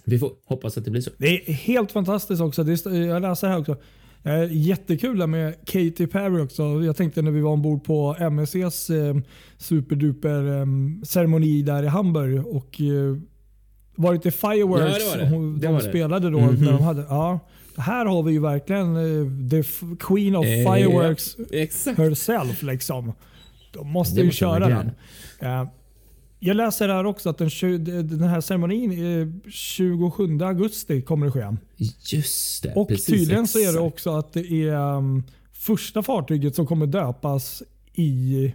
Vi 0.05 0.19
får 0.19 0.31
hoppas 0.45 0.79
att 0.79 0.85
det 0.85 0.91
blir 0.91 1.01
så. 1.03 1.11
Det 1.19 1.49
är 1.51 1.53
helt 1.53 1.93
fantastiskt 1.93 2.43
också. 2.43 2.65
Det 2.65 2.87
är, 2.87 2.93
jag 3.07 3.23
läser 3.23 3.49
här 3.49 3.59
också. 3.61 3.77
Eh, 4.25 4.53
jättekul 4.57 5.27
med 5.27 5.55
Katy 5.65 6.07
Perry 6.07 6.41
också. 6.43 6.63
Jag 6.63 6.97
tänkte 6.97 7.23
när 7.23 7.31
vi 7.31 7.41
var 7.41 7.51
ombord 7.51 7.85
på 7.85 8.17
MSCs 8.19 8.91
eh, 8.91 9.17
superduper 9.59 10.59
eh, 10.61 10.67
ceremoni 11.05 11.63
där 11.63 11.83
i 11.83 11.87
Hamburg 11.87 12.47
och 12.47 12.81
eh, 12.81 13.17
varit 13.95 14.27
i 14.27 14.31
Fireworks. 14.31 14.99
Ja, 15.01 15.17
det 15.17 15.19
var 15.19 15.25
det. 15.25 15.37
Hon, 15.37 15.59
Det 15.61 15.67
de 15.67 15.75
det. 15.75 15.81
spelade 15.81 16.31
då. 16.31 16.41
Mhm. 16.41 16.65
När 16.65 16.73
de 16.73 16.83
hade, 16.83 17.03
ja, 17.09 17.41
här 17.77 18.07
har 18.07 18.23
vi 18.23 18.33
ju 18.33 18.41
verkligen 18.41 18.97
eh, 18.97 19.51
the 19.51 19.63
Queen 20.01 20.37
of 20.37 20.47
Eh, 20.47 20.51
Fireworks 20.75 21.37
Exakt. 21.51 21.99
herself. 21.99 22.63
Liksom. 22.63 23.13
De 23.73 23.91
måste 23.91 24.21
ju 24.21 24.27
måste 24.27 24.39
köra 24.39 24.69
den. 24.69 24.91
Eh, 25.41 25.69
jag 26.41 26.57
läser 26.57 26.89
här 26.89 27.05
också 27.07 27.31
att 27.31 27.39
den, 27.39 27.49
den 28.09 28.23
här 28.23 28.41
ceremonin 28.41 29.21
eh, 29.21 29.51
27 29.51 30.39
augusti 30.43 31.03
kommer 31.03 31.27
det 31.27 31.33
ske. 31.33 31.57
Just 32.13 32.63
det. 32.63 32.73
Och 32.75 32.89
tydligen 33.07 33.49
så 33.49 33.59
är 33.59 33.63
det 33.63 33.69
exakt. 33.69 33.83
också 33.83 34.11
att 34.17 34.33
det 34.33 34.69
är 34.69 34.97
um, 34.97 35.23
första 35.53 36.03
fartyget 36.03 36.55
som 36.55 36.67
kommer 36.67 36.87
döpas 36.87 37.63
i, 37.95 38.53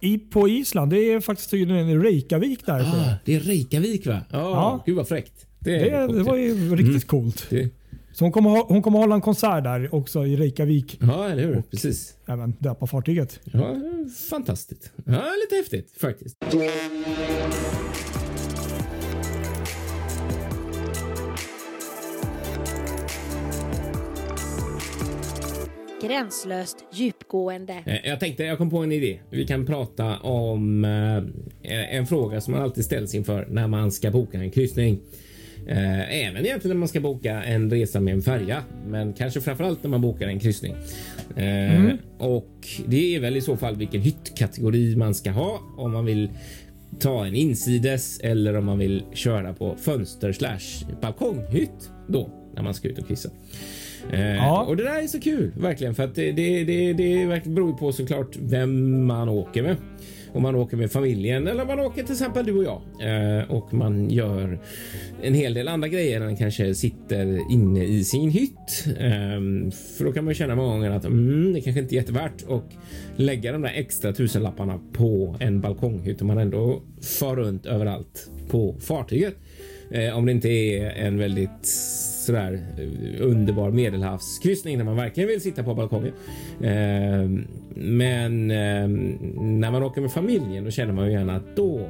i, 0.00 0.18
på 0.18 0.48
Island. 0.48 0.90
Det 0.90 1.12
är 1.12 1.20
faktiskt 1.20 1.50
tydligen 1.50 2.02
Reykjavik 2.02 2.66
där. 2.66 2.80
Ah, 2.80 3.14
det 3.24 3.34
är 3.34 3.40
Reykjavik 3.40 4.06
va? 4.06 4.20
Ja, 4.30 4.38
Ja. 4.38 4.82
gud 4.86 4.96
vad 4.96 5.08
fräckt. 5.08 5.46
Det, 5.58 5.78
det, 5.78 6.06
det 6.12 6.22
var 6.22 6.36
ju 6.36 6.76
riktigt 6.76 7.06
coolt. 7.06 7.46
Det- 7.50 7.70
Så 8.20 8.24
hon 8.24 8.32
kommer, 8.32 8.50
ha, 8.50 8.66
hon 8.68 8.82
kommer 8.82 8.98
hålla 8.98 9.14
en 9.14 9.20
konsert 9.20 9.64
där 9.64 9.94
också 9.94 10.26
i 10.26 10.36
Reykjavik. 10.36 10.98
Ja, 11.00 11.28
eller 11.28 11.42
hur? 11.42 11.62
Precis. 11.70 12.14
Även 12.26 12.50
döpa 12.58 12.86
fartyget. 12.86 13.40
Ja, 13.44 13.76
fantastiskt. 14.30 14.92
Ja, 15.04 15.22
lite 15.42 15.56
häftigt 15.56 16.00
faktiskt. 16.00 16.36
Gränslöst 26.02 26.76
djupgående. 26.92 27.82
Eh, 27.86 28.08
Jag 28.10 28.20
tänkte, 28.20 28.44
jag 28.44 28.58
kom 28.58 28.70
på 28.70 28.78
en 28.78 28.92
idé. 28.92 29.18
Vi 29.30 29.46
kan 29.46 29.66
prata 29.66 30.18
om 30.18 30.84
eh, 30.84 31.94
en 31.96 32.06
fråga 32.06 32.40
som 32.40 32.52
man 32.54 32.62
alltid 32.62 32.84
ställs 32.84 33.14
inför 33.14 33.46
när 33.50 33.68
man 33.68 33.92
ska 33.92 34.10
boka 34.10 34.38
en 34.38 34.50
kryssning. 34.50 35.00
Eh, 35.66 36.26
Även 36.26 36.46
egentligen 36.46 36.76
när 36.76 36.80
man 36.80 36.88
ska 36.88 37.00
boka 37.00 37.42
en 37.42 37.70
resa 37.70 38.00
med 38.00 38.14
en 38.14 38.22
färja, 38.22 38.62
men 38.86 39.12
kanske 39.12 39.40
framförallt 39.40 39.82
när 39.82 39.90
man 39.90 40.00
bokar 40.00 40.28
en 40.28 40.40
kryssning. 40.40 40.74
Eh, 41.36 41.84
Och 42.18 42.68
det 42.86 43.16
är 43.16 43.20
väl 43.20 43.36
i 43.36 43.40
så 43.40 43.56
fall 43.56 43.76
vilken 43.76 44.00
hyttkategori 44.00 44.96
man 44.96 45.14
ska 45.14 45.30
ha 45.30 45.60
om 45.76 45.92
man 45.92 46.04
vill 46.04 46.30
ta 46.98 47.26
en 47.26 47.34
insides 47.34 48.20
eller 48.20 48.56
om 48.56 48.64
man 48.64 48.78
vill 48.78 49.02
köra 49.12 49.52
på 49.54 49.74
fönster 49.76 50.32
slash 50.32 50.86
balkonghytt 51.02 51.90
då 52.08 52.30
när 52.54 52.62
man 52.62 52.74
ska 52.74 52.88
ut 52.88 52.98
och 52.98 53.08
kissa. 53.08 53.30
Eh, 54.12 54.20
Ja. 54.36 54.62
Och 54.64 54.76
det 54.76 54.82
där 54.82 55.02
är 55.02 55.06
så 55.06 55.20
kul 55.20 55.52
verkligen 55.60 55.94
för 55.94 56.02
att 56.04 56.14
det, 56.14 56.32
det, 56.32 56.64
det, 56.64 56.92
det 56.92 57.26
verkligen 57.26 57.54
beror 57.54 57.72
på 57.72 57.92
såklart 57.92 58.36
vem 58.40 59.04
man 59.06 59.28
åker 59.28 59.62
med. 59.62 59.76
Om 60.32 60.42
man 60.42 60.54
åker 60.54 60.76
med 60.76 60.92
familjen 60.92 61.46
eller 61.46 61.64
man 61.64 61.80
åker 61.80 62.02
till 62.02 62.12
exempel 62.12 62.46
du 62.46 62.56
och 62.56 62.64
jag 62.64 62.80
eh, 63.02 63.50
och 63.50 63.74
man 63.74 64.10
gör 64.10 64.58
en 65.22 65.34
hel 65.34 65.54
del 65.54 65.68
andra 65.68 65.88
grejer 65.88 66.20
än 66.20 66.36
kanske 66.36 66.74
sitter 66.74 67.52
inne 67.52 67.84
i 67.84 68.04
sin 68.04 68.30
hytt. 68.30 68.86
Ehm, 68.98 69.70
för 69.70 70.04
då 70.04 70.12
kan 70.12 70.24
man 70.24 70.34
känna 70.34 70.54
många 70.54 70.72
gånger 70.72 70.90
att 70.90 71.04
mm, 71.04 71.52
det 71.52 71.60
kanske 71.60 71.80
inte 71.80 71.94
är 71.94 71.96
jättevärt 71.96 72.42
och 72.42 72.64
lägga 73.16 73.52
de 73.52 73.62
där 73.62 73.72
extra 73.74 74.12
tusenlapparna 74.12 74.80
på 74.92 75.36
en 75.40 75.60
balkonghytt 75.60 76.20
om 76.20 76.26
man 76.26 76.38
ändå 76.38 76.82
far 77.20 77.36
runt 77.36 77.66
överallt 77.66 78.30
på 78.50 78.76
fartyget. 78.80 79.34
Eh, 79.90 80.16
om 80.16 80.26
det 80.26 80.32
inte 80.32 80.48
är 80.48 80.90
en 80.90 81.18
väldigt 81.18 81.66
sådär 82.26 82.60
eh, 82.78 83.26
underbar 83.26 83.70
medelhavskryssning 83.70 84.78
när 84.78 84.84
man 84.84 84.96
verkligen 84.96 85.28
vill 85.28 85.40
sitta 85.40 85.62
på 85.62 85.74
balkongen. 85.74 86.12
Eh, 86.60 87.44
men 87.74 88.50
eh, 88.50 88.88
när 89.40 89.70
man 89.70 89.82
åker 89.82 90.00
med 90.00 90.12
familjen 90.12 90.64
då 90.64 90.70
känner 90.70 90.92
man 90.92 91.06
ju 91.06 91.12
gärna 91.12 91.36
att 91.36 91.56
då 91.56 91.88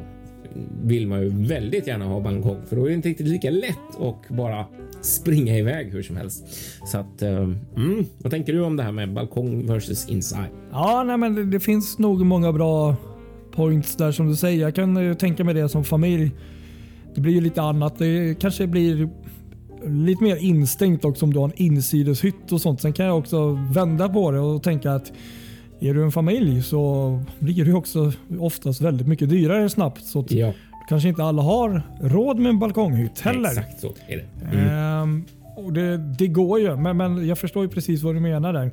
vill 0.83 1.07
man 1.07 1.23
ju 1.23 1.29
väldigt 1.29 1.87
gärna 1.87 2.05
ha 2.05 2.21
balkong 2.21 2.63
för 2.69 2.77
då 2.77 2.85
är 2.85 2.89
det 2.89 2.95
inte 2.95 3.09
riktigt 3.09 3.27
lika 3.27 3.51
lätt 3.51 3.95
och 3.99 4.25
bara 4.29 4.67
springa 5.01 5.59
iväg 5.59 5.93
hur 5.93 6.03
som 6.03 6.17
helst. 6.17 6.45
Så 6.87 6.99
att 6.99 7.23
eh, 7.23 7.37
mm, 7.77 8.07
vad 8.19 8.31
tänker 8.31 8.53
du 8.53 8.61
om 8.61 8.77
det 8.77 8.83
här 8.83 8.93
med 8.93 9.13
balkong 9.13 9.67
versus 9.67 10.09
inside? 10.09 10.51
Ja, 10.73 11.05
nej, 11.07 11.17
men 11.17 11.35
det, 11.35 11.45
det 11.45 11.61
finns 11.61 11.99
nog 11.99 12.27
många 12.27 12.53
bra 12.53 12.97
points 13.53 13.97
där 13.97 14.13
som 14.13 14.29
du 14.29 14.37
säger. 14.37 14.61
Jag 14.61 14.75
kan 14.75 15.17
tänka 15.17 15.45
mig 15.45 15.55
det 15.55 15.69
som 15.69 15.85
familj. 15.85 16.31
Det 17.15 17.21
blir 17.21 17.33
ju 17.33 17.41
lite 17.41 17.63
annat. 17.63 17.99
Det 17.99 18.41
kanske 18.41 18.67
blir 18.67 19.09
lite 19.87 20.25
mer 20.25 20.37
instängt 20.37 21.05
också 21.05 21.25
om 21.25 21.33
du 21.33 21.39
har 21.39 21.45
en 21.49 21.63
insideshytt 21.63 22.53
och 22.53 22.61
sånt. 22.61 22.81
Sen 22.81 22.93
kan 22.93 23.07
jag 23.07 23.19
också 23.19 23.59
vända 23.75 24.09
på 24.09 24.31
det 24.31 24.41
och 24.41 24.63
tänka 24.63 24.93
att 24.93 25.13
är 25.81 25.95
du 25.95 26.03
en 26.05 26.13
familj 26.13 26.63
så 26.63 27.23
blir 27.39 27.65
det 27.65 27.73
också 27.73 28.13
oftast 28.41 28.81
väldigt 28.81 29.07
mycket 29.07 29.31
dyrare 29.31 29.69
snabbt. 29.69 30.05
Så 30.05 30.25
Ja, 30.29 30.53
kanske 30.89 31.09
inte 31.09 31.25
alla 31.25 31.43
har 31.43 31.83
råd 32.01 32.39
med 32.39 32.51
en 32.51 32.59
balkonghytt 32.59 33.21
heller. 33.21 33.49
exakt 33.49 33.81
så 33.81 33.95
är 34.09 34.17
det. 34.17 34.59
Ehm, 34.59 35.25
och 35.57 35.73
det, 35.73 35.97
det 35.97 36.27
går 36.27 36.61
ju, 36.61 36.77
men, 36.77 36.97
men 36.97 37.27
jag 37.27 37.39
förstår 37.39 37.63
ju 37.63 37.69
precis 37.69 38.03
vad 38.03 38.15
du 38.15 38.21
menar 38.21 38.53
där. 38.53 38.71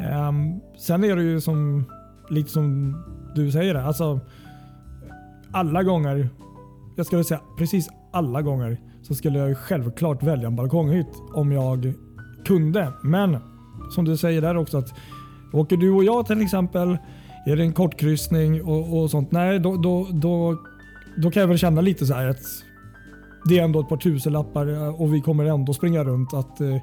Ehm, 0.00 0.60
sen 0.78 1.04
är 1.04 1.16
det 1.16 1.22
ju 1.22 1.40
som, 1.40 1.84
lite 2.30 2.50
som 2.50 2.96
du 3.34 3.52
säger, 3.52 3.74
alltså 3.74 4.20
alla 5.50 5.82
gånger, 5.82 6.28
jag 6.96 7.06
skulle 7.06 7.24
säga 7.24 7.40
precis 7.58 7.88
alla 8.12 8.42
gånger, 8.42 8.80
så 9.02 9.14
skulle 9.14 9.38
jag 9.38 9.56
självklart 9.58 10.22
välja 10.22 10.46
en 10.46 10.56
balkonghytt 10.56 11.22
om 11.34 11.52
jag 11.52 11.92
kunde. 12.44 12.92
Men 13.02 13.36
som 13.90 14.04
du 14.04 14.16
säger 14.16 14.40
där 14.40 14.56
också 14.56 14.78
att 14.78 14.94
åker 15.52 15.76
du 15.76 15.90
och 15.90 16.04
jag 16.04 16.26
till 16.26 16.42
exempel, 16.42 16.98
är 17.46 17.56
det 17.56 17.62
en 17.62 17.72
kortkryssning 17.72 18.62
och, 18.62 18.98
och 19.02 19.10
sånt, 19.10 19.32
nej 19.32 19.58
då, 19.58 19.76
då, 19.76 20.06
då, 20.12 20.56
då 21.16 21.30
kan 21.30 21.40
jag 21.40 21.48
väl 21.48 21.58
känna 21.58 21.80
lite 21.80 22.06
så 22.06 22.14
här 22.14 22.26
att 22.28 22.40
det 23.48 23.58
är 23.58 23.64
ändå 23.64 23.80
ett 23.80 23.88
par 23.88 23.96
tusenlappar 23.96 24.66
eh, 24.72 25.00
och 25.00 25.14
vi 25.14 25.20
kommer 25.20 25.44
ändå 25.44 25.72
springa 25.74 26.04
runt. 26.04 26.34
att 26.34 26.60
eh, 26.60 26.76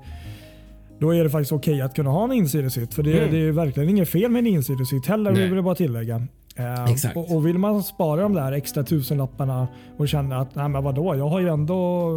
Då 1.00 1.16
är 1.16 1.24
det 1.24 1.30
faktiskt 1.30 1.52
okej 1.52 1.82
att 1.82 1.96
kunna 1.96 2.10
ha 2.10 2.24
en 2.24 2.32
insideshytt. 2.32 2.94
För 2.94 3.04
det, 3.04 3.18
Mm. 3.20 3.32
det 3.32 3.38
är 3.38 3.52
verkligen 3.52 3.90
inget 3.90 4.10
fel 4.10 4.32
med 4.32 4.40
en 4.40 4.48
insideshytt 4.48 5.06
heller 5.06 5.32
Nej. 5.32 5.44
vill 5.48 5.56
jag 5.56 5.64
bara 5.66 5.76
tillägga. 5.76 6.22
Eh, 6.58 7.18
och, 7.18 7.36
och 7.36 7.48
vill 7.48 7.58
man 7.58 7.84
spara 7.84 8.22
de 8.22 8.34
där 8.34 8.52
extra 8.52 8.84
tusenlapparna 8.84 9.68
och 9.98 10.08
känna 10.08 10.38
att 10.38 10.56
nej 10.56 10.70
men 10.70 10.84
vadå, 10.84 11.16
jag 11.16 11.28
har 11.30 11.40
ju 11.40 11.48
ändå 11.50 12.10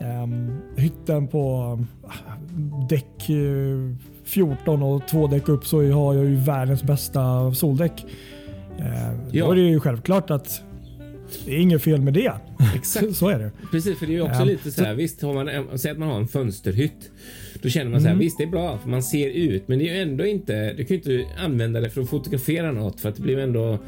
ehm, 0.00 0.58
hytten 0.76 1.28
på 1.28 1.78
eh, 2.04 2.88
däck 2.88 3.30
eh, 3.30 3.96
14 4.24 4.82
och 4.82 5.08
två 5.08 5.26
däck 5.26 5.48
upp 5.48 5.66
så 5.66 5.76
har 5.92 6.14
jag 6.14 6.24
ju 6.24 6.36
världens 6.36 6.82
bästa 6.82 7.54
soldäck. 7.54 8.04
Eh, 8.78 9.12
Ja. 9.30 9.44
Då 9.46 9.52
är 9.52 9.56
det 9.56 9.62
ju 9.62 9.80
självklart 9.80 10.30
att 10.30 10.62
det 11.44 11.52
är 11.54 11.58
inget 11.58 11.82
fel 11.82 12.00
med 12.00 12.14
det. 12.14 12.32
Exakt. 12.74 13.14
så 13.16 13.28
är 13.28 13.38
det. 13.38 13.50
Precis, 13.70 13.98
för 13.98 14.06
det 14.06 14.12
är 14.12 14.14
ju 14.14 14.22
också 14.22 14.38
Ja. 14.40 14.44
lite 14.44 14.70
så 14.70 14.84
här. 14.84 14.94
Visst, 14.94 15.22
har 15.22 15.34
man, 15.34 15.78
säg 15.78 15.90
att 15.90 15.98
man 15.98 16.08
har 16.08 16.16
en 16.20 16.28
fönsterhytt. 16.28 17.10
Då 17.62 17.68
känner 17.68 17.90
man 17.90 18.00
så 18.00 18.06
Mm. 18.06 18.16
här, 18.18 18.24
visst 18.24 18.38
det 18.38 18.44
är 18.44 18.48
bra 18.48 18.78
för 18.78 18.88
man 18.88 19.02
ser 19.02 19.28
ut, 19.30 19.68
men 19.68 19.78
det 19.78 19.88
är 19.90 19.94
ju 19.94 20.02
ändå 20.02 20.26
inte, 20.26 20.72
du 20.72 20.84
kan 20.84 20.96
ju 20.96 21.18
inte 21.20 21.26
använda 21.40 21.80
det 21.80 21.90
för 21.90 22.02
att 22.02 22.08
fotografera 22.10 22.72
något 22.72 23.00
för 23.00 23.08
att 23.08 23.16
det 23.16 23.22
blir 23.22 23.38
ändå 23.38 23.78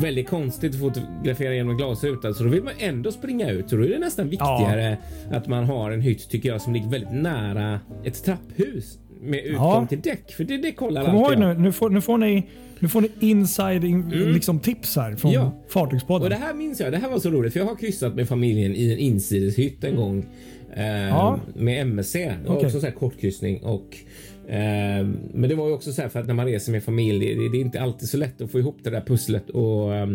väldigt 0.00 0.28
konstigt 0.28 0.74
att 0.74 0.80
fotografera 0.80 1.54
genom 1.54 1.70
en 1.70 1.76
glasruta 1.76 2.34
så 2.34 2.42
då 2.44 2.48
vill 2.50 2.62
man 2.62 2.72
ändå 2.78 3.12
springa 3.12 3.50
ut 3.50 3.68
så 3.70 3.76
då 3.76 3.84
är 3.84 3.88
det 3.88 3.98
nästan 3.98 4.28
viktigare 4.28 4.96
att 5.30 5.46
man 5.48 5.64
har 5.64 5.90
en 5.90 6.00
hytt 6.00 6.28
tycker 6.30 6.48
jag 6.48 6.60
som 6.60 6.72
ligger 6.72 6.88
väldigt 6.88 7.12
nära 7.12 7.80
ett 8.04 8.24
trapphus 8.24 8.98
med 9.22 9.44
utgång 9.44 9.66
Ja. 9.82 9.86
till 9.88 10.00
däck 10.00 10.32
för 10.32 10.44
det, 10.44 10.56
det 10.56 10.72
kollar 10.72 11.04
Kom 11.04 11.16
alltid 11.24 11.38
nu, 11.38 11.54
nu 11.54 11.72
får, 11.72 11.90
nu 11.90 12.00
får 12.00 12.18
ni, 12.18 12.46
nu 12.78 12.88
får 12.88 13.00
ni 13.00 13.08
inside 13.20 13.84
in, 13.84 14.02
Mm. 14.12 14.32
liksom 14.32 14.58
tips 14.60 14.96
här 14.96 15.16
från 15.16 15.32
Ja. 15.32 15.52
Fartygspodden. 15.68 16.22
Och 16.24 16.30
det 16.30 16.36
här 16.46 16.54
minns 16.54 16.80
jag, 16.80 16.92
det 16.92 16.98
här 16.98 17.08
var 17.10 17.18
så 17.18 17.30
roligt 17.30 17.52
för 17.52 17.60
jag 17.60 17.66
har 17.66 17.76
kryssat 17.76 18.14
med 18.14 18.28
familjen 18.28 18.74
i 18.74 18.92
en 18.92 18.98
insideshytt 18.98 19.84
en 19.84 19.96
gång. 19.96 20.26
Eh, 20.76 20.84
Ja. 21.08 21.40
Med 21.54 21.80
MSC. 21.80 22.12
Det 22.18 22.36
var 22.48 22.54
Okej. 22.56 22.66
också 22.66 22.80
så 22.80 22.86
här 22.86 22.92
kortkryssning 22.94 23.62
och 23.62 23.96
eh, 24.48 25.06
men 25.34 25.48
det 25.48 25.54
var 25.54 25.66
ju 25.68 25.74
också 25.74 25.92
så 25.92 26.02
här 26.02 26.08
för 26.08 26.20
att 26.20 26.26
när 26.26 26.34
man 26.34 26.46
reser 26.46 26.72
med 26.72 26.82
familj, 26.84 27.34
det, 27.34 27.48
det 27.48 27.56
är 27.58 27.60
inte 27.60 27.80
alltid 27.80 28.08
så 28.08 28.16
lätt 28.16 28.40
att 28.40 28.50
få 28.50 28.58
ihop 28.58 28.76
det 28.82 28.90
där 28.90 29.00
pusslet 29.00 29.50
och 29.50 29.94
eh, 29.94 30.02
Eh, 30.02 30.08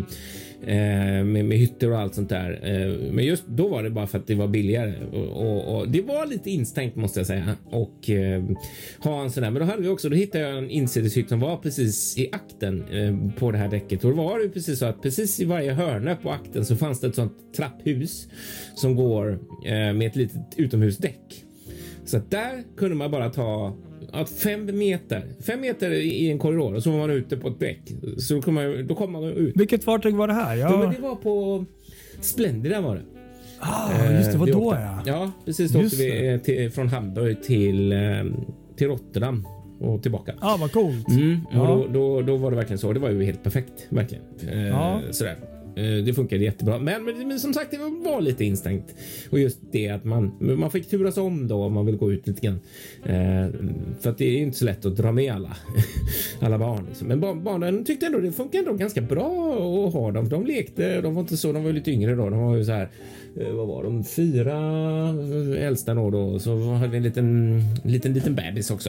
Eh, 0.62 1.24
med, 1.24 1.44
med 1.44 1.58
hytter 1.58 1.92
och 1.92 1.98
allt 1.98 2.14
sånt 2.14 2.28
där. 2.28 2.60
Eh, 2.62 3.12
men 3.12 3.24
just 3.24 3.46
då 3.46 3.68
var 3.68 3.82
det 3.82 3.90
bara 3.90 4.06
för 4.06 4.18
att 4.18 4.26
det 4.26 4.34
var 4.34 4.48
billigare 4.48 4.94
och, 5.12 5.46
och, 5.46 5.76
och 5.76 5.88
det 5.88 6.02
var 6.02 6.26
lite 6.26 6.50
instängt 6.50 6.96
måste 6.96 7.20
jag 7.20 7.26
säga 7.26 7.56
och 7.64 8.10
eh, 8.10 8.44
ha 8.98 9.22
en 9.22 9.30
sån 9.30 9.42
där. 9.42 9.50
Men 9.50 9.60
då 9.60 9.66
hade 9.66 9.82
vi 9.82 9.88
också, 9.88 10.08
då 10.08 10.16
hittade 10.16 10.44
jag 10.44 10.58
en 10.58 10.70
insideshytt 10.70 11.28
som 11.28 11.40
var 11.40 11.56
precis 11.56 12.18
i 12.18 12.28
akten 12.32 12.84
eh, 12.92 13.38
på 13.38 13.50
det 13.50 13.58
här 13.58 13.68
däcket 13.68 14.04
och 14.04 14.10
då 14.10 14.16
var 14.16 14.38
det 14.38 14.48
precis 14.48 14.78
så 14.78 14.86
att 14.86 15.02
precis 15.02 15.40
i 15.40 15.44
varje 15.44 15.72
hörna 15.72 16.16
på 16.16 16.30
akten 16.30 16.64
så 16.64 16.76
fanns 16.76 17.00
det 17.00 17.06
ett 17.06 17.14
sånt 17.14 17.54
trapphus 17.56 18.28
som 18.74 18.96
går 18.96 19.32
eh, 19.66 19.92
med 19.92 20.02
ett 20.02 20.16
litet 20.16 20.40
utomhusdäck. 20.56 21.45
Så 22.06 22.20
där 22.28 22.62
kunde 22.76 22.94
man 22.96 23.10
bara 23.10 23.30
ta 23.30 23.76
att 24.12 24.30
fem 24.30 24.78
meter, 24.78 25.22
fem 25.46 25.60
meter 25.60 25.90
i 25.90 26.30
en 26.30 26.38
korridor 26.38 26.74
och 26.74 26.82
så 26.82 26.90
var 26.90 26.98
man 26.98 27.10
ute 27.10 27.36
på 27.36 27.48
ett 27.48 27.60
däck. 27.60 27.80
Så 28.18 28.34
då 28.34 28.42
kom 28.42 28.54
man, 28.54 28.86
då 28.86 28.94
kom 28.94 29.12
man 29.12 29.24
ut. 29.24 29.56
Vilket 29.56 29.84
fartyg 29.84 30.14
var 30.14 30.28
det 30.28 30.34
här? 30.34 30.56
Ja. 30.56 30.84
Ja, 30.84 30.92
det 30.96 31.02
var 31.02 31.14
på 31.14 31.64
Splendida 32.20 32.80
var 32.80 32.94
det. 32.96 33.02
ah, 33.60 34.10
just 34.12 34.30
det, 34.30 34.34
Eh, 34.34 34.40
var 34.40 34.46
då 34.46 34.58
åkte. 34.58 34.80
ja. 34.80 35.02
Ja, 35.06 35.30
precis. 35.44 35.72
Då 35.72 35.78
åkte 35.80 35.96
vi 35.96 36.28
eh, 36.28 36.40
till, 36.40 36.70
från 36.70 36.88
Hamburg 36.88 37.42
till, 37.42 37.92
eh, 37.92 37.98
till 38.76 38.86
Rotterdam 38.86 39.46
och 39.80 40.02
tillbaka. 40.02 40.34
Ah, 40.40 40.56
vad 40.60 40.72
coolt. 40.72 41.08
Mm, 41.08 41.40
och 41.46 41.54
Ja. 41.56 41.64
då, 41.66 41.86
då, 41.92 42.22
då 42.22 42.36
var 42.36 42.50
det 42.50 42.56
verkligen 42.56 42.78
så. 42.78 42.92
Det 42.92 43.00
var 43.00 43.10
ju 43.10 43.24
helt 43.24 43.42
perfekt. 43.42 43.86
Verkligen. 43.88 44.24
Eh, 44.48 44.66
Ja. 44.68 45.00
Sådär. 45.10 45.36
Eh, 45.76 46.04
det 46.04 46.14
funkade 46.14 46.44
jättebra, 46.44 46.78
men, 46.78 47.04
men, 47.04 47.40
som 47.40 47.54
sagt, 47.54 47.70
det 47.70 47.78
var, 47.78 48.20
lite 48.20 48.44
instängt 48.44 48.94
och 49.30 49.38
just 49.38 49.58
det 49.72 49.88
att 49.88 50.04
man 50.04 50.32
man 50.40 50.70
fick 50.70 50.88
turas 50.90 51.16
om 51.16 51.48
då 51.48 51.64
om 51.64 51.72
man 51.72 51.86
vill 51.86 51.96
gå 51.96 52.12
ut 52.12 52.26
lite 52.26 52.40
grann. 52.46 52.60
Eh, 53.04 53.50
för 54.00 54.10
att 54.10 54.18
det 54.18 54.24
är 54.24 54.30
ju 54.30 54.38
inte 54.42 54.58
så 54.58 54.64
lätt 54.64 54.86
att 54.86 54.96
dra 54.96 55.12
med 55.12 55.32
alla 55.34 55.56
alla 56.40 56.58
barn. 56.58 56.84
Liksom. 56.88 57.08
Men 57.08 57.20
barn, 57.20 57.44
barnen 57.44 57.84
tyckte 57.84 58.06
ändå 58.06 58.18
det 58.18 58.32
funkade 58.32 58.58
ändå 58.58 58.72
ganska 58.72 59.00
bra 59.00 59.52
att 59.86 59.92
ha 59.94 60.10
dem. 60.12 60.28
De 60.28 60.46
lekte. 60.46 61.00
De 61.00 61.14
var 61.14 61.20
inte 61.22 61.36
så. 61.36 61.52
De 61.52 61.64
var 61.64 61.72
lite 61.72 61.90
yngre 61.90 62.14
då. 62.14 62.30
De 62.30 62.38
var 62.38 62.56
ju 62.56 62.64
så 62.64 62.72
här. 62.72 62.88
eh, 63.40 63.52
Vad 63.52 63.68
var 63.68 63.84
de? 63.84 64.04
Fyra 64.04 64.56
äldsta 65.58 65.94
då. 65.94 66.10
då. 66.10 66.38
Så 66.38 66.72
hade 66.72 66.88
vi 66.90 66.96
en 66.96 67.02
liten 67.02 67.60
liten 67.84 68.12
liten 68.12 68.34
bebis 68.34 68.70
också. 68.70 68.88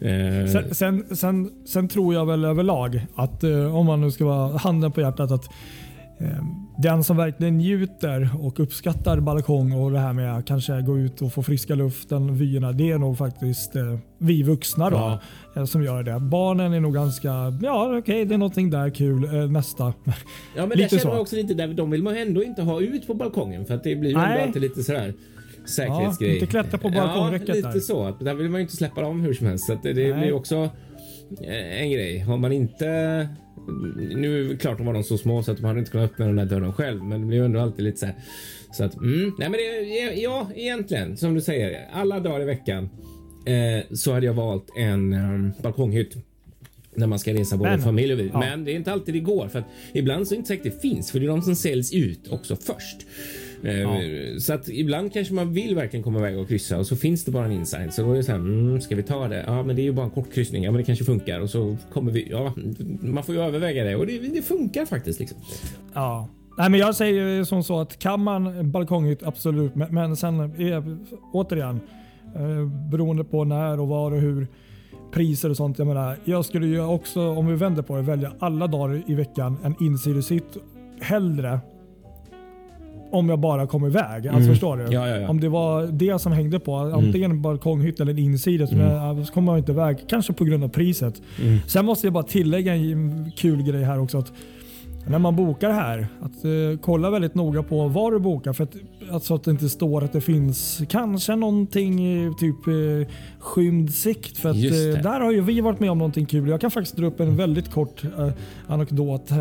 Eh, 0.00 0.46
Sen, 0.52 0.74
sen, 0.74 1.04
sen, 1.16 1.50
sen 1.64 1.88
tror 1.88 2.14
jag 2.14 2.26
väl 2.26 2.44
överlag 2.44 3.00
att 3.14 3.44
eh, 3.44 3.76
om 3.76 3.86
man 3.86 4.00
nu 4.00 4.10
ska 4.10 4.24
vara 4.24 4.56
handen 4.56 4.92
på 4.92 5.00
hjärtat 5.00 5.30
att 5.30 5.44
den 6.78 7.04
som 7.04 7.16
verkligen 7.16 7.58
njuter 7.58 8.30
och 8.40 8.60
uppskattar 8.60 9.20
balkong 9.20 9.72
och 9.72 9.90
det 9.90 9.98
här 9.98 10.12
med 10.12 10.36
att 10.36 10.44
kanske 10.46 10.82
gå 10.82 10.98
ut 10.98 11.22
och 11.22 11.32
få 11.32 11.42
friska 11.42 11.74
luften, 11.74 12.34
vyerna, 12.34 12.72
det 12.72 12.90
är 12.90 12.98
nog 12.98 13.18
faktiskt 13.18 13.76
eh, 13.76 13.98
vi 14.18 14.42
vuxna 14.42 14.90
då, 14.90 14.96
Ja. 14.96 15.20
eh, 15.56 15.64
som 15.64 15.82
gör 15.82 16.02
det. 16.02 16.20
Barnen 16.20 16.72
är 16.72 16.80
nog 16.80 16.94
ganska, 16.94 17.28
ja 17.62 17.98
okej 17.98 18.24
det 18.24 18.34
är 18.34 18.38
någonting 18.38 18.70
där 18.70 18.90
kul, 18.90 19.24
eh, 19.24 19.50
nästa. 19.50 19.84
Ja, 20.56 20.66
men 20.66 20.68
Lite 20.68 20.82
där 20.82 20.88
känner 20.88 21.00
så. 21.02 21.08
man 21.08 21.18
också 21.18 21.36
lite 21.36 21.54
där. 21.54 21.68
De 21.68 21.90
vill 21.90 22.02
man 22.02 22.16
ändå 22.16 22.42
inte 22.44 22.62
ha 22.62 22.80
ut 22.80 23.06
på 23.06 23.14
balkongen 23.14 23.64
för 23.66 23.74
att 23.74 23.84
det 23.84 23.96
blir 23.96 24.10
ju 24.10 24.16
ändå 24.16 24.42
alltid 24.42 24.62
lite 24.62 24.82
sådär 24.82 25.14
säkerhetsgrej. 25.76 26.28
Ja, 26.28 26.34
inte 26.34 26.46
klättra 26.46 26.78
på 26.78 26.88
balkongräcket 26.88 27.48
Ja, 27.48 27.54
lite 27.54 27.68
där. 27.72 27.80
så. 27.80 28.16
Där 28.20 28.34
vill 28.34 28.48
man 28.50 28.60
ju 28.60 28.62
inte 28.62 28.76
släppa 28.76 29.00
dem 29.00 29.20
hur 29.20 29.34
som 29.34 29.46
helst. 29.46 29.66
Så 29.66 29.78
det, 29.82 29.92
det 29.92 30.12
blir 30.12 30.32
också 30.32 30.70
en 31.78 31.90
grej. 31.90 32.18
Har 32.18 32.36
man 32.36 32.52
inte... 32.52 33.28
Nu 34.16 34.40
är 34.44 34.48
det 34.48 34.56
klart 34.56 34.78
de 34.78 34.86
var 34.86 34.94
de 34.94 35.04
så 35.04 35.18
små 35.18 35.42
så 35.42 35.50
att 35.52 35.58
de 35.58 35.64
hade 35.64 35.78
inte 35.78 35.90
kunnat 35.90 36.10
öppna 36.10 36.26
den 36.26 36.36
där 36.36 36.44
dörren 36.44 36.72
själv, 36.72 37.04
men 37.04 37.20
det 37.20 37.26
blir 37.26 37.38
ju 37.38 37.44
ändå 37.44 37.60
alltid 37.60 37.84
lite 37.84 37.98
så 37.98 38.06
här. 38.06 38.14
Så 38.72 38.84
att, 38.84 38.96
mm, 38.96 39.32
nej 39.38 39.48
men 39.50 39.52
det, 39.52 40.14
ja, 40.20 40.48
egentligen 40.54 41.16
som 41.16 41.34
du 41.34 41.40
säger, 41.40 41.88
alla 41.92 42.20
dagar 42.20 42.40
i 42.40 42.44
veckan 42.44 42.88
eh, 43.46 43.96
så 43.96 44.12
hade 44.12 44.26
jag 44.26 44.34
valt 44.34 44.66
en 44.78 45.12
um, 45.12 45.52
balkonghytt 45.62 46.16
när 46.94 47.06
man 47.06 47.18
ska 47.18 47.34
resa 47.34 47.56
både 47.56 47.70
Men- 47.70 47.80
familj 47.82 48.12
och 48.12 48.18
vi. 48.18 48.30
ja. 48.32 48.38
Men 48.40 48.64
det 48.64 48.72
är 48.72 48.76
inte 48.76 48.92
alltid 48.92 49.14
det 49.14 49.20
går 49.20 49.48
för 49.48 49.58
att 49.58 49.64
ibland 49.92 50.28
så 50.28 50.34
är 50.34 50.36
det 50.36 50.38
inte 50.38 50.48
säkert 50.48 50.64
det 50.64 50.80
finns 50.80 51.10
för 51.10 51.20
det 51.20 51.26
är 51.26 51.28
de 51.28 51.42
som 51.42 51.56
säljs 51.56 51.92
ut 51.92 52.28
också 52.28 52.56
först. 52.56 52.96
Eh, 53.62 54.38
Så 54.38 54.52
att 54.52 54.68
ibland 54.68 55.12
kanske 55.12 55.34
man 55.34 55.52
vill 55.52 55.74
verkligen 55.74 56.04
komma 56.04 56.18
iväg 56.18 56.38
och 56.38 56.48
kryssa 56.48 56.78
och 56.78 56.86
så 56.86 56.96
finns 56.96 57.24
det 57.24 57.30
bara 57.30 57.44
en 57.44 57.52
inside. 57.52 57.94
Så 57.94 58.02
då 58.02 58.12
är 58.12 58.16
det 58.16 58.22
så 58.22 58.32
här, 58.32 58.38
mm, 58.38 58.80
ska 58.80 58.96
vi 58.96 59.02
ta 59.02 59.28
det? 59.28 59.44
Ja, 59.46 59.62
men 59.62 59.76
det 59.76 59.82
är 59.82 59.84
ju 59.84 59.92
bara 59.92 60.06
en 60.06 60.10
kort 60.10 60.32
kryssning. 60.32 60.64
Ja, 60.64 60.70
men 60.70 60.78
det 60.78 60.84
kanske 60.84 61.04
funkar 61.04 61.40
och 61.40 61.50
så 61.50 61.76
kommer 61.92 62.12
vi. 62.12 62.28
Ja, 62.30 62.54
man 63.00 63.24
får 63.24 63.34
ju 63.34 63.40
överväga 63.40 63.84
det 63.84 63.96
och 63.96 64.06
det, 64.06 64.18
det 64.18 64.42
funkar 64.42 64.86
faktiskt 64.86 65.20
liksom. 65.20 65.38
Ja. 65.94 66.28
Nej, 66.58 66.70
men 66.70 66.80
jag 66.80 66.94
säger 66.94 67.44
som 67.44 67.62
så 67.62 67.80
att 67.80 67.98
kan 67.98 68.20
man 68.22 68.70
balkonghytt, 68.70 69.22
absolut. 69.22 69.74
Men, 69.74 69.94
men 69.94 70.16
sen 70.16 70.40
är, 70.40 70.98
återigen, 71.32 71.80
eh, 72.34 72.88
beroende 72.90 73.24
på 73.24 73.44
när 73.44 73.80
och 73.80 73.88
var 73.88 74.10
och 74.12 74.20
hur 74.20 74.46
priser 75.12 75.50
och 75.50 75.56
sånt. 75.56 75.78
Jag 75.78 75.86
menar, 75.86 76.16
jag 76.24 76.44
skulle 76.44 76.66
ju 76.66 76.84
också, 76.84 77.28
om 77.28 77.46
vi 77.46 77.54
vänder 77.54 77.82
på 77.82 77.96
det, 77.96 78.02
välja 78.02 78.32
alla 78.38 78.66
dagar 78.66 79.02
i 79.06 79.14
veckan 79.14 79.56
en 79.64 79.74
insideshytt. 79.80 80.56
Hellre 81.00 81.60
om 83.16 83.28
jag 83.28 83.38
bara 83.38 83.66
kom 83.66 83.86
iväg. 83.86 84.02
Alltså, 84.28 84.28
Mm. 84.36 84.48
förstår 84.48 84.76
du? 84.76 84.82
Ja, 84.94 85.08
ja, 85.08 85.16
ja. 85.16 85.28
Om 85.28 85.40
det 85.40 85.48
var 85.48 85.86
det 85.86 86.18
som 86.18 86.32
hängde 86.32 86.58
på, 86.60 86.76
antingen 86.76 87.30
en 87.30 87.42
balkonghytt 87.42 88.00
eller 88.00 88.12
en 88.12 88.18
insida, 88.18 88.66
så, 88.66 88.74
Mm. 88.74 89.24
så 89.24 89.32
kommer 89.32 89.46
man 89.46 89.58
inte 89.58 89.72
iväg. 89.72 89.96
Kanske 90.08 90.32
på 90.32 90.44
grund 90.44 90.64
av 90.64 90.68
priset. 90.68 91.22
Mm. 91.42 91.58
Sen 91.66 91.84
måste 91.84 92.06
jag 92.06 92.14
bara 92.14 92.24
tillägga 92.24 92.74
en 92.74 93.30
kul 93.36 93.62
grej 93.62 93.82
här 93.84 93.98
också. 94.00 94.18
att 94.18 94.32
när 95.08 95.18
man 95.18 95.36
bokar 95.36 95.70
här, 95.70 96.08
att 96.20 96.44
eh, 96.44 96.80
kolla 96.82 97.10
väldigt 97.10 97.34
noga 97.34 97.62
på 97.62 97.88
vad 97.88 98.12
du 98.12 98.18
bokar. 98.18 98.52
För 98.52 98.64
att, 98.64 98.74
alltså 99.10 99.34
att 99.34 99.44
det 99.44 99.50
inte 99.50 99.68
står 99.68 100.04
att 100.04 100.12
det 100.12 100.20
finns 100.20 100.80
kanske 100.88 101.36
någonting 101.36 101.98
typ 102.38 102.66
eh, 102.66 103.12
skymd 103.38 103.94
sikt. 103.94 104.38
För 104.38 104.48
att, 104.50 104.56
eh, 104.56 105.02
där 105.02 105.20
har 105.20 105.32
ju 105.32 105.40
vi 105.40 105.60
varit 105.60 105.80
med 105.80 105.90
om 105.90 105.98
någonting 105.98 106.26
kul. 106.26 106.48
Jag 106.48 106.60
kan 106.60 106.70
faktiskt 106.70 106.96
dra 106.96 107.06
upp 107.06 107.20
en 107.20 107.36
väldigt 107.36 107.70
kort 107.70 108.04
eh, 108.04 108.28
anekdot 108.66 109.30
eh, 109.30 109.36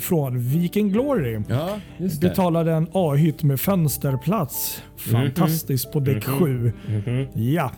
från 0.00 0.38
Viking 0.38 0.88
Glory. 0.88 1.40
Ja, 1.48 1.68
just 1.98 2.20
det. 2.20 2.28
Betalade 2.28 2.72
en 2.72 2.86
A-hytt 2.92 3.42
med 3.42 3.60
fönsterplats. 3.60 4.82
Fantastiskt 4.96 5.92
på 5.92 6.00
däck 6.00 6.24
7. 6.24 6.72
Mhm. 6.88 7.26
Ja. 7.34 7.70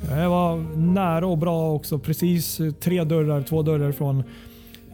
Det 0.00 0.28
var 0.28 0.76
nära 0.76 1.26
och 1.26 1.38
bra 1.38 1.72
också. 1.72 1.98
Precis 1.98 2.60
tre 2.80 3.04
dörrar, 3.04 3.42
två 3.42 3.62
dörrar 3.62 3.92
från 3.92 4.22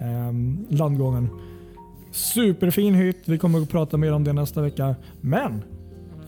ehm, 0.01 0.67
landgången. 0.69 1.29
Superfin 2.15 2.95
hytt. 2.95 3.23
Vi 3.25 3.39
kommer 3.39 3.61
att 3.63 3.69
prata 3.71 3.97
mer 3.97 4.13
om 4.13 4.25
det 4.25 4.33
nästa 4.33 4.63
vecka. 4.63 4.95
Men 5.21 5.63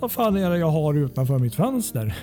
vad 0.01 0.12
fan 0.12 0.37
är 0.37 0.51
det 0.51 0.59
jag 0.59 0.70
har 0.70 0.95
utanför 0.95 1.39
mitt 1.39 1.55
fönster? 1.55 2.14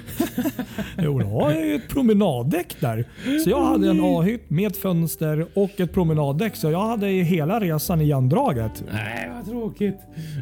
jo, 0.97 1.19
då 1.19 1.25
har 1.25 1.51
jag 1.51 1.65
ju 1.67 1.75
ett 1.75 1.89
promenaddäck 1.89 2.75
där. 2.79 3.05
Så 3.43 3.49
jag 3.49 3.65
hade 3.65 3.89
en 3.89 3.99
A-hytt 4.03 4.49
med 4.49 4.75
fönster 4.75 5.45
och 5.53 5.79
ett 5.79 5.93
promenaddäck. 5.93 6.55
Så 6.55 6.71
jag 6.71 6.87
hade 6.87 7.11
ju 7.11 7.23
hela 7.23 7.59
resan 7.59 8.01
i 8.01 8.11
andraget. 8.13 8.83
Nej, 8.93 9.31
vad 9.35 9.45
tråkigt. 9.45 9.97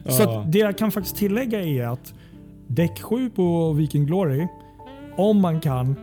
Så 0.06 0.24
Ja. 0.24 0.46
det 0.48 0.60
jag 0.60 0.78
kan 0.78 0.92
faktiskt 0.92 1.16
tillägga 1.16 1.62
är 1.64 1.84
att 1.88 2.14
däck 2.68 3.02
7 3.02 3.30
på 3.30 3.74
Viking 3.74 4.06
Glory, 4.06 4.48
om 5.18 5.42
man 5.42 5.60
kan, 5.62 5.96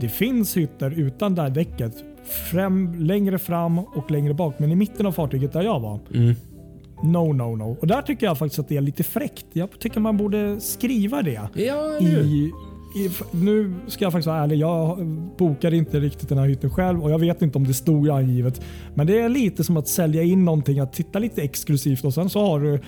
det 0.00 0.08
finns 0.08 0.56
hytter 0.56 0.90
utan 0.90 1.34
det 1.34 1.42
här 1.42 1.50
däcket 1.50 1.94
fram, 2.50 2.94
längre 2.94 3.38
fram 3.38 3.78
och 3.78 4.10
längre 4.10 4.34
bak. 4.34 4.58
Men 4.58 4.72
i 4.72 4.76
mitten 4.76 5.06
av 5.06 5.12
fartyget 5.12 5.52
där 5.52 5.62
jag 5.62 5.80
var, 5.80 6.00
Mm. 6.14 6.34
No, 7.02 7.32
no, 7.32 7.56
no. 7.56 7.76
Och 7.80 7.86
där 7.86 8.02
tycker 8.02 8.26
jag 8.26 8.38
faktiskt 8.38 8.58
att 8.58 8.68
det 8.68 8.76
är 8.76 8.80
lite 8.80 9.02
fräckt. 9.02 9.46
Jag 9.52 9.78
tycker 9.78 10.00
man 10.00 10.16
borde 10.16 10.60
skriva 10.60 11.22
det. 11.22 11.40
Ja. 11.54 11.98
I, 12.00 12.06
i, 12.06 13.10
nu 13.30 13.74
ska 13.86 14.04
jag 14.04 14.12
faktiskt 14.12 14.26
vara 14.26 14.42
ärlig. 14.42 14.56
Jag 14.56 15.06
bokade 15.38 15.76
inte 15.76 16.00
riktigt 16.00 16.28
den 16.28 16.38
här 16.38 16.46
hytten 16.46 16.70
själv 16.70 17.02
och 17.02 17.10
jag 17.10 17.18
vet 17.18 17.42
inte 17.42 17.58
om 17.58 17.66
det 17.66 17.74
stod 17.74 18.08
angivet. 18.10 18.60
Men 18.94 19.06
det 19.06 19.20
är 19.20 19.28
lite 19.28 19.64
som 19.64 19.76
att 19.76 19.88
sälja 19.88 20.22
in 20.22 20.44
någonting, 20.44 20.78
att 20.78 20.92
titta 20.92 21.18
lite 21.18 21.42
exklusivt 21.42 22.04
och 22.04 22.14
sen 22.14 22.30
så 22.30 22.40
har 22.40 22.60
du 22.60 22.80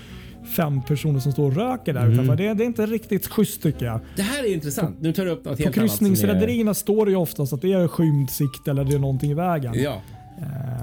fem 0.56 0.82
personer 0.82 1.20
som 1.20 1.32
står 1.32 1.44
och 1.44 1.56
röker 1.56 1.92
där 1.94 2.08
utanför. 2.12 2.36
Det, 2.36 2.54
det 2.54 2.64
är 2.64 2.66
inte 2.66 2.86
riktigt 2.86 3.26
schysst 3.26 3.62
tycker 3.62 3.86
jag. 3.86 4.00
Det 4.16 4.22
här 4.22 4.44
är 4.44 4.54
intressant. 4.54 4.96
Nu 5.00 5.12
tar 5.12 5.24
du 5.24 5.30
upp 5.30 5.44
något 5.44 5.56
På 5.56 5.62
helt 5.62 5.66
annat. 5.66 5.76
är- 5.76 5.80
kryssningsrederierna 5.80 6.74
står 6.74 7.04
det 7.06 7.10
ju 7.10 7.16
oftast 7.16 7.52
att 7.52 7.62
det 7.62 7.72
är 7.72 7.88
skymd 7.88 8.30
sikt 8.30 8.68
eller 8.68 8.84
det 8.84 8.94
är 8.94 8.98
någonting 8.98 9.30
i 9.30 9.34
vägen. 9.34 9.74
Ja. 9.76 10.00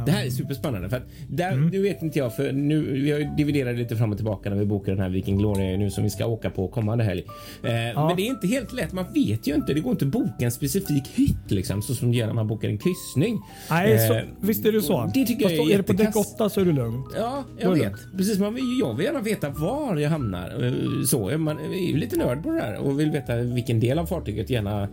Det 0.06 0.12
här 0.12 0.26
är 0.26 0.30
superspännande 0.30 0.90
för 0.90 0.98
att 0.98 1.04
där, 1.30 1.52
Mm. 1.52 1.68
nu 1.68 1.82
vet 1.82 2.02
inte 2.02 2.20
jag 2.20 2.36
för 2.36 2.52
nu 2.52 2.92
vi 2.92 3.12
har 3.12 3.20
ju 3.20 3.26
dividerat 3.38 3.76
lite 3.78 3.96
fram 3.96 4.12
och 4.12 4.18
tillbaka 4.18 4.50
när 4.50 4.58
vi 4.58 4.66
bokar 4.66 4.92
den 4.92 5.02
här 5.02 5.10
Viking 5.10 5.38
Glory 5.38 5.78
nu 5.78 5.90
som 5.90 6.04
vi 6.04 6.10
ska 6.10 6.26
åka 6.26 6.50
på 6.50 6.68
kommande 6.68 7.04
helg. 7.04 7.24
Eh, 7.64 7.72
Men 8.08 8.16
det 8.16 8.22
är 8.22 8.28
inte 8.28 8.48
helt 8.48 8.74
lätt. 8.74 8.94
Man 8.94 9.06
vet 9.14 9.48
ju 9.48 9.56
inte. 9.56 9.74
Det 9.74 9.80
går 9.80 9.92
inte 9.92 10.06
att 10.06 10.12
boka 10.12 10.34
en 10.46 10.52
specifik 10.52 11.04
hytt 11.16 11.52
liksom 11.52 11.82
så 11.82 11.96
som 11.96 12.12
det 12.12 12.18
gör 12.18 12.28
när 12.28 12.34
man 12.34 12.48
bokar 12.48 12.68
en 12.70 12.78
kryssning. 12.78 13.40
Nej, 13.70 14.08
så, 14.08 14.14
Eh, 14.14 14.24
visst 14.42 14.66
är 14.66 14.72
det 14.72 14.82
så. 14.82 15.12
Det 15.14 15.26
tycker 15.26 15.44
Fast 15.44 15.56
jag 15.56 15.66
är 15.66 15.68
då 15.68 15.74
är 15.74 15.78
det 15.78 15.84
på 15.84 15.94
däck 15.94 16.02
jättekass. 16.02 16.34
8 16.36 16.50
så 16.50 16.62
är 16.62 16.66
det 16.66 16.72
lugnt. 16.72 17.06
Ja, 17.18 17.44
jag 17.60 17.72
vet. 17.72 17.94
Precis, 18.18 18.40
man 18.40 18.54
vill, 18.54 18.80
jag 18.80 18.94
vill 18.94 19.06
gärna 19.06 19.22
veta 19.22 19.50
var 19.50 19.98
jag 19.98 20.10
hamnar. 20.10 20.64
Eh, 20.66 20.74
Så, 21.06 21.38
man 21.38 21.60
är 21.60 21.88
ju 21.92 21.98
lite 21.98 22.18
nörd 22.18 22.44
på 22.44 22.52
det 22.52 22.60
där 22.60 22.78
och 22.78 23.00
vill 23.00 23.12
veta 23.12 23.36
vilken 23.36 23.80
del 23.80 24.00
av 24.00 24.06
fartyget 24.06 24.50
gärna 24.50 24.88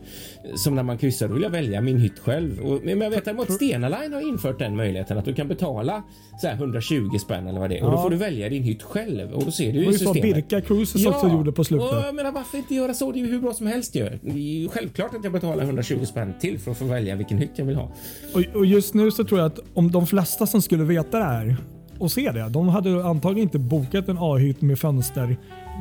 som 0.56 0.74
när 0.74 0.82
man 0.82 0.98
kryssar. 0.98 1.28
Då 1.28 1.34
vill 1.34 1.42
jag 1.42 1.50
välja 1.50 1.80
min 1.80 1.98
hytt 1.98 2.18
själv. 2.18 2.60
Och, 2.60 2.80
men 2.84 3.00
jag 3.00 3.10
vet 3.10 3.24
däremot 3.24 3.52
Stena 3.52 3.88
Line 3.88 4.12
har 4.12 4.28
infört 4.28 4.49
den 4.58 4.76
möjligheten 4.76 5.18
att 5.18 5.24
du 5.24 5.34
kan 5.34 5.48
betala 5.48 6.02
så 6.40 6.46
här 6.46 6.54
120 6.54 7.18
spänn 7.20 7.46
eller 7.46 7.60
vad 7.60 7.70
det 7.70 7.78
är 7.78 7.84
och 7.84 7.90
då 7.90 7.96
Ja. 7.96 8.02
får 8.02 8.10
du 8.10 8.16
välja 8.16 8.48
din 8.48 8.62
hytt 8.62 8.82
själv 8.82 9.32
och 9.32 9.44
då 9.44 9.50
ser 9.50 9.66
du 9.66 9.72
Det 9.72 9.78
ju 9.78 9.84
var 9.84 9.92
ju 9.92 9.98
så 9.98 10.04
systemet. 10.14 10.34
Birka 10.34 10.60
Cruises 10.60 11.06
också 11.06 11.28
gjorde 11.28 11.52
på 11.52 11.64
slutet. 11.64 11.90
Och 11.92 11.96
jag 12.06 12.14
menar, 12.14 12.32
varför 12.32 12.58
inte 12.58 12.74
göra 12.74 12.94
så? 12.94 13.12
Det 13.12 13.18
är 13.18 13.20
ju 13.20 13.30
hur 13.30 13.40
bra 13.40 13.52
som 13.54 13.66
helst 13.66 13.94
ju. 13.94 14.18
Det 14.22 14.30
är 14.30 14.60
ju 14.60 14.68
självklart 14.68 15.14
att 15.14 15.24
jag 15.24 15.32
betalar 15.32 15.64
120 15.64 16.04
spänn 16.04 16.32
till 16.40 16.58
för 16.58 16.70
att 16.70 16.78
få 16.78 16.84
välja 16.84 17.16
vilken 17.16 17.38
hytt 17.38 17.50
jag 17.56 17.64
vill 17.64 17.76
ha. 17.76 17.92
Och, 18.34 18.56
och 18.56 18.66
just 18.66 18.94
nu 18.94 19.10
så 19.10 19.24
tror 19.24 19.40
jag 19.40 19.46
att 19.46 19.58
om 19.74 19.90
de 19.90 20.06
flesta 20.06 20.46
som 20.46 20.62
skulle 20.62 20.84
veta 20.84 21.18
det 21.18 21.24
här 21.24 21.56
att 22.00 22.12
se 22.12 22.30
det. 22.32 22.48
De 22.48 22.68
hade 22.68 23.04
antagligen 23.04 23.42
inte 23.48 23.58
bokat 23.58 24.08
en 24.08 24.16
A-hytt 24.20 24.62
med 24.62 24.78
fönster 24.78 25.36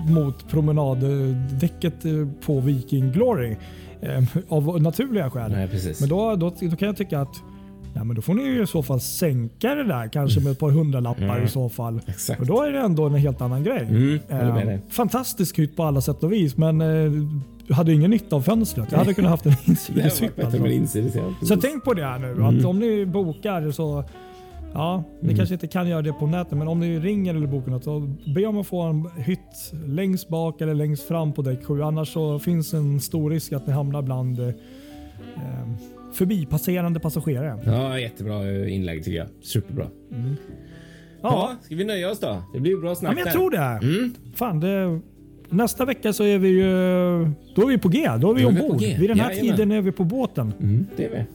mot 0.08 0.50
promenaddäcket 0.50 2.06
eh, 2.06 2.12
på 2.46 2.60
Viking 2.60 3.12
Glory 3.12 3.56
eh, 4.02 4.24
av 4.50 4.82
naturliga 4.82 5.30
skäl. 5.30 5.52
Nej. 5.52 5.70
Men 6.00 6.10
då, 6.10 6.36
då, 6.36 6.54
då 6.62 6.76
kan 6.76 6.86
jag 6.88 6.98
tycka 6.98 7.20
att 7.22 7.36
Ja, 8.00 8.04
men 8.04 8.16
då 8.16 8.22
får 8.22 8.34
ni 8.34 8.44
ju 8.44 8.64
i 8.64 8.68
så 8.68 8.84
fall 8.84 9.00
sänka 9.00 9.76
det 9.76 9.84
där 9.84 10.08
kanske 10.08 10.40
med 10.40 10.52
ett 10.52 10.60
par 10.60 10.70
hundralappar 10.72 11.24
Mm. 11.24 11.44
i 11.44 11.48
så 11.48 11.70
fall. 11.70 12.02
Exakt. 12.08 12.42
Och 12.42 12.48
då 12.48 12.62
är 12.62 12.72
det 12.72 12.80
ändå 12.80 13.06
en 13.06 13.16
helt 13.16 13.42
annan 13.42 13.64
grej. 13.64 13.82
Mm, 13.90 14.20
Eh, 14.30 14.80
fantastisk 14.90 15.60
hytt 15.60 15.76
på 15.76 15.84
alla 15.84 16.02
sätt 16.02 16.24
och 16.24 16.32
vis 16.34 16.58
men 16.58 16.82
eh, 16.82 17.12
hade 17.76 17.94
ingen 17.94 18.12
nytta 18.12 18.36
av 18.36 18.42
fönstret. 18.42 18.92
Jag 18.92 18.98
hade 19.00 19.14
kunnat 19.14 19.32
haft 19.32 19.46
en 19.46 19.52
bättre 19.96 20.04
Alltså. 20.46 21.46
Så 21.46 21.56
tänk 21.58 21.84
på 21.84 21.94
det 21.94 22.06
här 22.06 22.20
nu. 22.20 22.32
Mm. 22.32 22.46
Att 22.60 22.66
om 22.66 22.80
ni 22.80 23.06
bokar 23.06 23.72
så 23.72 24.04
Ja, 24.74 25.04
ni 25.22 25.36
kanske 25.36 25.56
inte 25.56 25.68
kan 25.68 25.88
göra 25.88 26.02
det 26.02 26.14
på 26.14 26.28
nätet, 26.28 26.58
men 26.58 26.68
om 26.68 26.80
ni 26.80 27.00
ringer 27.00 27.36
eller 27.36 27.48
bokar 27.48 27.72
något 27.72 27.84
så 27.84 28.00
be 28.36 28.46
om 28.46 28.58
att 28.58 28.68
få 28.68 28.82
en 28.82 29.10
hytt 29.18 29.72
längst 29.86 30.30
bak 30.30 30.62
eller 30.62 30.74
längst 30.74 31.08
fram 31.08 31.34
på 31.34 31.42
däck 31.42 31.66
7. 31.66 31.82
Annars 31.84 32.14
så 32.14 32.40
finns 32.40 32.74
en 32.74 33.00
stor 33.00 33.30
risk 33.30 33.52
att 33.54 33.68
ni 33.68 33.74
hamnar 33.74 34.02
bland 34.02 34.40
eh, 34.40 34.48
förbipasserande 36.20 37.00
passagerare. 37.00 37.60
Ja, 37.66 38.00
jättebra 38.00 38.68
inlägg 38.70 39.04
tycker 39.04 39.18
jag. 39.18 39.28
Superbra. 39.42 39.88
Ja, 40.10 40.18
Ja, 41.22 41.56
ska 41.62 41.76
vi 41.76 41.84
nöja 41.86 42.12
oss 42.12 42.20
då? 42.20 42.44
Det 42.54 42.60
blir 42.60 42.78
bra 42.78 42.90
ja 42.90 42.96
snack 42.96 43.10
men 43.10 43.18
jag 43.18 43.28
där. 43.28 43.32
tror 43.32 43.52
det. 43.52 43.58
Mm. 43.98 44.14
Fan, 44.36 44.60
det, 44.60 45.00
nästa 45.50 45.86
vecka 45.86 46.14
så 46.14 46.24
är 46.24 46.38
vi 46.40 46.48
ju 46.50 46.64
då 47.56 47.62
är 47.62 47.68
vi 47.68 47.78
på 47.78 47.90
G. 47.90 48.10
Då 48.22 48.32
är 48.32 48.36
vi 48.36 48.42
Då 48.44 48.50
är 48.50 48.54
vi 48.54 48.62
ombord. 48.62 48.82
Vid 48.82 49.10
den 49.10 49.20
här 49.20 49.30
Jajamän. 49.32 49.56
tiden 49.58 49.72
är 49.72 49.82
vi 49.82 49.92
på 49.92 50.04
båten. 50.04 50.54
Mm, 50.60 50.86
det 50.98 51.06
är 51.06 51.10
vi. 51.10 51.26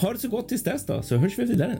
Ha 0.00 0.12
det 0.12 0.18
så 0.18 0.28
gott 0.28 0.48
tills 0.48 0.62
dess 0.62 0.86
då, 0.86 1.02
så 1.02 1.16
hörs 1.16 1.38
vi 1.38 1.44
vidare. 1.44 1.78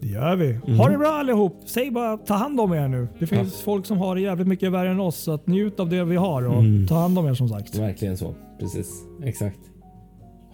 Det 0.00 0.08
gör 0.08 0.36
vi. 0.36 0.46
Mm. 0.66 0.78
Ha 0.78 0.88
det 0.88 0.98
bra 0.98 1.08
allihop. 1.08 1.62
Säg 1.66 1.90
bara 1.90 2.16
ta 2.16 2.34
hand 2.34 2.60
om 2.60 2.72
er 2.72 2.88
nu. 2.88 3.08
Det 3.18 3.26
finns 3.26 3.60
folk 3.62 3.86
som 3.86 3.98
har 3.98 4.14
det 4.14 4.20
jävligt 4.20 4.48
mycket 4.48 4.72
värre 4.72 4.90
än 4.90 5.00
oss. 5.00 5.16
Så 5.16 5.38
njut 5.44 5.80
av 5.80 5.88
det 5.88 6.04
vi 6.04 6.16
har 6.16 6.46
och 6.46 6.58
Mm. 6.62 6.86
ta 6.86 6.94
hand 6.94 7.18
om 7.18 7.26
er 7.26 7.34
som 7.34 7.48
sagt. 7.48 7.78
Verkligen 7.78 8.16
så. 8.16 8.34
Precis. 8.60 8.90
Exakt. 9.24 9.58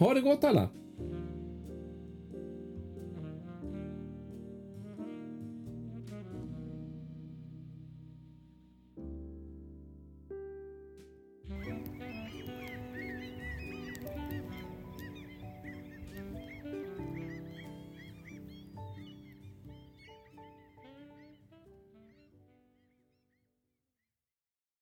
Ha 0.03 0.15
det 0.15 0.21
gott 0.21 0.45
alla! 0.45 0.69